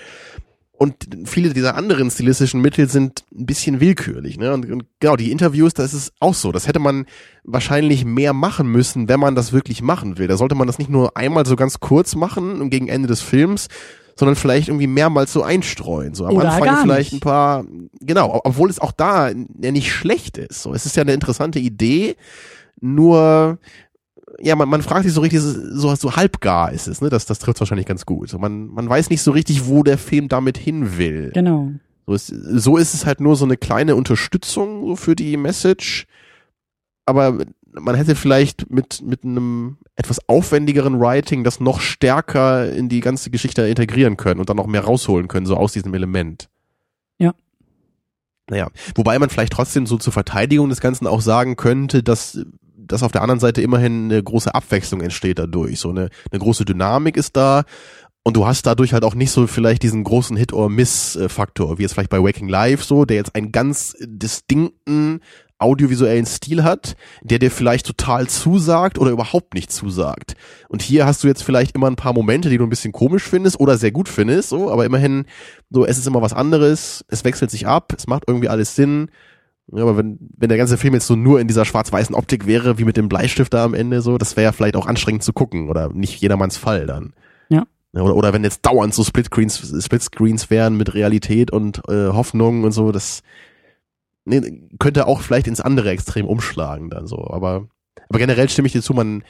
[0.82, 0.94] Und
[1.26, 4.38] viele dieser anderen stilistischen Mittel sind ein bisschen willkürlich.
[4.38, 4.54] Ne?
[4.54, 6.52] Und, und genau, die Interviews, das ist auch so.
[6.52, 7.04] Das hätte man
[7.44, 10.26] wahrscheinlich mehr machen müssen, wenn man das wirklich machen will.
[10.26, 13.20] Da sollte man das nicht nur einmal so ganz kurz machen und gegen Ende des
[13.20, 13.68] Films,
[14.16, 16.14] sondern vielleicht irgendwie mehrmals so einstreuen.
[16.14, 17.66] So am Oder Anfang vielleicht ein paar,
[18.00, 20.62] genau, obwohl es auch da ja nicht schlecht ist.
[20.62, 22.16] So, es ist ja eine interessante Idee,
[22.80, 23.58] nur
[24.40, 27.10] ja, man, man fragt sich so richtig, so, so halbgar ist es, ne?
[27.10, 28.32] Das, das trifft wahrscheinlich ganz gut.
[28.38, 31.30] Man, man weiß nicht so richtig, wo der Film damit hin will.
[31.34, 31.72] Genau.
[32.06, 36.06] So ist, so ist es halt nur so eine kleine Unterstützung so für die Message.
[37.04, 37.38] Aber
[37.72, 43.30] man hätte vielleicht mit, mit einem etwas aufwendigeren Writing das noch stärker in die ganze
[43.30, 46.48] Geschichte integrieren können und dann noch mehr rausholen können, so aus diesem Element.
[47.18, 47.34] Ja.
[48.48, 52.44] Naja, wobei man vielleicht trotzdem so zur Verteidigung des Ganzen auch sagen könnte, dass
[52.86, 55.80] dass auf der anderen Seite immerhin eine große Abwechslung entsteht dadurch.
[55.80, 57.64] So eine, eine große Dynamik ist da
[58.22, 62.10] und du hast dadurch halt auch nicht so vielleicht diesen großen Hit-or-Miss-Faktor, wie jetzt vielleicht
[62.10, 65.20] bei Waking Life so, der jetzt einen ganz distinkten
[65.58, 70.34] audiovisuellen Stil hat, der dir vielleicht total zusagt oder überhaupt nicht zusagt.
[70.68, 73.24] Und hier hast du jetzt vielleicht immer ein paar Momente, die du ein bisschen komisch
[73.24, 75.26] findest oder sehr gut findest, so, aber immerhin,
[75.70, 79.10] so, es ist immer was anderes, es wechselt sich ab, es macht irgendwie alles Sinn.
[79.72, 82.78] Ja, aber wenn, wenn der ganze Film jetzt so nur in dieser schwarz-weißen Optik wäre,
[82.78, 85.32] wie mit dem Bleistift da am Ende, so, das wäre ja vielleicht auch anstrengend zu
[85.32, 87.12] gucken oder nicht jedermanns Fall dann.
[87.48, 87.66] Ja.
[87.92, 92.72] Oder, oder wenn jetzt dauernd so Splitscreens, Splitscreens wären mit Realität und äh, Hoffnung und
[92.72, 93.22] so, das
[94.24, 97.28] nee, könnte auch vielleicht ins andere Extrem umschlagen dann so.
[97.30, 97.68] Aber,
[98.08, 99.22] aber generell stimme ich dir zu, man,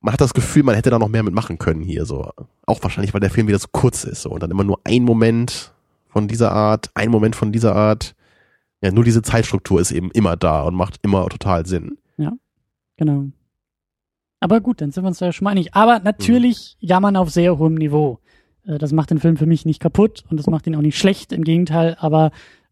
[0.00, 2.30] man hat das Gefühl, man hätte da noch mehr mitmachen können hier so.
[2.66, 5.04] Auch wahrscheinlich, weil der Film wieder so kurz ist so und dann immer nur ein
[5.04, 5.72] Moment
[6.08, 8.13] von dieser Art, ein Moment von dieser Art.
[8.84, 11.96] Ja, nur diese Zeitstruktur ist eben immer da und macht immer total Sinn.
[12.96, 13.28] Genau.
[14.40, 15.74] Aber gut, dann sind wir uns da schon mal einig.
[15.74, 18.18] Aber natürlich jammern auf sehr hohem Niveau.
[18.66, 20.98] Äh, Das macht den Film für mich nicht kaputt und das macht ihn auch nicht
[20.98, 21.96] schlecht, im Gegenteil.
[21.98, 22.30] Aber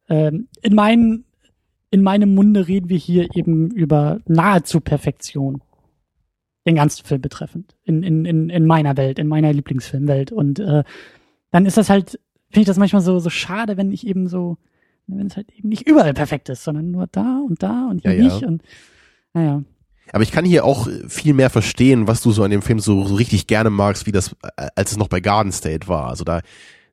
[0.08, 1.24] ähm, in, meinen,
[1.90, 5.62] in meinem Munde reden wir hier eben über nahezu Perfektion.
[6.66, 7.74] Den ganzen Film betreffend.
[7.84, 10.30] In, in, in, in meiner Welt, in meiner Lieblingsfilmwelt.
[10.30, 10.84] Und äh,
[11.50, 14.58] dann ist das halt, finde ich das manchmal so, so schade, wenn ich eben so,
[15.18, 18.14] wenn es halt eben nicht überall perfekt ist, sondern nur da und da und hier
[18.14, 18.24] Ja, ja.
[18.34, 18.44] nicht.
[18.44, 18.62] Und
[19.34, 19.62] naja.
[20.12, 23.06] Aber ich kann hier auch viel mehr verstehen, was du so an dem Film so,
[23.06, 26.08] so richtig gerne magst, wie das, äh, als es noch bei Garden State war.
[26.08, 26.40] Also da,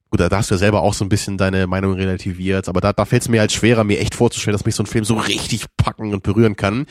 [0.10, 2.94] gut, da hast du ja selber auch so ein bisschen deine Meinung relativiert, aber da,
[2.94, 5.16] da fällt es mir halt schwerer, mir echt vorzustellen, dass mich so ein Film so
[5.16, 6.86] richtig packen und berühren kann.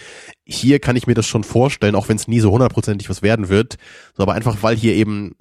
[0.45, 3.49] Hier kann ich mir das schon vorstellen, auch wenn es nie so hundertprozentig was werden
[3.49, 3.77] wird.
[4.15, 5.35] So, aber einfach, weil hier eben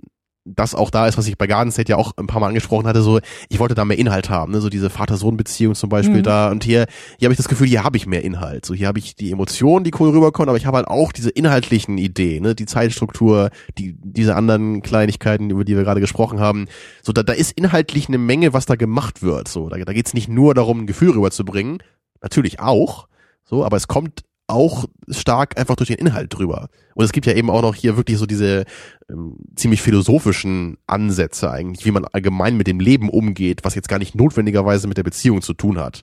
[0.56, 2.88] das auch da ist, was ich bei Garden State ja auch ein paar Mal angesprochen
[2.88, 3.20] hatte, so,
[3.50, 6.24] ich wollte da mehr Inhalt haben, ne, so diese Vater-Sohn-Beziehung zum Beispiel Mhm.
[6.24, 6.50] da.
[6.52, 6.86] Und hier,
[7.20, 9.32] hier habe ich das Gefühl, hier habe ich mehr Inhalt, so hier habe ich die
[9.32, 13.50] Emotionen, die cool rüberkommen, aber ich habe halt auch diese inhaltlichen Ideen, ne, die Zeitstruktur,
[13.78, 16.68] die, diese anderen Kleinigkeiten, über die wir gerade gesprochen haben,
[17.04, 20.14] so, da, da ist inhaltlich eine Menge, was da gemacht wird, so, da, da geht's
[20.14, 21.80] nicht nur darum, ein Gefühl rüberzubringen,
[22.22, 23.08] natürlich auch,
[23.44, 26.70] so, aber es kommt auch stark einfach durch den Inhalt drüber.
[26.96, 28.64] Und es gibt ja eben auch noch hier wirklich so diese
[29.10, 34.00] ähm, ziemlich philosophischen Ansätze eigentlich, wie man allgemein mit dem Leben umgeht, was jetzt gar
[34.00, 36.02] nicht notwendigerweise mit der Beziehung zu tun hat.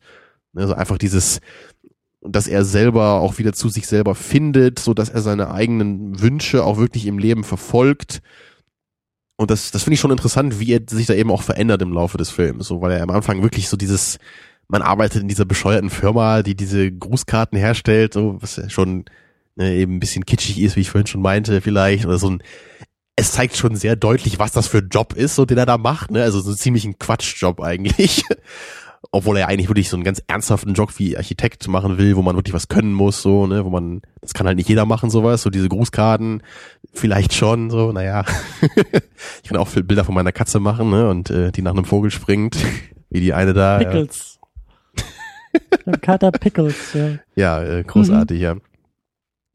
[0.55, 1.41] Also einfach dieses,
[2.21, 6.65] dass er selber auch wieder zu sich selber findet, so dass er seine eigenen Wünsche
[6.65, 8.21] auch wirklich im Leben verfolgt.
[9.37, 11.93] Und das, das finde ich schon interessant, wie er sich da eben auch verändert im
[11.93, 14.19] Laufe des Films, so weil er am Anfang wirklich so dieses,
[14.69, 19.05] man arbeitet in dieser bescheuerten Firma, die diese Grußkarten herstellt, so was ja schon
[19.57, 22.43] ne, eben ein bisschen kitschig ist, wie ich vorhin schon meinte, vielleicht, oder so ein,
[23.17, 25.79] es zeigt schon sehr deutlich, was das für ein Job ist, so den er da
[25.79, 28.25] macht, ne, also so ziemlich ein Quatschjob eigentlich.
[29.11, 32.37] obwohl er eigentlich wirklich so einen ganz ernsthaften Job wie Architekt machen will, wo man
[32.37, 35.43] wirklich was können muss, so, ne, wo man, das kann halt nicht jeder machen, sowas,
[35.43, 36.43] so diese Grußkarten,
[36.93, 38.25] vielleicht schon, so, naja.
[39.43, 42.11] ich kann auch Bilder von meiner Katze machen, ne, und äh, die nach einem Vogel
[42.11, 42.57] springt,
[43.11, 43.79] wie die eine da.
[43.79, 44.33] Pickles.
[44.34, 44.34] Ja.
[46.01, 47.19] Kater Pickles, ja.
[47.37, 48.43] Ja, äh, großartig, mhm.
[48.43, 48.57] ja.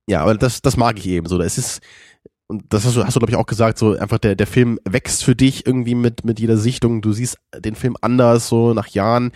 [0.08, 1.40] Ja, aber das, das mag ich eben so.
[1.40, 1.82] Es ist,
[2.48, 4.80] und das hast du, hast du glaube ich auch gesagt, so einfach der, der Film
[4.84, 7.02] wächst für dich irgendwie mit, mit jeder Sichtung.
[7.02, 9.32] Du siehst den Film anders, so nach Jahren.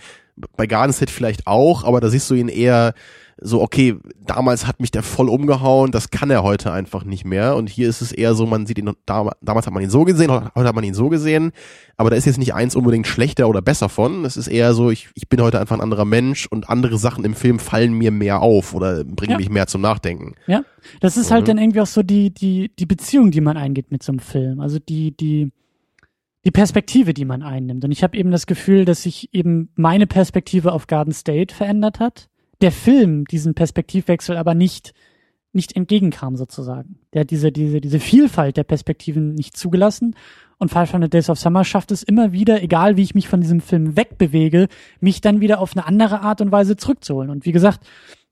[0.56, 2.94] Bei Garden State vielleicht auch, aber da siehst du ihn eher
[3.40, 7.56] so, okay, damals hat mich der voll umgehauen, das kann er heute einfach nicht mehr.
[7.56, 10.30] Und hier ist es eher so, man sieht ihn, damals hat man ihn so gesehen,
[10.30, 11.52] heute hat man ihn so gesehen,
[11.96, 14.24] aber da ist jetzt nicht eins unbedingt schlechter oder besser von.
[14.24, 17.24] Es ist eher so, ich, ich bin heute einfach ein anderer Mensch und andere Sachen
[17.24, 19.38] im Film fallen mir mehr auf oder bringen ja.
[19.38, 20.34] mich mehr zum Nachdenken.
[20.46, 20.64] Ja,
[21.00, 21.46] das ist halt mhm.
[21.46, 24.60] dann irgendwie auch so die, die, die Beziehung, die man eingeht mit so einem Film.
[24.60, 25.50] Also die, die,
[26.44, 27.84] die Perspektive, die man einnimmt.
[27.84, 32.00] Und ich habe eben das Gefühl, dass sich eben meine Perspektive auf Garden State verändert
[32.00, 32.28] hat
[32.60, 34.92] der Film diesen Perspektivwechsel aber nicht
[35.52, 36.98] nicht entgegenkam sozusagen.
[37.12, 40.16] Der hat diese diese diese Vielfalt der Perspektiven nicht zugelassen
[40.58, 43.40] und Five Hundred Days of Summer schafft es immer wieder, egal wie ich mich von
[43.40, 44.68] diesem Film wegbewege,
[45.00, 47.30] mich dann wieder auf eine andere Art und Weise zurückzuholen.
[47.30, 47.86] Und wie gesagt,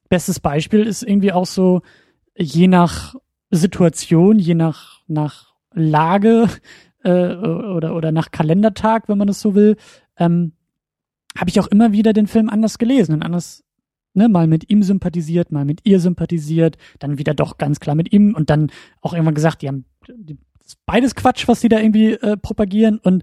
[0.09, 1.83] bestes Beispiel ist irgendwie auch so
[2.37, 3.15] je nach
[3.51, 6.49] Situation, je nach nach Lage
[7.05, 9.77] äh, oder oder nach Kalendertag, wenn man das so will,
[10.17, 10.53] ähm,
[11.37, 13.65] habe ich auch immer wieder den Film anders gelesen und anders
[14.15, 18.13] ne, mal mit ihm sympathisiert, mal mit ihr sympathisiert, dann wieder doch ganz klar mit
[18.13, 20.39] ihm und dann auch irgendwann gesagt, die haben die,
[20.87, 23.23] beides Quatsch, was die da irgendwie äh, propagieren und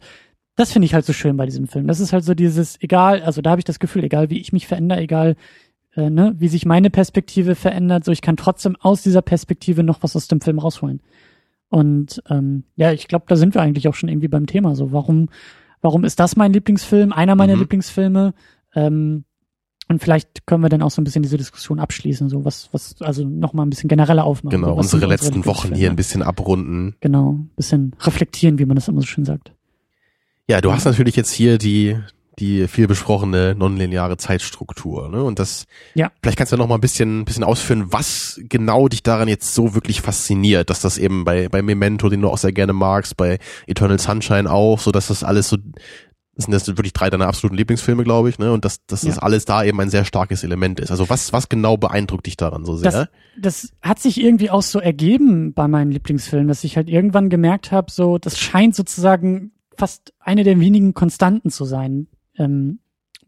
[0.55, 1.87] das finde ich halt so schön bei diesem Film.
[1.87, 4.51] Das ist halt so dieses, egal, also da habe ich das Gefühl, egal wie ich
[4.51, 5.37] mich verändere, egal
[5.95, 10.03] äh, ne, wie sich meine Perspektive verändert, so ich kann trotzdem aus dieser Perspektive noch
[10.03, 11.01] was aus dem Film rausholen.
[11.69, 14.75] Und ähm, ja, ich glaube, da sind wir eigentlich auch schon irgendwie beim Thema.
[14.75, 15.29] So, warum,
[15.81, 17.13] warum ist das mein Lieblingsfilm?
[17.13, 17.61] Einer meiner mhm.
[17.61, 18.33] Lieblingsfilme.
[18.75, 19.23] Ähm,
[19.89, 22.95] und vielleicht können wir dann auch so ein bisschen diese Diskussion abschließen, so was, was,
[23.01, 24.61] also nochmal ein bisschen genereller aufmachen.
[24.61, 26.95] Genau, so, unsere letzten Wochen hier ein bisschen abrunden.
[27.01, 29.51] Genau, ein bisschen reflektieren, wie man das immer so schön sagt.
[30.47, 31.97] Ja, du hast natürlich jetzt hier die,
[32.37, 35.23] die viel besprochene nonlineare Zeitstruktur, ne?
[35.23, 35.65] Und das,
[35.95, 36.11] ja.
[36.21, 39.55] vielleicht kannst du noch mal ein bisschen, ein bisschen ausführen, was genau dich daran jetzt
[39.55, 43.17] so wirklich fasziniert, dass das eben bei, bei Memento, den du auch sehr gerne magst,
[43.17, 45.57] bei Eternal Sunshine auch, so dass das alles so
[46.39, 48.53] das sind das wirklich drei deiner absoluten Lieblingsfilme, glaube ich, ne?
[48.53, 49.09] Und dass, dass ja.
[49.09, 50.89] das alles da eben ein sehr starkes Element ist.
[50.89, 52.91] Also was, was genau beeindruckt dich daran so sehr?
[52.91, 57.27] Das, das hat sich irgendwie auch so ergeben bei meinen Lieblingsfilmen, dass ich halt irgendwann
[57.29, 62.79] gemerkt habe, so, das scheint sozusagen fast eine der wenigen Konstanten zu sein ähm,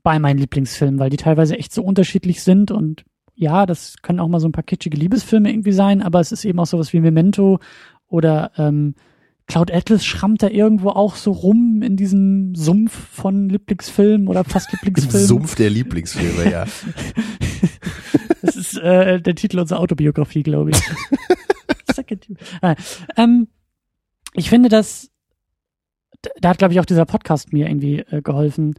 [0.03, 3.03] bei meinen Lieblingsfilmen, weil die teilweise echt so unterschiedlich sind und
[3.35, 6.45] ja, das können auch mal so ein paar kitschige Liebesfilme irgendwie sein, aber es ist
[6.45, 7.59] eben auch sowas wie Memento
[8.07, 8.95] oder ähm,
[9.47, 14.71] Cloud Atlas schrammt da irgendwo auch so rum in diesem Sumpf von Lieblingsfilmen oder fast
[14.73, 15.27] Lieblingsfilmen.
[15.27, 16.65] Sumpf der Lieblingsfilme, ja.
[18.41, 20.77] das ist äh, der Titel unserer Autobiografie, glaube ich.
[22.61, 22.75] ah,
[23.17, 23.47] ähm,
[24.33, 25.09] ich finde, dass
[26.39, 28.75] da hat, glaube ich, auch dieser Podcast mir irgendwie äh, geholfen,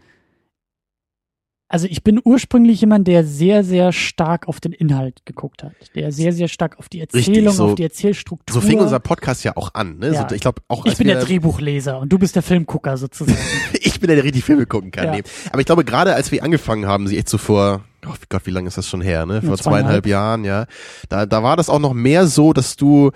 [1.72, 5.72] also ich bin ursprünglich jemand, der sehr, sehr stark auf den Inhalt geguckt hat.
[5.94, 8.52] Der sehr, sehr stark auf die Erzählung, Richtig, so, auf die Erzählstruktur.
[8.52, 9.98] So fing unser Podcast ja auch an.
[9.98, 10.12] Ne?
[10.12, 10.28] Ja.
[10.28, 10.84] So, ich glaube auch.
[10.84, 13.38] Ich bin der Drehbuchleser und du bist der Filmgucker sozusagen.
[13.72, 15.06] ich bin der, der richtig Filme gucken kann.
[15.06, 15.12] Ja.
[15.12, 15.22] Nee.
[15.50, 18.50] Aber ich glaube, gerade als wir angefangen haben, sie echt so vor oh Gott, wie
[18.50, 19.40] lange ist das schon her, ne?
[19.40, 20.66] Vor zweieinhalb Jahren, ja.
[21.08, 23.12] Da, da war das auch noch mehr so, dass du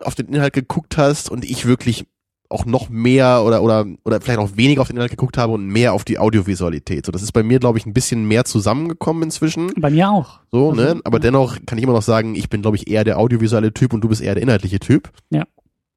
[0.00, 2.06] auf den Inhalt geguckt hast und ich wirklich
[2.50, 5.66] auch noch mehr oder oder oder vielleicht auch weniger auf den Inhalt geguckt habe und
[5.66, 7.06] mehr auf die Audiovisualität.
[7.06, 9.72] So, das ist bei mir, glaube ich, ein bisschen mehr zusammengekommen inzwischen.
[9.76, 10.40] Bei mir auch.
[10.50, 11.00] So, also, ne?
[11.04, 11.22] Aber ja.
[11.22, 14.02] dennoch kann ich immer noch sagen, ich bin, glaube ich, eher der audiovisuelle Typ und
[14.02, 15.10] du bist eher der inhaltliche Typ.
[15.30, 15.44] Ja.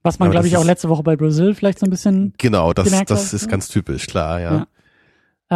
[0.04, 2.34] Was man, glaube ich, auch letzte Woche bei Brazil vielleicht so ein bisschen.
[2.38, 3.48] Genau, das, das hat, ist ne?
[3.50, 4.54] ganz typisch, klar, ja.
[4.54, 4.68] ja.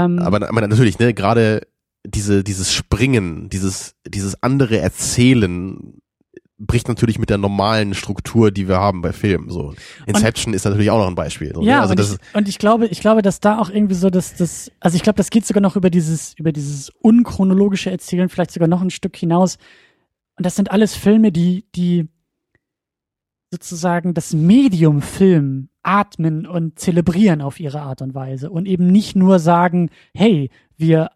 [0.06, 1.62] Ähm, aber, aber natürlich, ne, gerade
[2.06, 6.00] diese, dieses Springen, dieses, dieses andere Erzählen
[6.60, 9.50] bricht natürlich mit der normalen Struktur, die wir haben bei Filmen.
[9.50, 9.74] So
[10.06, 11.54] Inception und, ist natürlich auch noch ein Beispiel.
[11.54, 11.68] So, ne?
[11.68, 14.36] ja, also und, ich, und ich glaube, ich glaube, dass da auch irgendwie so, dass
[14.36, 18.52] das, also ich glaube, das geht sogar noch über dieses, über dieses unchronologische Erzählen, vielleicht
[18.52, 19.58] sogar noch ein Stück hinaus.
[20.36, 22.08] Und das sind alles Filme, die, die
[23.52, 29.16] sozusagen das Medium Film atmen und zelebrieren auf ihre Art und Weise und eben nicht
[29.16, 31.12] nur sagen, hey, wir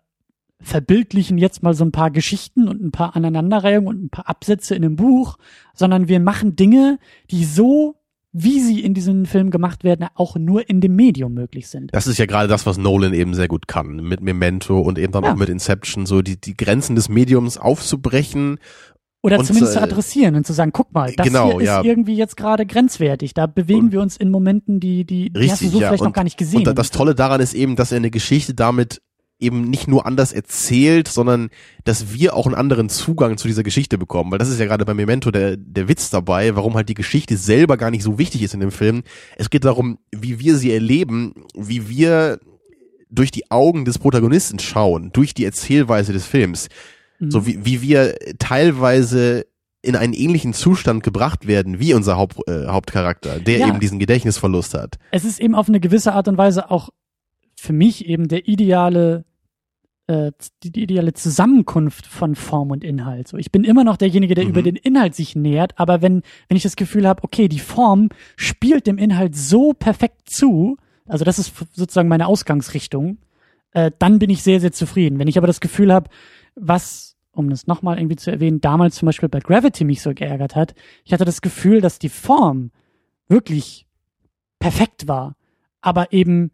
[0.61, 4.75] verbildlichen jetzt mal so ein paar Geschichten und ein paar Aneinanderreihungen und ein paar Absätze
[4.75, 5.37] in einem Buch,
[5.73, 7.95] sondern wir machen Dinge, die so
[8.33, 11.93] wie sie in diesem Film gemacht werden, auch nur in dem Medium möglich sind.
[11.93, 15.11] Das ist ja gerade das, was Nolan eben sehr gut kann, mit Memento und eben
[15.11, 15.33] dann ja.
[15.33, 18.59] auch mit Inception, so die, die Grenzen des Mediums aufzubrechen.
[19.21, 21.83] Oder zumindest äh, zu adressieren und zu sagen, guck mal, das genau, hier ist ja.
[21.83, 23.33] irgendwie jetzt gerade grenzwertig.
[23.33, 25.87] Da bewegen und wir uns in Momenten, die, die, die richtig, hast du so ja.
[25.89, 26.65] vielleicht und, noch gar nicht gesehen.
[26.65, 29.01] Und das Tolle daran ist eben, dass er eine Geschichte damit
[29.41, 31.49] eben nicht nur anders erzählt, sondern
[31.83, 34.31] dass wir auch einen anderen Zugang zu dieser Geschichte bekommen.
[34.31, 37.37] Weil das ist ja gerade bei Memento der, der Witz dabei, warum halt die Geschichte
[37.37, 39.03] selber gar nicht so wichtig ist in dem Film.
[39.37, 42.39] Es geht darum, wie wir sie erleben, wie wir
[43.09, 46.69] durch die Augen des Protagonisten schauen, durch die Erzählweise des Films.
[47.19, 47.31] Mhm.
[47.31, 49.45] So wie, wie wir teilweise
[49.81, 53.67] in einen ähnlichen Zustand gebracht werden wie unser Haupt, äh, Hauptcharakter, der ja.
[53.67, 54.97] eben diesen Gedächtnisverlust hat.
[55.11, 56.89] Es ist eben auf eine gewisse Art und Weise auch
[57.55, 59.25] für mich eben der ideale
[60.11, 60.31] äh,
[60.63, 63.29] die, ideale Zusammenkunft von Form und Inhalt.
[63.29, 64.49] So, ich bin immer noch derjenige, der mhm.
[64.49, 68.09] über den Inhalt sich nähert, aber wenn wenn ich das Gefühl habe, okay, die Form
[68.35, 70.75] spielt dem Inhalt so perfekt zu,
[71.05, 73.19] also das ist sozusagen meine Ausgangsrichtung,
[73.71, 75.17] äh, dann bin ich sehr sehr zufrieden.
[75.17, 76.09] Wenn ich aber das Gefühl habe,
[76.55, 80.57] was um das nochmal irgendwie zu erwähnen, damals zum Beispiel bei Gravity mich so geärgert
[80.57, 80.75] hat,
[81.05, 82.71] ich hatte das Gefühl, dass die Form
[83.29, 83.87] wirklich
[84.59, 85.37] perfekt war,
[85.79, 86.51] aber eben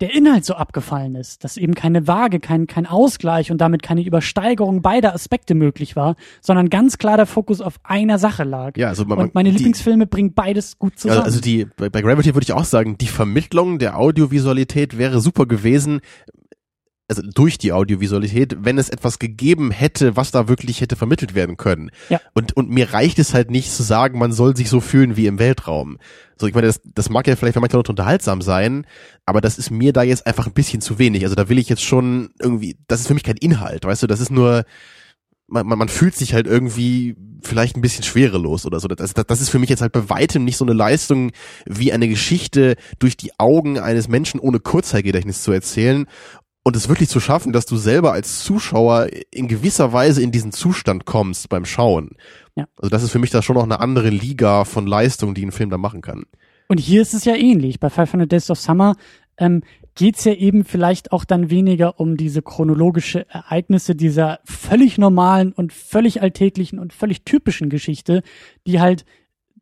[0.00, 4.02] der Inhalt so abgefallen ist, dass eben keine Waage, kein, kein Ausgleich und damit keine
[4.02, 8.76] Übersteigerung beider Aspekte möglich war, sondern ganz klar der Fokus auf einer Sache lag.
[8.76, 11.22] Ja, also man, und meine die, Lieblingsfilme bringen beides gut zusammen.
[11.22, 15.46] Also die bei, bei Gravity würde ich auch sagen, die Vermittlung der Audiovisualität wäre super
[15.46, 16.00] gewesen,
[17.08, 21.56] also durch die Audiovisualität, wenn es etwas gegeben hätte, was da wirklich hätte vermittelt werden
[21.56, 21.90] können.
[22.08, 22.20] Ja.
[22.34, 25.26] Und, und mir reicht es halt nicht zu sagen, man soll sich so fühlen wie
[25.26, 25.98] im Weltraum.
[26.36, 28.86] So, ich meine, das, das mag ja vielleicht für manche Leute unterhaltsam sein,
[29.24, 31.22] aber das ist mir da jetzt einfach ein bisschen zu wenig.
[31.22, 34.06] Also da will ich jetzt schon irgendwie, das ist für mich kein Inhalt, weißt du,
[34.08, 34.64] das ist nur,
[35.46, 38.88] man, man, man fühlt sich halt irgendwie vielleicht ein bisschen schwerelos oder so.
[38.88, 41.30] Das, das, das ist für mich jetzt halt bei weitem nicht so eine Leistung,
[41.66, 46.06] wie eine Geschichte durch die Augen eines Menschen ohne Kurzzeitgedächtnis zu erzählen
[46.66, 50.50] und es wirklich zu schaffen, dass du selber als Zuschauer in gewisser Weise in diesen
[50.50, 52.16] Zustand kommst beim Schauen.
[52.56, 52.66] Ja.
[52.76, 55.52] Also das ist für mich da schon noch eine andere Liga von Leistung, die ein
[55.52, 56.24] Film da machen kann.
[56.66, 57.78] Und hier ist es ja ähnlich.
[57.78, 58.96] Bei 500 Days of Summer
[59.36, 59.62] ähm,
[59.94, 65.72] geht ja eben vielleicht auch dann weniger um diese chronologische Ereignisse dieser völlig normalen und
[65.72, 68.24] völlig alltäglichen und völlig typischen Geschichte,
[68.66, 69.04] die halt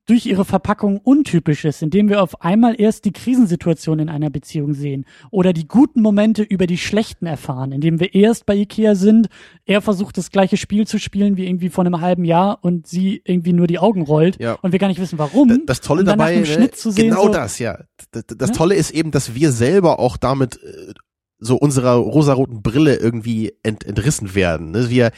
[0.06, 4.74] durch ihre Verpackung untypisch ist, indem wir auf einmal erst die Krisensituation in einer Beziehung
[4.74, 9.28] sehen oder die guten Momente über die schlechten erfahren, indem wir erst bei Ikea sind,
[9.64, 13.22] er versucht das gleiche Spiel zu spielen wie irgendwie vor einem halben Jahr und sie
[13.24, 14.54] irgendwie nur die Augen rollt ja.
[14.60, 15.48] und wir gar nicht wissen warum.
[15.48, 17.78] Das, das Tolle dabei, ne, Schnitt zu sehen, genau so, das, ja.
[18.10, 18.54] Das, das ja?
[18.54, 20.92] Tolle ist eben, dass wir selber auch damit äh,
[21.38, 24.70] so unserer rosaroten Brille irgendwie ent, entrissen werden.
[24.70, 24.90] Ne?
[24.90, 25.10] Wir,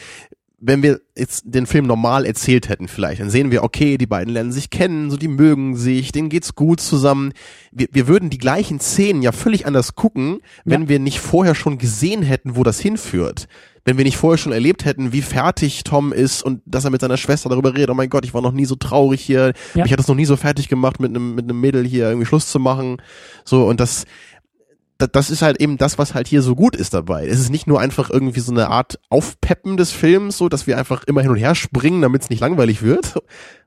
[0.58, 4.32] wenn wir jetzt den Film normal erzählt hätten vielleicht, dann sehen wir, okay, die beiden
[4.32, 7.32] lernen sich kennen, so die mögen sich, denen geht's gut zusammen.
[7.72, 10.88] Wir, wir würden die gleichen Szenen ja völlig anders gucken, wenn ja.
[10.88, 13.48] wir nicht vorher schon gesehen hätten, wo das hinführt.
[13.84, 17.02] Wenn wir nicht vorher schon erlebt hätten, wie fertig Tom ist und dass er mit
[17.02, 19.82] seiner Schwester darüber redet, oh mein Gott, ich war noch nie so traurig hier, ja.
[19.82, 22.26] mich hat das noch nie so fertig gemacht, mit einem mit einem Mädel hier irgendwie
[22.26, 22.96] Schluss zu machen.
[23.44, 24.04] So, und das,
[24.98, 27.26] das ist halt eben das, was halt hier so gut ist dabei.
[27.26, 30.78] Es ist nicht nur einfach irgendwie so eine Art Aufpeppen des Films, so dass wir
[30.78, 33.14] einfach immer hin und her springen, damit es nicht langweilig wird,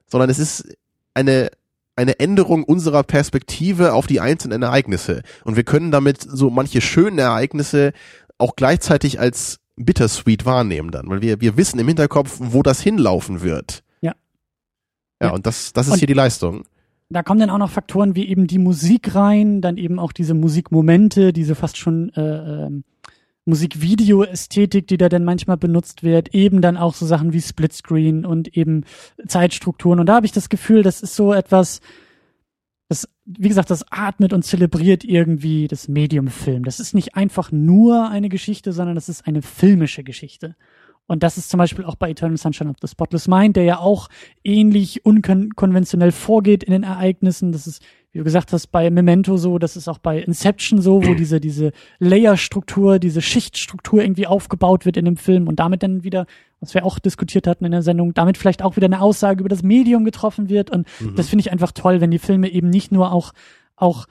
[0.07, 0.75] sondern es ist
[1.13, 1.51] eine
[1.95, 5.21] eine Änderung unserer Perspektive auf die einzelnen Ereignisse.
[5.43, 7.91] Und wir können damit so manche schönen Ereignisse
[8.37, 13.41] auch gleichzeitig als bittersweet wahrnehmen dann, weil wir, wir wissen im Hinterkopf, wo das hinlaufen
[13.41, 13.83] wird.
[13.99, 14.13] Ja.
[15.21, 16.63] Ja, und das, das ist und hier die Leistung
[17.09, 20.35] da kommen dann auch noch Faktoren wie eben die Musik rein, dann eben auch diese
[20.35, 22.81] Musikmomente, diese fast schon äh, äh,
[23.45, 28.55] Musikvideo-Ästhetik, die da dann manchmal benutzt wird, eben dann auch so Sachen wie Splitscreen und
[28.55, 28.85] eben
[29.27, 29.99] Zeitstrukturen.
[29.99, 31.81] Und da habe ich das Gefühl, das ist so etwas,
[32.89, 36.63] das, wie gesagt, das atmet und zelebriert irgendwie das Medium-Film.
[36.63, 40.55] Das ist nicht einfach nur eine Geschichte, sondern das ist eine filmische Geschichte.
[41.09, 43.79] Und das ist zum Beispiel auch bei Eternal Sunshine of the Spotless Mind, der ja
[43.79, 44.09] auch
[44.43, 47.51] ähnlich unkonventionell vorgeht in den Ereignissen.
[47.51, 47.81] Das ist,
[48.11, 51.39] wie du gesagt hast, bei Memento so, das ist auch bei Inception so, wo diese,
[51.39, 56.27] diese Layer-Struktur, diese Schichtstruktur irgendwie aufgebaut wird in dem Film und damit dann wieder,
[56.59, 59.49] was wir auch diskutiert hatten in der Sendung, damit vielleicht auch wieder eine Aussage über
[59.49, 60.69] das Medium getroffen wird.
[60.69, 61.15] Und mhm.
[61.15, 63.33] das finde ich einfach toll, wenn die Filme eben nicht nur auch,
[63.75, 64.05] auch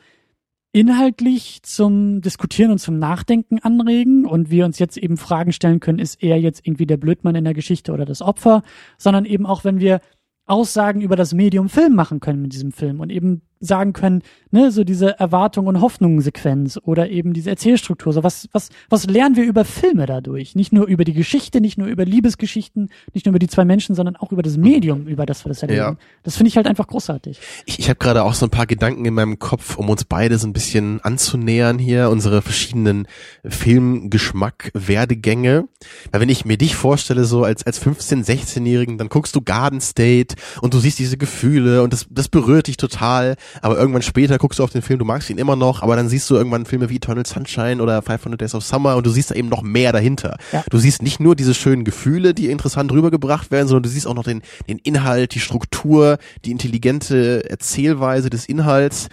[0.72, 4.26] inhaltlich zum Diskutieren und zum Nachdenken anregen.
[4.26, 7.44] Und wir uns jetzt eben Fragen stellen können, ist er jetzt irgendwie der Blödmann in
[7.44, 8.62] der Geschichte oder das Opfer,
[8.96, 10.00] sondern eben auch, wenn wir
[10.46, 14.70] Aussagen über das Medium Film machen können mit diesem Film und eben sagen können, ne,
[14.70, 18.12] so diese Erwartung und Hoffnungssequenz oder eben diese Erzählstruktur.
[18.12, 20.54] So was, was, was lernen wir über Filme dadurch?
[20.54, 23.94] Nicht nur über die Geschichte, nicht nur über Liebesgeschichten, nicht nur über die zwei Menschen,
[23.94, 25.78] sondern auch über das Medium, über das wir das erleben.
[25.78, 25.96] Ja.
[26.22, 27.40] Das finde ich halt einfach großartig.
[27.66, 30.38] Ich, ich habe gerade auch so ein paar Gedanken in meinem Kopf, um uns beide
[30.38, 33.06] so ein bisschen anzunähern hier, unsere verschiedenen
[33.44, 35.68] Filmgeschmack, Werdegänge.
[36.10, 39.80] Weil wenn ich mir dich vorstelle, so als, als 15-, 16-Jährigen, dann guckst du Garden
[39.80, 44.38] State und du siehst diese Gefühle und das, das berührt dich total aber irgendwann später
[44.38, 46.66] guckst du auf den Film, du magst ihn immer noch, aber dann siehst du irgendwann
[46.66, 49.62] Filme wie Eternal Sunshine oder 500 Days of Summer und du siehst da eben noch
[49.62, 50.36] mehr dahinter.
[50.52, 50.64] Ja.
[50.70, 54.14] Du siehst nicht nur diese schönen Gefühle, die interessant rübergebracht werden, sondern du siehst auch
[54.14, 59.08] noch den, den Inhalt, die Struktur, die intelligente Erzählweise des Inhalts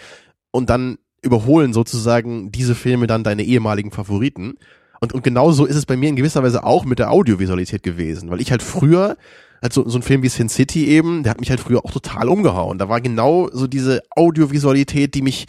[0.52, 4.56] und dann überholen sozusagen diese Filme dann deine ehemaligen Favoriten.
[5.02, 8.30] Und, und genauso ist es bei mir in gewisser Weise auch mit der Audiovisualität gewesen,
[8.30, 9.18] weil ich halt früher,
[9.66, 11.92] halt so, so ein Film wie Sin City eben, der hat mich halt früher auch
[11.92, 12.78] total umgehauen.
[12.78, 15.48] Da war genau so diese Audiovisualität, die mich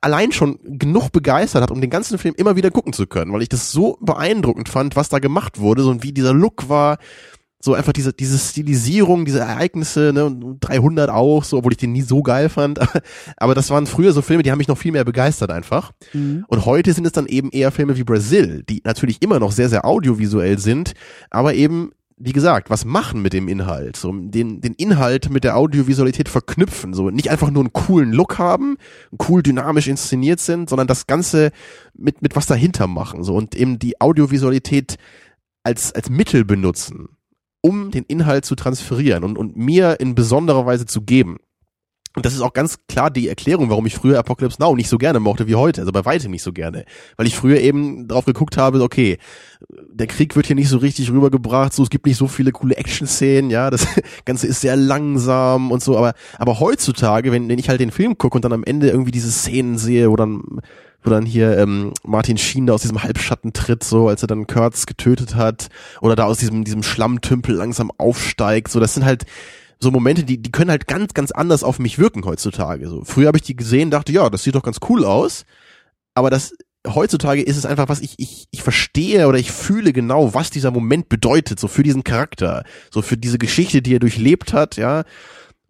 [0.00, 3.42] allein schon genug begeistert hat, um den ganzen Film immer wieder gucken zu können, weil
[3.42, 6.98] ich das so beeindruckend fand, was da gemacht wurde, so und wie dieser Look war,
[7.60, 11.92] so einfach diese, diese Stilisierung, diese Ereignisse, ne, und 300 auch, so, obwohl ich den
[11.92, 12.78] nie so geil fand.
[13.36, 15.92] Aber das waren früher so Filme, die haben mich noch viel mehr begeistert einfach.
[16.12, 16.44] Mhm.
[16.48, 19.68] Und heute sind es dann eben eher Filme wie Brazil, die natürlich immer noch sehr,
[19.68, 20.92] sehr audiovisuell sind,
[21.30, 25.56] aber eben, wie gesagt, was machen mit dem Inhalt, so den, den Inhalt mit der
[25.56, 28.78] Audiovisualität verknüpfen, so nicht einfach nur einen coolen Look haben,
[29.28, 31.50] cool dynamisch inszeniert sind, sondern das Ganze
[31.94, 34.96] mit, mit was dahinter machen, so und eben die Audiovisualität
[35.62, 37.08] als, als Mittel benutzen
[37.66, 41.38] um den Inhalt zu transferieren und, und mir in besonderer Weise zu geben.
[42.16, 44.96] Und das ist auch ganz klar die Erklärung, warum ich früher Apocalypse Now nicht so
[44.96, 46.86] gerne mochte wie heute, also bei weitem nicht so gerne.
[47.18, 49.18] Weil ich früher eben drauf geguckt habe, okay,
[49.90, 52.74] der Krieg wird hier nicht so richtig rübergebracht, so es gibt nicht so viele coole
[52.78, 53.86] Action-Szenen, ja, das
[54.24, 58.16] Ganze ist sehr langsam und so, aber, aber heutzutage, wenn, wenn ich halt den Film
[58.16, 60.42] gucke und dann am Ende irgendwie diese Szenen sehe, wo dann
[61.02, 64.46] wo dann hier ähm, Martin Sheen da aus diesem Halbschatten tritt, so als er dann
[64.46, 65.68] Kurtz getötet hat,
[66.00, 69.26] oder da aus diesem diesem Schlammtümpel langsam aufsteigt, so das sind halt
[69.80, 72.88] so Momente, die die können halt ganz ganz anders auf mich wirken heutzutage.
[72.88, 75.44] So früher habe ich die gesehen, dachte ja, das sieht doch ganz cool aus,
[76.14, 76.54] aber das
[76.86, 80.70] heutzutage ist es einfach was ich ich ich verstehe oder ich fühle genau, was dieser
[80.70, 85.04] Moment bedeutet, so für diesen Charakter, so für diese Geschichte, die er durchlebt hat, ja.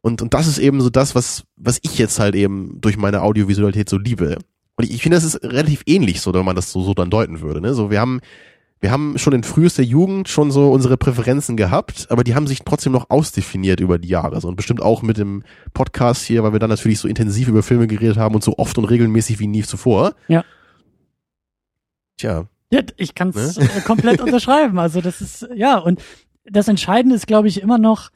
[0.06, 3.22] Und, und das ist eben so das, was, was ich jetzt halt eben durch meine
[3.22, 4.38] Audiovisualität so liebe.
[4.76, 7.10] Und ich, ich finde, das ist relativ ähnlich so, wenn man das so, so dann
[7.10, 7.60] deuten würde.
[7.60, 7.74] Ne?
[7.74, 8.20] So, wir haben,
[8.80, 12.60] wir haben schon in frühester Jugend schon so unsere Präferenzen gehabt, aber die haben sich
[12.64, 14.40] trotzdem noch ausdefiniert über die Jahre.
[14.40, 17.62] So, und bestimmt auch mit dem Podcast hier, weil wir dann natürlich so intensiv über
[17.62, 20.14] Filme geredet haben und so oft und regelmäßig wie nie zuvor.
[20.28, 20.44] Ja.
[22.18, 22.46] Tja.
[22.70, 23.68] Ja, ich kann es ne?
[23.86, 24.78] komplett unterschreiben.
[24.78, 26.02] Also das ist, ja, und
[26.44, 28.10] das Entscheidende ist, glaube ich, immer noch,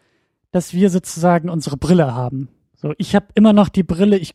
[0.53, 2.49] dass wir sozusagen unsere Brille haben.
[2.77, 4.35] So, ich habe immer noch die Brille, ich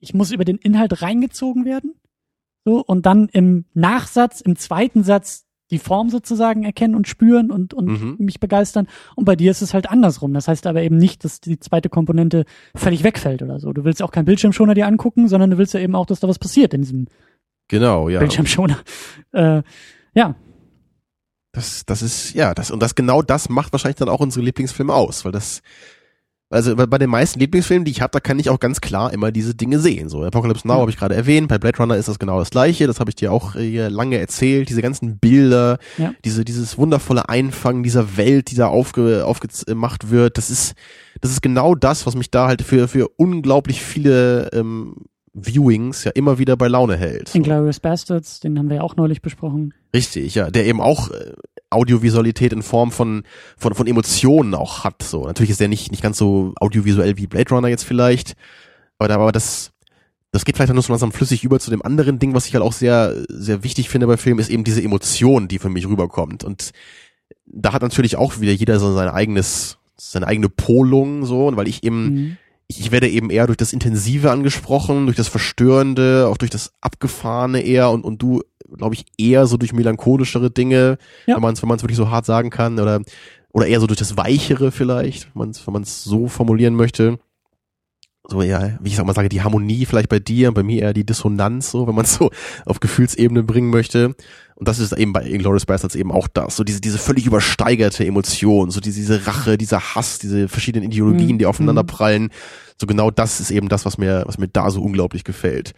[0.00, 1.94] ich muss über den Inhalt reingezogen werden.
[2.64, 7.72] So, und dann im Nachsatz, im zweiten Satz die Form sozusagen erkennen und spüren und,
[7.72, 8.16] und mhm.
[8.18, 8.88] mich begeistern.
[9.14, 10.34] Und bei dir ist es halt andersrum.
[10.34, 13.72] Das heißt aber eben nicht, dass die zweite Komponente völlig wegfällt oder so.
[13.72, 16.28] Du willst auch keinen Bildschirmschoner dir angucken, sondern du willst ja eben auch, dass da
[16.28, 17.06] was passiert in diesem
[17.68, 18.18] genau, ja.
[18.18, 18.78] Bildschirmschoner.
[19.32, 19.62] Äh,
[20.14, 20.34] ja.
[21.52, 24.92] Das, das ist, ja, das, und das genau das macht wahrscheinlich dann auch unsere Lieblingsfilme
[24.92, 25.62] aus, weil das,
[26.50, 29.30] also bei den meisten Lieblingsfilmen, die ich habe, da kann ich auch ganz klar immer
[29.30, 30.08] diese Dinge sehen.
[30.08, 30.80] So Apocalypse Now ja.
[30.80, 32.88] habe ich gerade erwähnt, bei Blade Runner ist das genau das gleiche.
[32.88, 34.68] Das habe ich dir auch äh, lange erzählt.
[34.68, 36.12] Diese ganzen Bilder, ja.
[36.24, 40.38] diese dieses wundervolle Einfangen dieser Welt, die da aufge, aufgemacht wird.
[40.38, 40.74] Das ist
[41.20, 44.96] das ist genau das, was mich da halt für für unglaublich viele ähm,
[45.32, 47.32] Viewings ja immer wieder bei Laune hält.
[47.32, 49.72] Inglourious Bastards, den haben wir ja auch neulich besprochen.
[49.94, 51.34] Richtig, ja, der eben auch äh,
[51.70, 53.22] Audiovisualität in Form von,
[53.56, 55.02] von, von Emotionen auch hat.
[55.02, 58.34] So, natürlich ist der nicht, nicht ganz so audiovisuell wie Blade Runner jetzt vielleicht,
[58.98, 59.72] aber, aber das,
[60.32, 62.54] das geht vielleicht dann nur so langsam flüssig über zu dem anderen Ding, was ich
[62.54, 65.88] halt auch sehr, sehr wichtig finde bei Filmen, ist eben diese Emotion, die für mich
[65.88, 66.44] rüberkommt.
[66.44, 66.72] Und
[67.46, 71.68] da hat natürlich auch wieder jeder so sein eigenes, seine eigene Polung, so, und weil
[71.68, 72.36] ich eben, mhm.
[72.66, 76.72] ich, ich werde eben eher durch das Intensive angesprochen, durch das Verstörende, auch durch das
[76.80, 78.42] Abgefahrene eher und, und du
[78.76, 81.34] glaube ich, eher so durch melancholischere Dinge, ja.
[81.34, 83.00] wenn man es wenn man's wirklich so hart sagen kann, oder,
[83.52, 87.18] oder eher so durch das Weichere vielleicht, wenn man es wenn man's so formulieren möchte.
[88.28, 90.92] So, ja, wie ich sag mal sage, die Harmonie vielleicht bei dir, bei mir eher
[90.92, 92.30] die Dissonanz, so, wenn man es so
[92.64, 94.14] auf Gefühlsebene bringen möchte.
[94.54, 98.06] Und das ist eben bei Inglourious Bastards eben auch das, so diese, diese völlig übersteigerte
[98.06, 101.38] Emotion, so diese, diese Rache, dieser Hass, diese verschiedenen Ideologien, mhm.
[101.38, 102.30] die aufeinander prallen.
[102.78, 105.72] So genau das ist eben das, was mir, was mir da so unglaublich gefällt.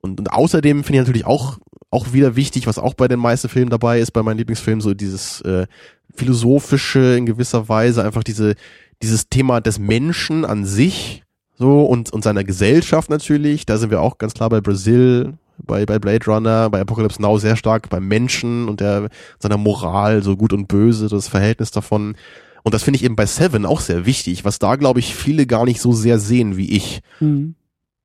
[0.00, 1.58] Und, und außerdem finde ich natürlich auch
[1.90, 4.94] auch wieder wichtig, was auch bei den meisten Filmen dabei ist, bei meinen Lieblingsfilmen, so
[4.94, 5.66] dieses äh,
[6.14, 8.54] philosophische in gewisser Weise, einfach diese
[9.02, 11.22] dieses Thema des Menschen an sich,
[11.56, 13.64] so und und seiner Gesellschaft natürlich.
[13.64, 17.38] Da sind wir auch ganz klar bei Brasil, bei bei Blade Runner, bei Apocalypse Now
[17.38, 19.08] sehr stark beim Menschen und der
[19.38, 22.16] seiner Moral, so gut und böse, das Verhältnis davon.
[22.64, 25.46] Und das finde ich eben bei Seven auch sehr wichtig, was da glaube ich viele
[25.46, 27.00] gar nicht so sehr sehen wie ich.
[27.20, 27.54] Mhm.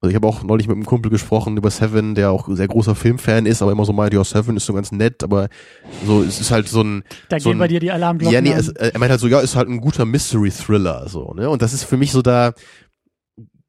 [0.04, 2.94] Also ich habe auch neulich mit einem Kumpel gesprochen über Seven, der auch sehr großer
[2.94, 5.48] Filmfan ist, aber immer so meint, ja, Seven ist so ganz nett, aber
[6.06, 7.04] so, es ist halt so ein...
[7.30, 9.40] Da so gehen bei dir die Alarmglocken Ja, nee, es, er meint halt so, ja,
[9.40, 11.50] ist halt ein guter Mystery-Thriller, so, ne?
[11.50, 12.52] Und das ist für mich so da,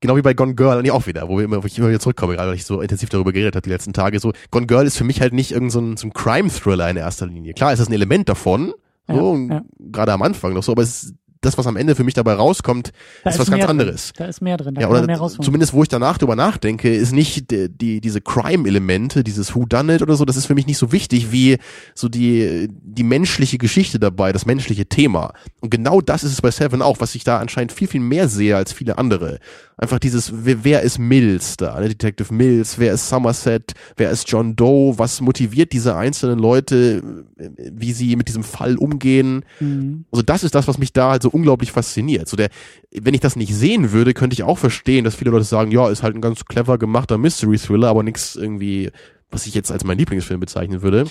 [0.01, 2.01] genau wie bei Gone Girl eigentlich auch wieder, wo, wir immer, wo ich immer wieder
[2.01, 4.19] zurückkomme, gerade weil ich so intensiv darüber geredet habe die letzten Tage.
[4.19, 6.97] So, Gone Girl ist für mich halt nicht irgendein so ein, so ein Crime-Thriller in
[6.97, 7.55] erster Linie.
[7.55, 8.73] Klar ist das ein Element davon,
[9.07, 9.63] so, Ja, ja.
[9.79, 12.35] gerade am Anfang noch so, aber es ist das, was am Ende für mich dabei
[12.35, 12.93] rauskommt,
[13.25, 13.81] Da ist was mehr ganz drin.
[13.81, 14.13] anderes.
[14.17, 15.43] Da ist mehr drin, da Ja, oder mehr rausholen.
[15.45, 19.95] zumindest wo ich danach drüber nachdenke, ist nicht die, die diese Crime-Elemente, dieses Who Done
[19.97, 21.59] It oder so, das ist für mich nicht so wichtig wie
[21.95, 25.33] so die die menschliche Geschichte dabei, das menschliche Thema.
[25.61, 28.29] Und genau das ist es bei Seven auch, was ich da anscheinend viel viel mehr
[28.29, 29.39] sehe als viele andere.
[29.77, 31.89] Einfach dieses wer, wer ist Mills da, ne?
[31.89, 37.51] Detective Mills, wer ist Somerset, wer ist John Doe, was motiviert diese einzelnen Leute, äh,
[37.73, 39.45] wie sie mit diesem Fall umgehen.
[39.59, 40.05] Mhm.
[40.13, 42.29] Also das ist das, was mich da halt so unglaublich fasziniert.
[42.29, 42.51] So der,
[42.93, 45.89] wenn ich das nicht sehen würde, könnte ich auch verstehen, dass viele Leute sagen, ja,
[45.89, 48.91] ist halt ein ganz clever gemachter Mystery Thriller, aber nichts irgendwie,
[49.31, 51.07] was ich jetzt als mein Lieblingsfilm bezeichnen würde.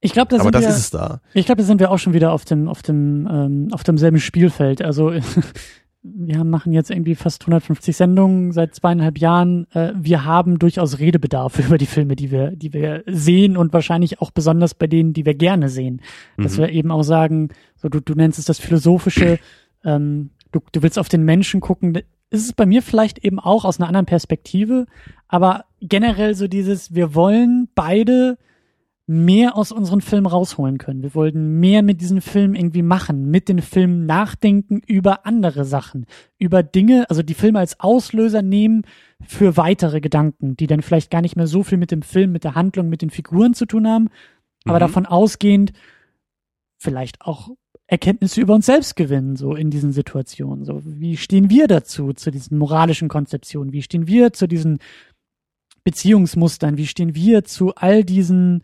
[0.00, 1.20] Ich glaube, da aber sind das wir, ist es da.
[1.34, 4.20] ich glaube, da sind wir auch schon wieder auf dem, auf dem, ähm, auf demselben
[4.20, 4.82] Spielfeld.
[4.82, 5.12] Also
[6.14, 9.66] wir machen jetzt irgendwie fast 150 Sendungen seit zweieinhalb Jahren.
[9.72, 14.20] Äh, wir haben durchaus Redebedarf über die Filme, die wir, die wir sehen und wahrscheinlich
[14.20, 16.00] auch besonders bei denen, die wir gerne sehen.
[16.36, 16.62] Dass Mhm.
[16.62, 19.38] wir eben auch sagen, so du, du nennst es das Philosophische,
[19.84, 21.96] ähm, du, du willst auf den Menschen gucken.
[22.30, 24.86] Ist es bei mir vielleicht eben auch aus einer anderen Perspektive,
[25.28, 28.38] aber generell so dieses, wir wollen beide
[29.08, 31.02] mehr aus unseren Filmen rausholen können.
[31.02, 36.06] Wir wollten mehr mit diesen Filmen irgendwie machen, mit den Filmen nachdenken über andere Sachen,
[36.38, 38.82] über Dinge, also die Filme als Auslöser nehmen
[39.24, 42.42] für weitere Gedanken, die dann vielleicht gar nicht mehr so viel mit dem Film, mit
[42.42, 44.08] der Handlung, mit den Figuren zu tun haben,
[44.64, 44.80] aber Mhm.
[44.80, 45.72] davon ausgehend
[46.76, 47.50] vielleicht auch
[47.86, 50.64] Erkenntnisse über uns selbst gewinnen, so in diesen Situationen.
[50.64, 53.72] So, wie stehen wir dazu, zu diesen moralischen Konzeptionen?
[53.72, 54.80] Wie stehen wir zu diesen
[55.84, 56.76] Beziehungsmustern?
[56.76, 58.62] Wie stehen wir zu all diesen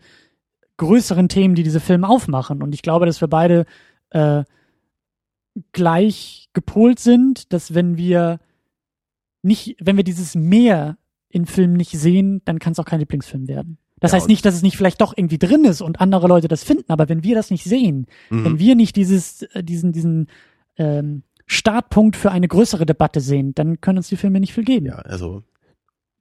[0.77, 2.61] größeren Themen, die diese Filme aufmachen?
[2.63, 3.65] Und ich glaube, dass wir beide
[4.11, 4.43] äh,
[5.71, 8.39] gleich gepolt sind, dass wenn wir
[9.41, 10.97] nicht, wenn wir dieses Mehr
[11.29, 13.77] in Filmen nicht sehen, dann kann es auch kein Lieblingsfilm werden.
[13.99, 16.47] Das Ja, heißt nicht, dass es nicht vielleicht doch irgendwie drin ist und andere Leute
[16.47, 18.59] das finden, aber wenn wir das nicht sehen, wenn Mhm.
[18.59, 20.27] wir nicht dieses, äh, diesen, diesen
[20.77, 24.87] ähm, Startpunkt für eine größere Debatte sehen, dann können uns die Filme nicht viel geben.
[24.87, 25.43] Ja, also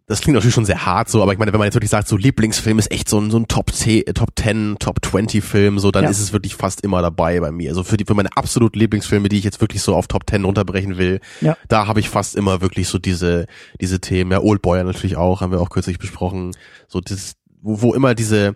[0.06, 2.08] das klingt natürlich schon sehr hart so, aber ich meine, wenn man jetzt wirklich sagt,
[2.08, 5.78] so Lieblingsfilm ist echt so ein, so ein Top 10, Top 10, Top 20 Film,
[5.78, 6.10] so, dann Ja.
[6.10, 7.70] ist es wirklich fast immer dabei bei mir.
[7.70, 10.44] Also für die, für meine absoluten Lieblingsfilme, die ich jetzt wirklich so auf Top 10
[10.44, 11.56] runterbrechen will, Ja.
[11.68, 13.46] da habe ich fast immer wirklich so diese,
[13.80, 14.32] diese Themen.
[14.32, 16.52] Ja, Oldboy natürlich auch, haben wir auch kürzlich besprochen.
[16.88, 18.54] So dieses, wo, wo immer diese,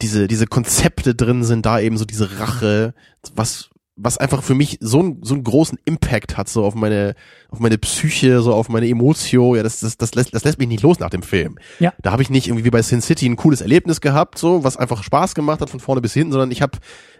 [0.00, 2.94] diese, diese Konzepte drin sind, da eben so diese Rache,
[3.34, 7.14] was, was einfach für mich so, ein, so einen großen Impact hat, so auf meine,
[7.48, 10.66] auf meine Psyche, so auf meine Emotio, ja, das, das, das lässt, das lässt mich
[10.66, 11.58] nicht los nach dem Film.
[11.78, 11.92] Ja.
[12.02, 14.76] Da habe ich nicht irgendwie wie bei Sin City ein cooles Erlebnis gehabt, so, was
[14.76, 16.78] einfach Spaß gemacht hat von vorne bis hinten, sondern ich habe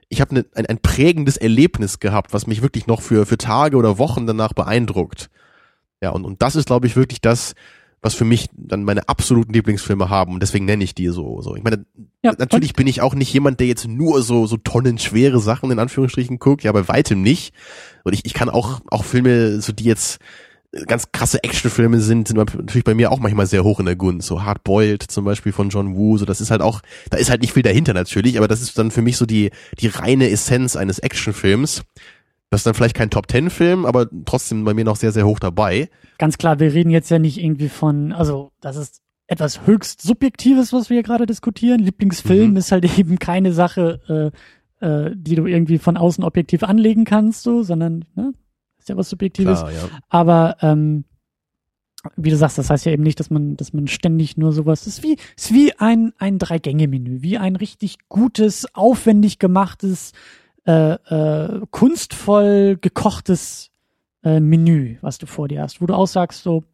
[0.08, 3.76] ich habe ne, ein, ein prägendes Erlebnis gehabt, was mich wirklich noch für, für Tage
[3.76, 5.30] oder Wochen danach beeindruckt.
[6.02, 7.54] Ja, und, und das ist, glaube ich, wirklich das,
[8.04, 11.40] was für mich dann meine absoluten Lieblingsfilme haben und deswegen nenne ich die so.
[11.40, 11.56] so.
[11.56, 11.86] Ich meine,
[12.22, 15.78] Ja, natürlich bin ich auch nicht jemand, der jetzt nur so so tonnenschwere Sachen in
[15.78, 17.54] Anführungsstrichen guckt, ja, bei weitem nicht.
[18.04, 20.20] Und ich, ich kann auch auch Filme, so die jetzt
[20.86, 24.26] ganz krasse Actionfilme sind, sind natürlich bei mir auch manchmal sehr hoch in der Gunst.
[24.26, 27.30] So Hard Boiled zum Beispiel von John Woo, so das ist halt auch, da ist
[27.30, 30.28] halt nicht viel dahinter natürlich, aber das ist dann für mich so die die reine
[30.30, 31.84] Essenz eines Actionfilms.
[32.54, 35.26] Das ist dann vielleicht kein Top Ten Film, aber trotzdem bei mir noch sehr sehr
[35.26, 35.90] hoch dabei.
[36.18, 40.72] Ganz klar, wir reden jetzt ja nicht irgendwie von, also das ist etwas höchst Subjektives,
[40.72, 41.80] was wir hier gerade diskutieren.
[41.80, 42.56] Lieblingsfilm Mhm.
[42.56, 44.32] ist halt eben keine Sache,
[44.80, 48.34] äh, äh, die du irgendwie von außen objektiv anlegen kannst, so, sondern ne,
[48.78, 49.58] ist ja was Subjektives.
[49.58, 49.88] Klar, ja.
[50.08, 51.06] Aber ähm,
[52.16, 54.82] wie du sagst, das heißt ja eben nicht, dass man, dass man ständig nur sowas.
[54.82, 60.12] Es ist wie, ist wie ein ein Drei-Gänge-Menü, wie ein richtig gutes, aufwendig gemachtes,
[60.66, 63.70] äh, äh, kunstvoll gekochtes
[64.22, 66.64] äh, Menü, was du vor dir hast, wo du aussagst, so,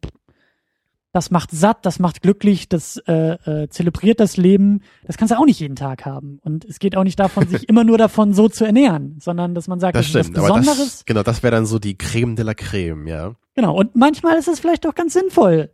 [1.13, 4.81] das macht satt, das macht glücklich, das äh, äh, zelebriert das Leben.
[5.05, 6.39] Das kannst du auch nicht jeden Tag haben.
[6.43, 9.67] Und es geht auch nicht davon, sich immer nur davon so zu ernähren, sondern dass
[9.67, 10.77] man sagt, Das das, ist was stimmt, aber Besonderes.
[10.77, 13.35] das, genau, das wäre dann so die Creme de la Creme, ja.
[13.55, 15.69] Genau, und manchmal ist es vielleicht auch ganz sinnvoll,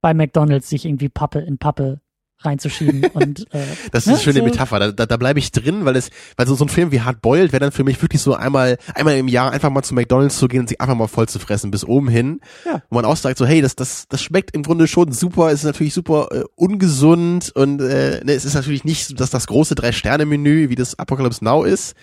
[0.00, 2.00] bei McDonalds sich irgendwie Pappe in Pappe
[2.42, 3.58] reinzuschieben und äh,
[3.92, 4.78] Das ist ne, eine schöne so, Metapher.
[4.78, 7.20] Da, da, da bleibe ich drin, weil es, weil so, so ein Film wie Hard
[7.22, 10.38] Boiled wäre dann für mich wirklich so einmal, einmal im Jahr einfach mal zu McDonalds
[10.38, 12.40] zu gehen und sich einfach mal voll zu fressen bis oben hin.
[12.64, 12.82] Ja.
[12.90, 15.60] Wo man auch sagt so, hey, das, das, das schmeckt im Grunde schon super, es
[15.60, 19.46] ist natürlich super äh, ungesund und äh, ne, es ist natürlich nicht so, dass das
[19.46, 21.94] große Drei-Sterne-Menü, wie das Apocalypse Now ist.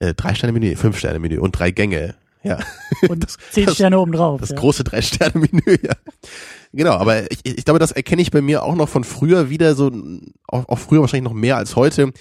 [0.00, 2.14] Äh, Drei-Sterne-Menü, Fünf-Sterne-Menü und drei Gänge.
[2.44, 2.58] Ja.
[3.08, 4.40] und das- zehn das- Sterne obendrauf.
[4.40, 4.56] Das ja.
[4.56, 5.94] große Drei-Sterne-Menü, ja.
[6.72, 9.74] Genau, aber ich, ich glaube, das erkenne ich bei mir auch noch von früher wieder
[9.74, 9.90] so,
[10.46, 12.12] auch, auch früher wahrscheinlich noch mehr als heute.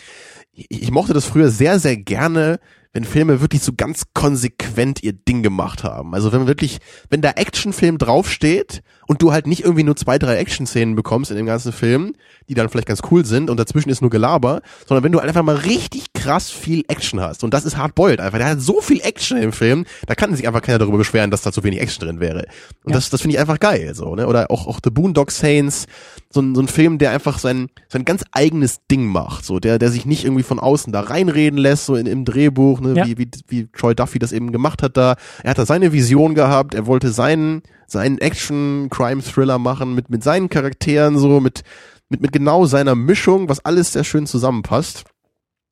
[0.53, 2.59] Ich, ich mochte das früher sehr, sehr gerne,
[2.93, 6.15] wenn Filme wirklich so ganz konsequent ihr Ding gemacht haben.
[6.15, 6.79] Also wenn wirklich,
[7.09, 11.37] wenn da Actionfilm draufsteht und du halt nicht irgendwie nur zwei, drei Action-Szenen bekommst in
[11.37, 12.13] dem ganzen Film,
[12.47, 15.43] die dann vielleicht ganz cool sind und dazwischen ist nur Gelaber, sondern wenn du einfach
[15.43, 19.01] mal richtig krass viel Action hast und das ist hardboiled einfach, der hat so viel
[19.01, 22.05] Action im Film, da kann sich einfach keiner darüber beschweren, dass da zu wenig Action
[22.05, 22.45] drin wäre.
[22.83, 22.97] Und ja.
[22.97, 24.27] das, das finde ich einfach geil, so, ne?
[24.27, 25.87] Oder auch, auch The Boondock Saints,
[26.29, 29.79] so ein, so ein Film, der einfach sein, sein ganz eigenes Ding macht, so, der,
[29.79, 33.05] der sich nicht irgendwie von außen da reinreden lässt, so in, im Drehbuch, ne, ja.
[33.05, 35.15] wie, wie, wie Troy Duffy das eben gemacht hat da.
[35.43, 40.49] Er hat da seine Vision gehabt, er wollte seinen, seinen Action-Crime-Thriller machen mit, mit seinen
[40.49, 41.63] Charakteren, so, mit,
[42.09, 45.05] mit, mit genau seiner Mischung, was alles sehr schön zusammenpasst.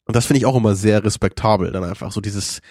[0.07, 2.61] Und das finde ich auch immer sehr respektabel, dann einfach so dieses,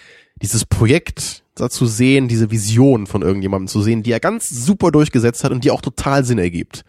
[0.41, 4.91] dieses Projekt da zu sehen, diese Vision von irgendjemandem zu sehen, die er ganz super
[4.91, 6.83] durchgesetzt hat und die auch total Sinn ergibt.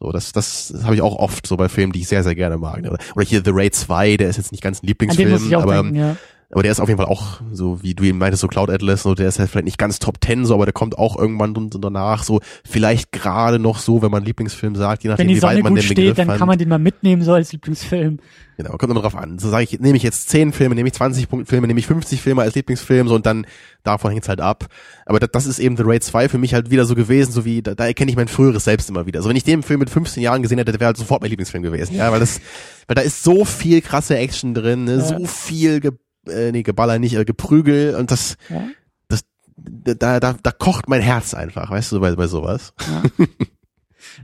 [0.00, 2.56] So, das, das habe ich auch oft so bei Filmen, die ich sehr, sehr gerne
[2.56, 2.78] mag.
[2.78, 5.96] Oder, oder hier The Raid 2, der ist jetzt nicht ganz ein Lieblingsfilm, aber denken,
[5.96, 6.16] ja.
[6.50, 9.02] Aber der ist auf jeden Fall auch, so wie du eben meintest, so Cloud Atlas,
[9.02, 11.68] so der ist halt vielleicht nicht ganz Top Ten, so, aber der kommt auch irgendwann
[11.70, 15.74] danach, so vielleicht gerade noch so, wenn man Lieblingsfilm sagt, je nachdem, wie weit man
[15.74, 18.18] den steht, Begriff dann kann man den mal mitnehmen, so als Lieblingsfilm.
[18.56, 19.38] Genau, kommt immer drauf an.
[19.38, 22.22] So sage ich, nehme ich jetzt 10 Filme, nehme ich 20 Filme, nehme ich 50
[22.22, 23.46] Filme als Lieblingsfilm, so und dann
[23.84, 24.68] davon hängt's halt ab.
[25.04, 27.44] Aber das, das ist eben The Raid 2 für mich halt wieder so gewesen, so
[27.44, 29.20] wie, da, da erkenne ich mein früheres Selbst immer wieder.
[29.20, 31.28] So wenn ich den Film mit 15 Jahren gesehen hätte, der wäre halt sofort mein
[31.28, 31.94] Lieblingsfilm gewesen.
[31.94, 32.40] Ja, weil das,
[32.86, 35.02] weil da ist so viel krasse Action drin, ne?
[35.02, 35.92] So viel Ge
[36.28, 38.64] äh, nee, Geballer nicht, äh, Geprügel und das, ja.
[39.08, 39.22] das,
[39.56, 42.72] da, da, da kocht mein Herz einfach, weißt du, bei, bei sowas.
[42.78, 43.26] Ja.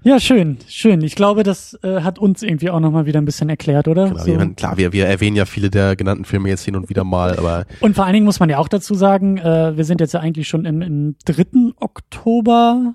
[0.03, 1.03] Ja, schön, schön.
[1.03, 4.09] Ich glaube, das äh, hat uns irgendwie auch nochmal wieder ein bisschen erklärt, oder?
[4.09, 4.35] Genau, so.
[4.35, 7.39] meine, klar, wir, wir erwähnen ja viele der genannten Filme jetzt hin und wieder mal,
[7.39, 7.65] aber.
[7.81, 10.21] Und vor allen Dingen muss man ja auch dazu sagen, äh, wir sind jetzt ja
[10.21, 12.95] eigentlich schon im, im dritten Oktober,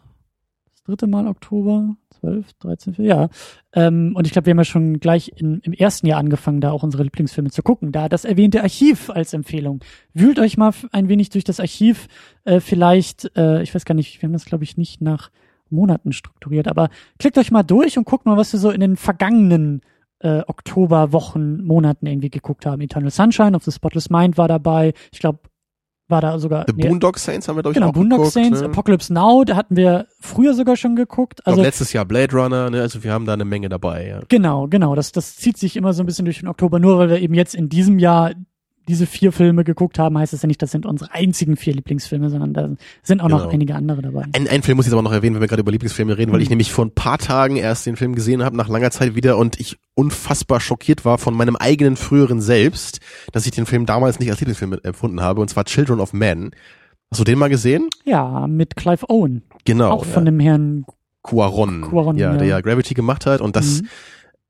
[0.72, 3.30] das dritte Mal Oktober, 12, 13, ja.
[3.74, 6.72] Ähm, und ich glaube, wir haben ja schon gleich in, im ersten Jahr angefangen, da
[6.72, 7.92] auch unsere Lieblingsfilme zu gucken.
[7.92, 9.84] Da das erwähnte Archiv als Empfehlung.
[10.14, 12.08] Wühlt euch mal ein wenig durch das Archiv.
[12.46, 15.30] Äh, vielleicht, äh, ich weiß gar nicht, wir haben das glaube ich nicht nach
[15.70, 16.90] Monaten strukturiert, aber
[17.20, 19.82] klickt euch mal durch und guckt mal, was wir so in den vergangenen
[20.20, 22.82] äh, Oktober, Wochen, Monaten irgendwie geguckt haben.
[22.82, 24.94] Eternal Sunshine of the Spotless Mind war dabei.
[25.12, 25.40] Ich glaube,
[26.10, 26.66] war da sogar.
[26.68, 28.68] The nee, Boondock Saints haben wir glaube ich genau, auch Boondock geguckt, Saints, ne?
[28.68, 31.46] Apocalypse Now, da hatten wir früher sogar schon geguckt.
[31.46, 32.82] Also letztes Jahr Blade Runner, ne?
[32.82, 34.08] Also wir haben da eine Menge dabei.
[34.08, 34.22] Ja.
[34.28, 34.96] Genau, genau.
[34.96, 37.34] Das das zieht sich immer so ein bisschen durch den Oktober, nur weil wir eben
[37.34, 38.32] jetzt in diesem Jahr
[38.90, 42.30] diese vier Filme geguckt haben, heißt es ja nicht, das sind unsere einzigen vier Lieblingsfilme,
[42.30, 42.70] sondern da
[43.04, 43.46] sind auch genau.
[43.46, 44.26] noch einige andere dabei.
[44.34, 46.32] Ein, ein Film muss ich jetzt aber noch erwähnen, wenn wir gerade über Lieblingsfilme reden,
[46.32, 46.36] mhm.
[46.36, 49.16] weil ich nämlich vor ein paar Tagen erst den Film gesehen habe, nach langer Zeit
[49.16, 53.00] wieder und ich unfassbar schockiert war von meinem eigenen früheren Selbst,
[53.32, 56.52] dass ich den Film damals nicht als Lieblingsfilm empfunden habe, und zwar Children of Men.
[57.12, 57.90] Hast du den mal gesehen?
[58.06, 59.44] Ja, mit Clive Owen.
[59.66, 59.92] Genau.
[59.92, 60.32] Auch von ja.
[60.32, 60.86] dem Herrn
[61.22, 63.90] Cuaron, Cuaron ja, ja, der ja Gravity gemacht hat und das mhm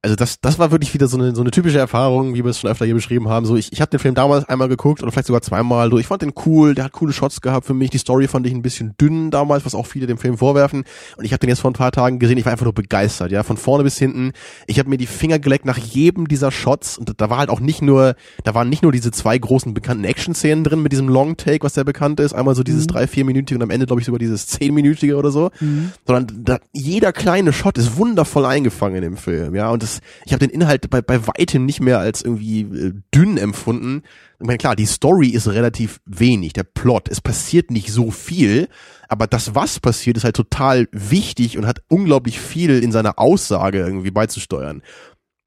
[0.02, 2.60] also das, das war wirklich wieder so eine, so eine typische Erfahrung, wie wir es
[2.60, 3.46] schon öfter hier beschrieben haben.
[3.46, 5.90] So, ich, ich habe den Film damals einmal geguckt oder vielleicht sogar zweimal.
[5.90, 7.90] So, ich fand den cool, der hat coole Shots gehabt für mich.
[7.90, 10.86] Die Story fand ich ein bisschen dünn damals, was auch viele dem Film vorwerfen.
[11.18, 12.38] Und ich habe den jetzt vor ein paar Tagen gesehen.
[12.38, 14.32] Ich war einfach nur begeistert, ja, von vorne bis hinten.
[14.68, 17.60] Ich habe mir die Finger geleckt nach jedem dieser Shots und da war halt auch
[17.60, 18.16] nicht nur,
[18.46, 21.74] da waren nicht nur diese zwei großen bekannten Action-Szenen drin mit diesem Long Take, was
[21.74, 22.32] der bekannt ist.
[22.32, 22.88] Einmal so dieses mhm.
[22.88, 25.50] drei, vierminütige und am Ende glaube ich sogar dieses zehnminütige oder so.
[25.60, 25.92] Mhm.
[26.08, 29.70] Sondern da, jeder kleine Shot ist wundervoll eingefangen in dem Film, ja.
[29.70, 33.38] Und das, ich habe den Inhalt bei, bei weitem nicht mehr als irgendwie äh, dünn
[33.38, 34.04] empfunden.
[34.40, 38.70] Ich meine, klar, die Story ist relativ wenig, der Plot, es passiert nicht so viel,
[39.08, 43.80] aber das, was passiert, ist halt total wichtig und hat unglaublich viel in seiner Aussage
[43.80, 44.82] irgendwie beizusteuern.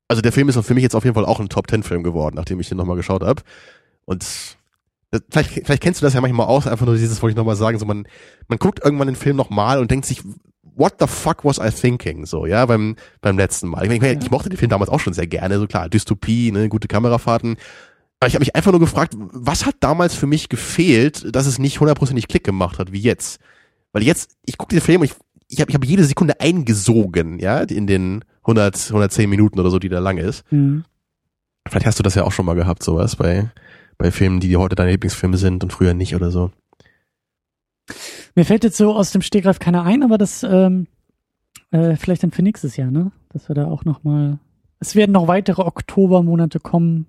[0.09, 2.61] Also der Film ist für mich jetzt auf jeden Fall auch ein Top-Ten-Film geworden, nachdem
[2.61, 3.43] ich den nochmal geschaut habe.
[4.05, 4.59] Und das,
[5.31, 7.79] vielleicht, vielleicht kennst du das ja manchmal auch, einfach nur dieses, wollte ich nochmal sagen,
[7.79, 8.07] so man,
[8.49, 10.23] man guckt irgendwann den Film nochmal und denkt sich,
[10.75, 12.27] what the fuck was I thinking?
[12.27, 13.85] So, ja, beim, beim letzten Mal.
[13.85, 16.53] Ich, meine, ich, ich mochte den Film damals auch schon sehr gerne, so klar, Dystopie,
[16.53, 17.57] ne, gute Kamerafahrten.
[18.21, 21.59] Aber ich habe mich einfach nur gefragt, was hat damals für mich gefehlt, dass es
[21.59, 23.41] nicht hundertprozentig Klick gemacht hat, wie jetzt?
[23.93, 25.15] Weil jetzt, ich gucke den Film und ich,
[25.49, 29.79] ich habe ich hab jede Sekunde eingesogen, ja, in den 100, 110 Minuten oder so,
[29.79, 30.45] die da lang ist.
[30.53, 30.85] Mhm.
[31.69, 33.51] Vielleicht hast du das ja auch schon mal gehabt, sowas, bei,
[33.99, 36.51] bei Filmen, die heute deine Lieblingsfilme sind und früher nicht oder so.
[38.35, 40.87] Mir fällt jetzt so aus dem Stegreif keiner ein, aber das ähm,
[41.71, 43.13] äh, vielleicht dann für nächstes Jahr, ne?
[43.31, 44.39] Dass wir da auch noch mal.
[44.79, 47.07] Es werden noch weitere Oktobermonate kommen,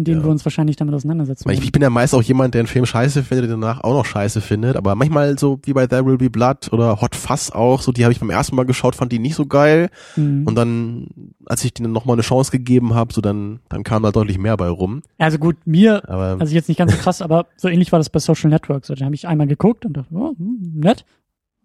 [0.00, 0.26] in denen ja.
[0.26, 1.48] wir uns wahrscheinlich damit auseinandersetzen.
[1.50, 3.92] Ich, ich, bin ja meist auch jemand, der einen Film scheiße findet, der danach auch
[3.92, 4.76] noch scheiße findet.
[4.76, 8.04] Aber manchmal so wie bei There Will Be Blood oder Hot Fuzz auch, so die
[8.04, 9.90] habe ich beim ersten Mal geschaut, fand die nicht so geil.
[10.16, 10.46] Mhm.
[10.46, 11.08] Und dann,
[11.44, 14.56] als ich denen nochmal eine Chance gegeben habe, so dann, dann kam da deutlich mehr
[14.56, 15.02] bei rum.
[15.18, 18.08] Also gut, mir, aber, also jetzt nicht ganz so krass, aber so ähnlich war das
[18.08, 18.86] bei Social Network.
[18.86, 21.04] So, den habe ich einmal geguckt und dachte, oh, hm, nett.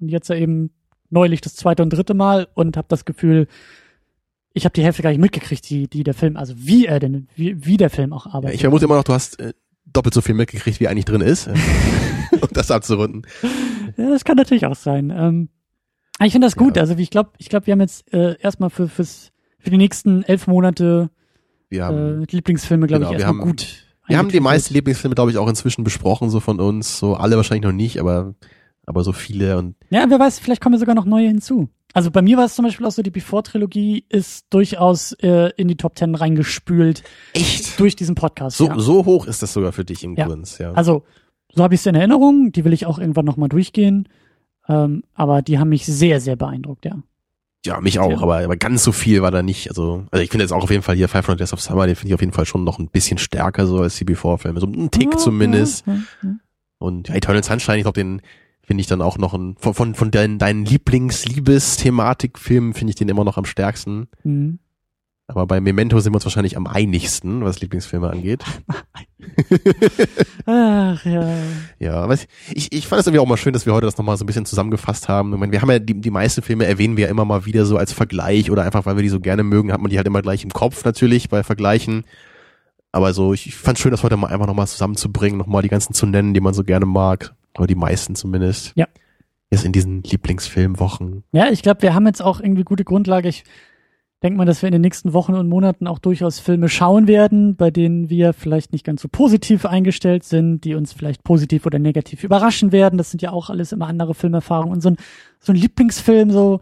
[0.02, 0.72] Und jetzt ja eben
[1.10, 3.48] neulich das zweite und dritte Mal und habe das Gefühl,
[4.56, 7.28] ich habe die Hälfte gar nicht mitgekriegt, die, die der Film, also wie er denn,
[7.36, 8.56] wie, wie der Film auch Ja, arbeitet.
[8.56, 9.54] ich vermute immer noch, du hast äh,
[9.86, 11.48] doppelt so viel mitgekriegt, wie eigentlich drin ist.
[12.32, 13.28] um das abzurunden.
[13.98, 15.14] Ja, das kann natürlich auch sein.
[15.16, 15.50] Ähm,
[16.24, 16.78] ich finde das gut.
[16.78, 16.84] Ja.
[16.84, 19.78] Also wie ich glaube, ich glaube, wir haben jetzt äh, erstmal für fürs für die
[19.78, 21.10] nächsten elf Monate
[21.70, 23.84] Wir haben, äh, Lieblingsfilme, glaube genau, ich, erstmal gut.
[24.08, 26.98] wir haben die meisten Lieblingsfilme, glaube ich, auch inzwischen besprochen, so von uns.
[26.98, 28.36] So alle wahrscheinlich noch nicht, aber,
[28.86, 31.70] aber so viele und Ja, wer weiß, vielleicht kommen ja sogar noch neue hinzu.
[31.94, 35.70] Also bei mir war es zum Beispiel auch so, die Before-Trilogie ist durchaus äh, in
[35.70, 37.04] die Top Ten reingespült
[37.34, 37.80] echt.
[37.80, 38.58] durch diesen Podcast.
[38.58, 38.78] So, ja.
[38.80, 40.26] so hoch ist das sogar für dich im Ja.
[40.28, 40.74] Kunst, ja.
[40.74, 41.04] Also,
[41.54, 42.52] so habe ich es in Erinnerung.
[42.52, 44.10] Die will ich auch irgendwann nochmal durchgehen.
[44.68, 46.98] Ähm, aber die haben mich sehr, sehr beeindruckt, ja.
[47.66, 48.18] Ja, mich auch, Ja.
[48.22, 49.70] aber, aber ganz so viel war da nicht.
[49.70, 51.88] Also, also ich finde jetzt auch auf jeden Fall hier Five Hundred Days of Summer,
[51.88, 54.60] den finde ich auf jeden Fall schon noch ein bisschen stärker so als die Before-Filme.
[54.60, 55.86] So ein Tick zumindest.
[56.78, 58.22] Und ja, Eternal Sunshine, ich glaube, den
[58.66, 63.08] finde ich dann auch noch ein, von, von, von deinen, deinen Lieblings-Liebes-Thematik-Filmen finde ich den
[63.10, 64.08] immer noch am stärksten.
[64.24, 64.60] Mhm.
[65.28, 68.44] Aber bei Memento sind wir uns wahrscheinlich am einigsten, was Lieblingsfilme angeht.
[70.46, 71.28] Ach ja.
[71.80, 72.28] Ja, aber ich,
[72.72, 74.46] ich, fand es irgendwie auch mal schön, dass wir heute das nochmal so ein bisschen
[74.46, 75.34] zusammengefasst haben.
[75.34, 77.66] Ich meine, wir haben ja die, die meisten Filme erwähnen wir ja immer mal wieder
[77.66, 80.06] so als Vergleich oder einfach, weil wir die so gerne mögen, hat man die halt
[80.06, 82.04] immer gleich im Kopf natürlich bei Vergleichen.
[82.92, 85.94] Aber so, ich, ich fand schön, das heute mal einfach nochmal zusammenzubringen, nochmal die ganzen
[85.94, 87.34] zu nennen, die man so gerne mag.
[87.58, 88.74] Oder die meisten zumindest.
[88.76, 88.88] Ja.
[89.52, 91.24] Jetzt in diesen Lieblingsfilmwochen.
[91.32, 93.30] Ja, ich glaube, wir haben jetzt auch irgendwie gute Grundlage.
[93.30, 93.44] Ich
[94.24, 97.56] denke mal, dass wir in den nächsten Wochen und Monaten auch durchaus Filme schauen werden,
[97.56, 101.80] bei denen wir vielleicht nicht ganz so positiv eingestellt sind, die uns vielleicht positiv oder
[101.80, 102.98] negativ überraschen werden.
[102.98, 104.74] Das sind ja auch alles immer andere Filmerfahrungen.
[104.74, 104.98] Und so ein,
[105.40, 106.60] so ein Lieblingsfilm, so,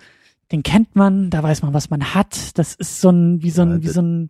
[0.51, 2.57] den kennt man, da weiß man, was man hat.
[2.57, 4.29] Das ist so ein, wie so Ja, ein, wie das- so ein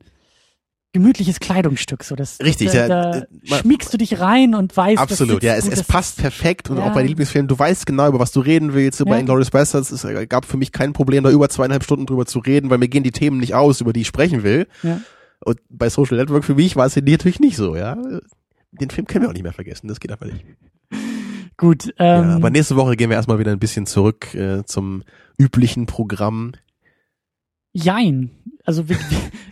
[0.93, 2.03] gemütliches Kleidungsstück.
[2.03, 5.67] So, das, Richtig, da, da äh, schmiegst du dich rein und weißt, Absolut, ja, es,
[5.67, 6.83] es passt perfekt und Ja.
[6.85, 8.99] auch bei den Lieblingsfilmen, du weißt genau, über was du reden willst.
[8.99, 9.19] So Bei Ja.
[9.19, 12.69] Inglourious Basterds, es gab für mich kein Problem, da über zweieinhalb Stunden drüber zu reden,
[12.69, 14.67] weil mir gehen die Themen nicht aus, über die ich sprechen will.
[14.83, 15.01] Ja.
[15.43, 17.97] Und bei Social Network für mich war es natürlich nicht so, ja.
[18.71, 20.45] Den Film können wir auch nicht mehr vergessen, das geht einfach nicht.
[21.57, 25.03] Gut, ähm, ja, aber nächste Woche gehen wir erstmal wieder ein bisschen zurück äh, zum
[25.37, 26.53] üblichen Programm.
[27.73, 28.31] Jein.
[28.63, 28.97] Also wir,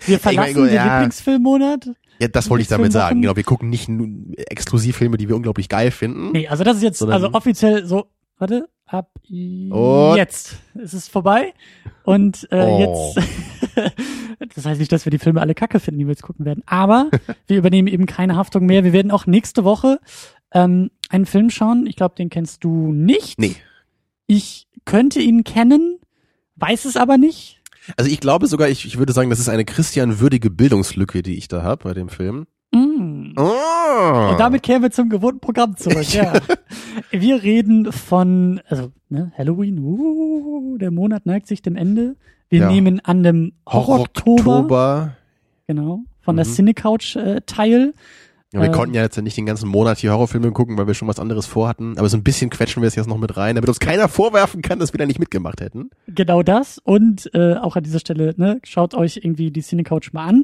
[0.06, 0.96] wir, verlassen meine, den ja.
[0.96, 1.90] Lieblingsfilmmonat.
[2.20, 3.22] Ja, das wollte ich damit sagen.
[3.22, 4.08] Genau, wir gucken nicht nur
[4.38, 6.32] Exklusivfilme, die wir unglaublich geil finden.
[6.32, 8.06] Nee, also das ist jetzt, also offiziell so,
[8.38, 11.54] warte, ab Und- jetzt ist es vorbei.
[12.04, 13.16] Und äh, Oh.
[13.16, 13.94] jetzt,
[14.56, 16.64] das heißt nicht, dass wir die Filme alle kacke finden, die wir jetzt gucken werden,
[16.68, 17.10] aber
[17.48, 18.84] wir übernehmen eben keine Haftung mehr.
[18.84, 20.00] Wir werden auch nächste Woche
[20.54, 21.86] ähm, einen Film schauen.
[21.88, 23.40] Ich glaube, den kennst du nicht.
[23.40, 23.56] Nee.
[24.28, 25.98] Ich könnte ihn kennen,
[26.56, 27.61] weiß es aber nicht.
[27.98, 31.36] Also ich glaube sogar, ich, ich würde sagen, das ist eine Christian würdige Bildungslücke, die
[31.38, 32.46] ich da habe bei dem Film.
[32.74, 33.34] Mm.
[33.38, 34.30] Oh.
[34.32, 36.06] Und damit kehren wir zum gewohnten Programm zurück.
[36.14, 36.34] Ja.
[37.12, 42.16] Wir reden von, also ne, Halloween, uh, der Monat neigt sich dem Ende.
[42.50, 42.72] Wir Ja.
[42.72, 45.18] nehmen an dem Horror-Oktober, Horror-Oktober.
[45.68, 46.52] genau, von der Mhm.
[46.52, 47.94] Cinecouch äh, teil.
[48.54, 48.74] Ja, wir Ähm.
[48.74, 51.46] konnten ja jetzt nicht den ganzen Monat hier Horrorfilme gucken, weil wir schon was anderes
[51.46, 51.98] vorhatten.
[51.98, 54.62] Aber so ein bisschen quetschen wir es jetzt noch mit rein, damit uns keiner vorwerfen
[54.62, 55.90] kann, dass wir da nicht mitgemacht hätten.
[56.08, 56.78] Genau das.
[56.78, 60.44] Und äh, auch an dieser Stelle, ne, schaut euch irgendwie die Cinecouch mal an.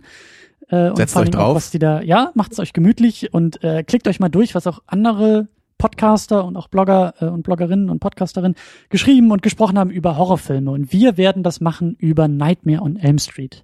[0.70, 1.56] Äh, und Setzt euch allem auch, drauf.
[1.56, 4.80] was die da, ja, macht's euch gemütlich und äh, klickt euch mal durch, was auch
[4.88, 5.48] andere
[5.78, 8.56] Podcaster und auch Blogger äh, und Bloggerinnen und Podcasterinnen
[8.90, 10.72] geschrieben und gesprochen haben über Horrorfilme.
[10.72, 13.64] Und wir werden das machen über Nightmare on Elm Street.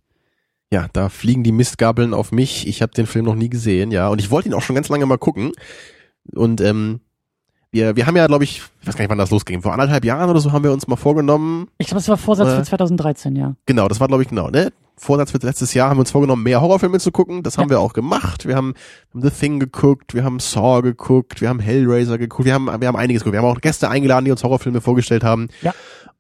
[0.74, 2.68] Ja, da fliegen die Mistgabeln auf mich.
[2.68, 4.08] Ich habe den Film noch nie gesehen, ja.
[4.08, 5.52] Und ich wollte ihn auch schon ganz lange mal gucken.
[6.34, 7.00] Und ähm,
[7.70, 9.62] wir, wir haben ja, glaube ich, ich weiß gar nicht, wann das losging.
[9.62, 11.68] Vor anderthalb Jahren oder so haben wir uns mal vorgenommen.
[11.78, 12.56] Ich glaube, das war Vorsatz Äh.
[12.58, 13.56] für 2013, ja.
[13.68, 14.74] Genau, das war, glaube ich, genau, ne?
[14.96, 17.44] Vorsatz für letztes Jahr haben wir uns vorgenommen, mehr Horrorfilme zu gucken.
[17.44, 17.76] Das haben Ja.
[17.76, 18.48] wir auch gemacht.
[18.48, 18.74] Wir haben,
[19.14, 22.88] haben The Thing geguckt, wir haben Saw geguckt, wir haben Hellraiser geguckt, wir haben, wir
[22.88, 23.34] haben einiges geguckt.
[23.34, 25.50] Wir haben auch Gäste eingeladen, die uns Horrorfilme vorgestellt haben.
[25.62, 25.74] Ja.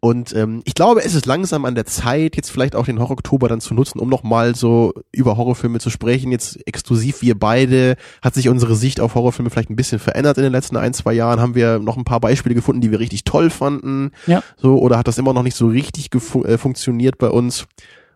[0.03, 3.47] Und ähm, ich glaube, es ist langsam an der Zeit, jetzt vielleicht auch den Horror-Oktober
[3.47, 6.29] dann zu nutzen, um nochmal so über Horrorfilme zu sprechen.
[6.29, 7.95] Jetzt exklusiv wir beide.
[8.21, 11.13] Hat sich unsere Sicht auf Horrorfilme vielleicht ein bisschen verändert in den letzten ein, zwei
[11.13, 11.39] Jahren?
[11.39, 14.11] Haben wir noch ein paar Beispiele gefunden, die wir richtig toll fanden?
[14.27, 14.43] Ja.
[14.57, 17.65] So, oder hat das immer noch nicht so richtig äh, funktioniert bei uns?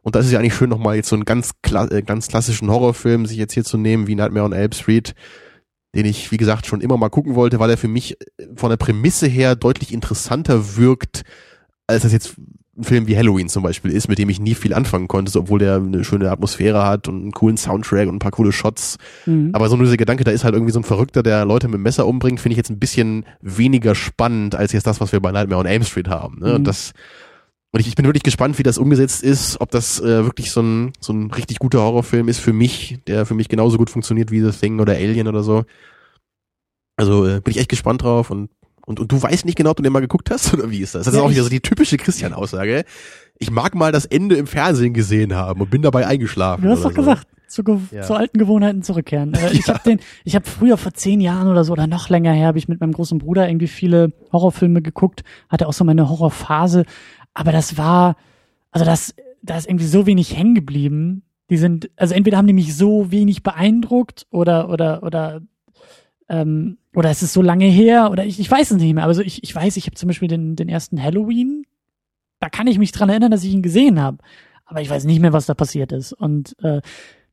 [0.02, 2.70] Und das ist ja eigentlich schön, nochmal jetzt so einen ganz, kla äh, ganz klassischen
[2.70, 5.16] Horrorfilm sich jetzt hier zu nehmen, wie Nightmare on Elm Street,
[5.96, 8.72] den ich, wie gesagt, schon immer mal gucken wollte, weil er für mich äh, von
[8.72, 11.24] der Prämisse her deutlich interessanter wirkt,
[11.88, 12.36] als das jetzt
[12.78, 15.60] ein Film wie Halloween zum Beispiel ist, mit dem ich nie viel anfangen konnte, obwohl
[15.60, 18.98] der eine schöne Atmosphäre hat und einen coolen Soundtrack und ein paar coole Shots.
[19.26, 19.50] Mhm.
[19.54, 21.76] Aber so nur dieser Gedanke, da ist halt irgendwie so ein Verrückter, der Leute mit
[21.76, 25.20] dem Messer umbringt, finde ich jetzt ein bisschen weniger spannend als jetzt das, was wir
[25.20, 26.40] bei Nightmare on Elm Street haben.
[26.40, 26.50] Ne?
[26.50, 26.56] Mhm.
[26.56, 26.94] Und das
[27.72, 30.62] und ich, ich bin wirklich gespannt, wie das umgesetzt ist, ob das äh, wirklich so
[30.62, 34.32] ein, so ein richtig guter Horrorfilm ist für mich, der für mich genauso gut funktioniert
[34.32, 35.66] wie The Thing oder Alien oder so.
[36.96, 38.50] Also äh, bin ich echt gespannt drauf und
[38.88, 40.96] Und, und du weißt nicht genau, ob du den mal geguckt hast oder wie ist
[40.96, 41.04] das?
[41.06, 42.86] Das ist Ja, auch wieder so die typische Christian-Aussage.
[43.38, 46.64] Ich mag mal das Ende im Fernsehen gesehen haben und bin dabei eingeschlafen.
[46.64, 46.96] Du hast doch so.
[46.96, 48.04] gesagt, zu, Ja.
[48.04, 49.34] zu alten Gewohnheiten zurückkehren.
[49.34, 52.32] Äh, Ich habe den, ich habe früher vor zehn Jahren oder so oder noch länger
[52.32, 56.08] her, habe ich mit meinem großen Bruder irgendwie viele Horrorfilme geguckt, hatte auch so meine
[56.10, 56.86] Horrorphase.
[57.34, 58.16] Aber das war,
[58.72, 61.24] also das, da ist irgendwie so wenig hängen geblieben.
[61.50, 65.42] Die sind, also entweder haben die mich so wenig beeindruckt oder oder oder
[66.30, 69.06] ähm, oder es ist so lange her oder ich, ich weiß es nicht mehr.
[69.06, 71.66] Also ich, ich weiß, ich habe zum Beispiel den, den ersten Halloween,
[72.40, 74.18] da kann ich mich dran erinnern, dass ich ihn gesehen habe.
[74.66, 76.12] Aber ich weiß nicht mehr, was da passiert ist.
[76.12, 76.82] Und äh,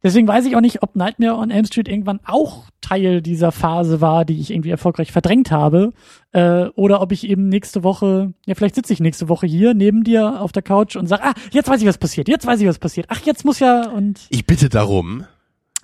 [0.02, 4.00] deswegen weiß ich auch nicht, ob Nightmare on Elm Street irgendwann auch Teil dieser Phase
[4.00, 5.92] war, die ich irgendwie erfolgreich verdrängt habe.
[6.32, 10.04] Äh, oder ob ich eben nächste Woche, ja, vielleicht sitze ich nächste Woche hier neben
[10.04, 12.68] dir auf der Couch und sag, ah, jetzt weiß ich, was passiert, jetzt weiß ich,
[12.68, 13.06] was passiert.
[13.08, 15.24] Ach, jetzt muss ja und Ich bitte darum.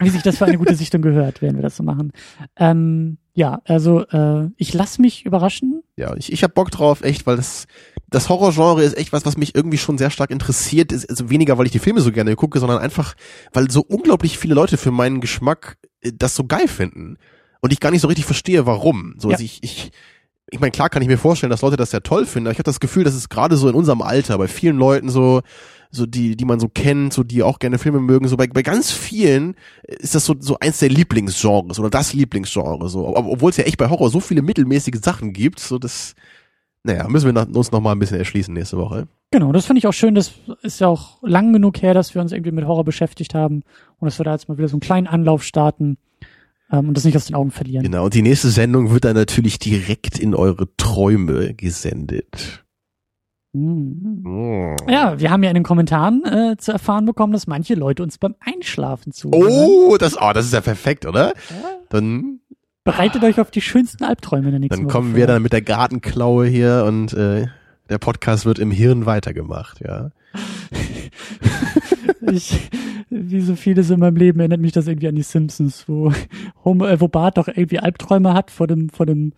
[0.01, 2.13] Wie sich das für eine gute Sichtung gehört, werden wir das so machen.
[2.57, 5.83] Ähm, ja, also äh, ich lass mich überraschen.
[5.97, 7.67] Ja, ich, ich hab Bock drauf, echt, weil das,
[8.09, 10.93] das Horrorgenre ist echt was, was mich irgendwie schon sehr stark interessiert.
[10.93, 13.15] Ist, also weniger, weil ich die Filme so gerne gucke, sondern einfach,
[13.53, 17.17] weil so unglaublich viele Leute für meinen Geschmack äh, das so geil finden.
[17.61, 19.15] Und ich gar nicht so richtig verstehe, warum.
[19.19, 19.35] So, Ja.
[19.35, 19.91] also ich, ich,
[20.51, 22.59] ich meine, klar kann ich mir vorstellen, dass Leute das sehr toll finden, aber ich
[22.59, 25.43] habe das Gefühl, dass es gerade so in unserem Alter bei vielen Leuten so,
[25.91, 28.63] so die, die man so kennt, so die auch gerne Filme mögen, so bei, bei
[28.63, 33.51] ganz vielen ist das so, so eins der Lieblingsgenres oder das Lieblingsgenre, so, Ob- obwohl
[33.51, 36.15] es ja echt bei Horror so viele mittelmäßige Sachen gibt, so das,
[36.85, 39.09] naja, müssen wir nach, uns noch mal ein bisschen erschließen nächste Woche.
[39.33, 40.15] Genau, das finde ich auch schön.
[40.15, 43.63] Das ist ja auch lang genug her, dass wir uns irgendwie mit Horror beschäftigt haben
[43.99, 45.99] und dass wir da jetzt mal wieder so einen kleinen Anlauf starten
[46.73, 47.85] ähm, und das nicht aus den Augen verlieren.
[47.85, 52.65] Genau, und die nächste Sendung wird dann natürlich direkt in eure Träume gesendet.
[53.53, 54.25] Mhm.
[54.27, 54.77] Oh.
[54.91, 58.19] Ja, wir haben ja in den Kommentaren äh, zu erfahren bekommen, dass manche Leute uns
[58.19, 59.43] beim Einschlafen zuhören.
[59.49, 61.29] Oh, das, oh, das ist ja perfekt, oder?
[61.29, 61.35] Ja.
[61.89, 62.41] Dann,
[62.85, 65.19] Bereitet euch auf die schönsten Albträume in der nächsten dann Woche kommen vor.
[65.19, 67.47] wir dann mit der Gartenklaue hier und äh,
[67.91, 70.11] der Podcast wird im Hirn weitergemacht, ja.
[72.33, 72.71] Ich,
[73.09, 76.13] wie so vieles in meinem Leben erinnert mich das irgendwie an die Simpsons, wo,
[76.65, 79.33] Homer, äh, wo Bart doch irgendwie Albträume hat vor dem, vor dem,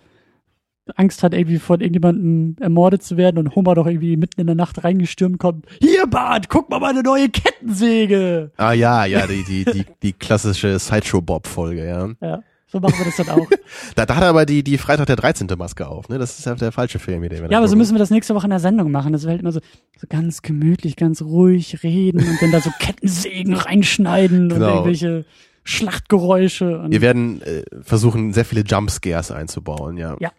[0.96, 4.56] Angst hat irgendwie von irgendjemandem ermordet zu werden und Homer doch irgendwie mitten in der
[4.56, 5.66] Nacht reingestürmt kommt.
[5.80, 8.50] Hier Bart, guck mal meine neue Kettensäge!
[8.56, 12.08] Ah ja, ja, die, die, die, die klassische Sideshow-Bob-Folge, ja.
[12.20, 13.46] Ja, so machen wir das dann auch.
[13.94, 15.46] Da, da hat er aber die, die Freitag der 13.
[15.56, 16.18] Maske auf, ne?
[16.18, 18.34] Das ist ja der falsche Film, dem wir Ja, aber so müssen wir das nächste
[18.34, 19.12] Woche in der Sendung machen.
[19.12, 19.60] Das wäre halt immer so,
[19.98, 24.68] so ganz gemütlich, ganz ruhig reden und dann da so Kettensägen reinschneiden und Genau.
[24.70, 25.24] irgendwelche
[25.64, 26.80] Schlachtgeräusche.
[26.80, 30.16] Und Wir werden äh, versuchen, sehr viele Jumpscares einzubauen, ja.
[30.20, 30.30] Ja.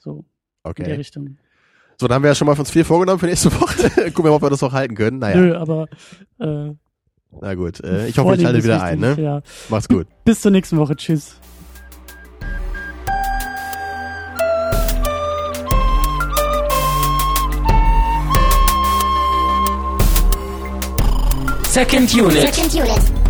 [0.00, 0.24] So in
[0.74, 0.92] der Okay.
[0.94, 1.36] Richtung.
[1.98, 3.90] So, dann haben wir ja schon mal uns viel vorgenommen für nächste Woche.
[4.10, 5.18] Gucken wir mal, ob wir das auch halten können.
[5.18, 5.86] Naja, Nö, aber
[6.38, 6.72] äh,
[7.40, 7.80] na gut.
[7.84, 9.22] Äh, ich hoffe, ich Vorlieben halte ist wieder ein, wichtig, ne?
[9.22, 9.42] Ja.
[9.68, 10.06] Macht's gut.
[10.24, 10.96] Bis zur nächsten Woche.
[10.96, 11.36] Tschüss.
[21.66, 22.32] Second Unit.
[22.54, 23.29] Second unit.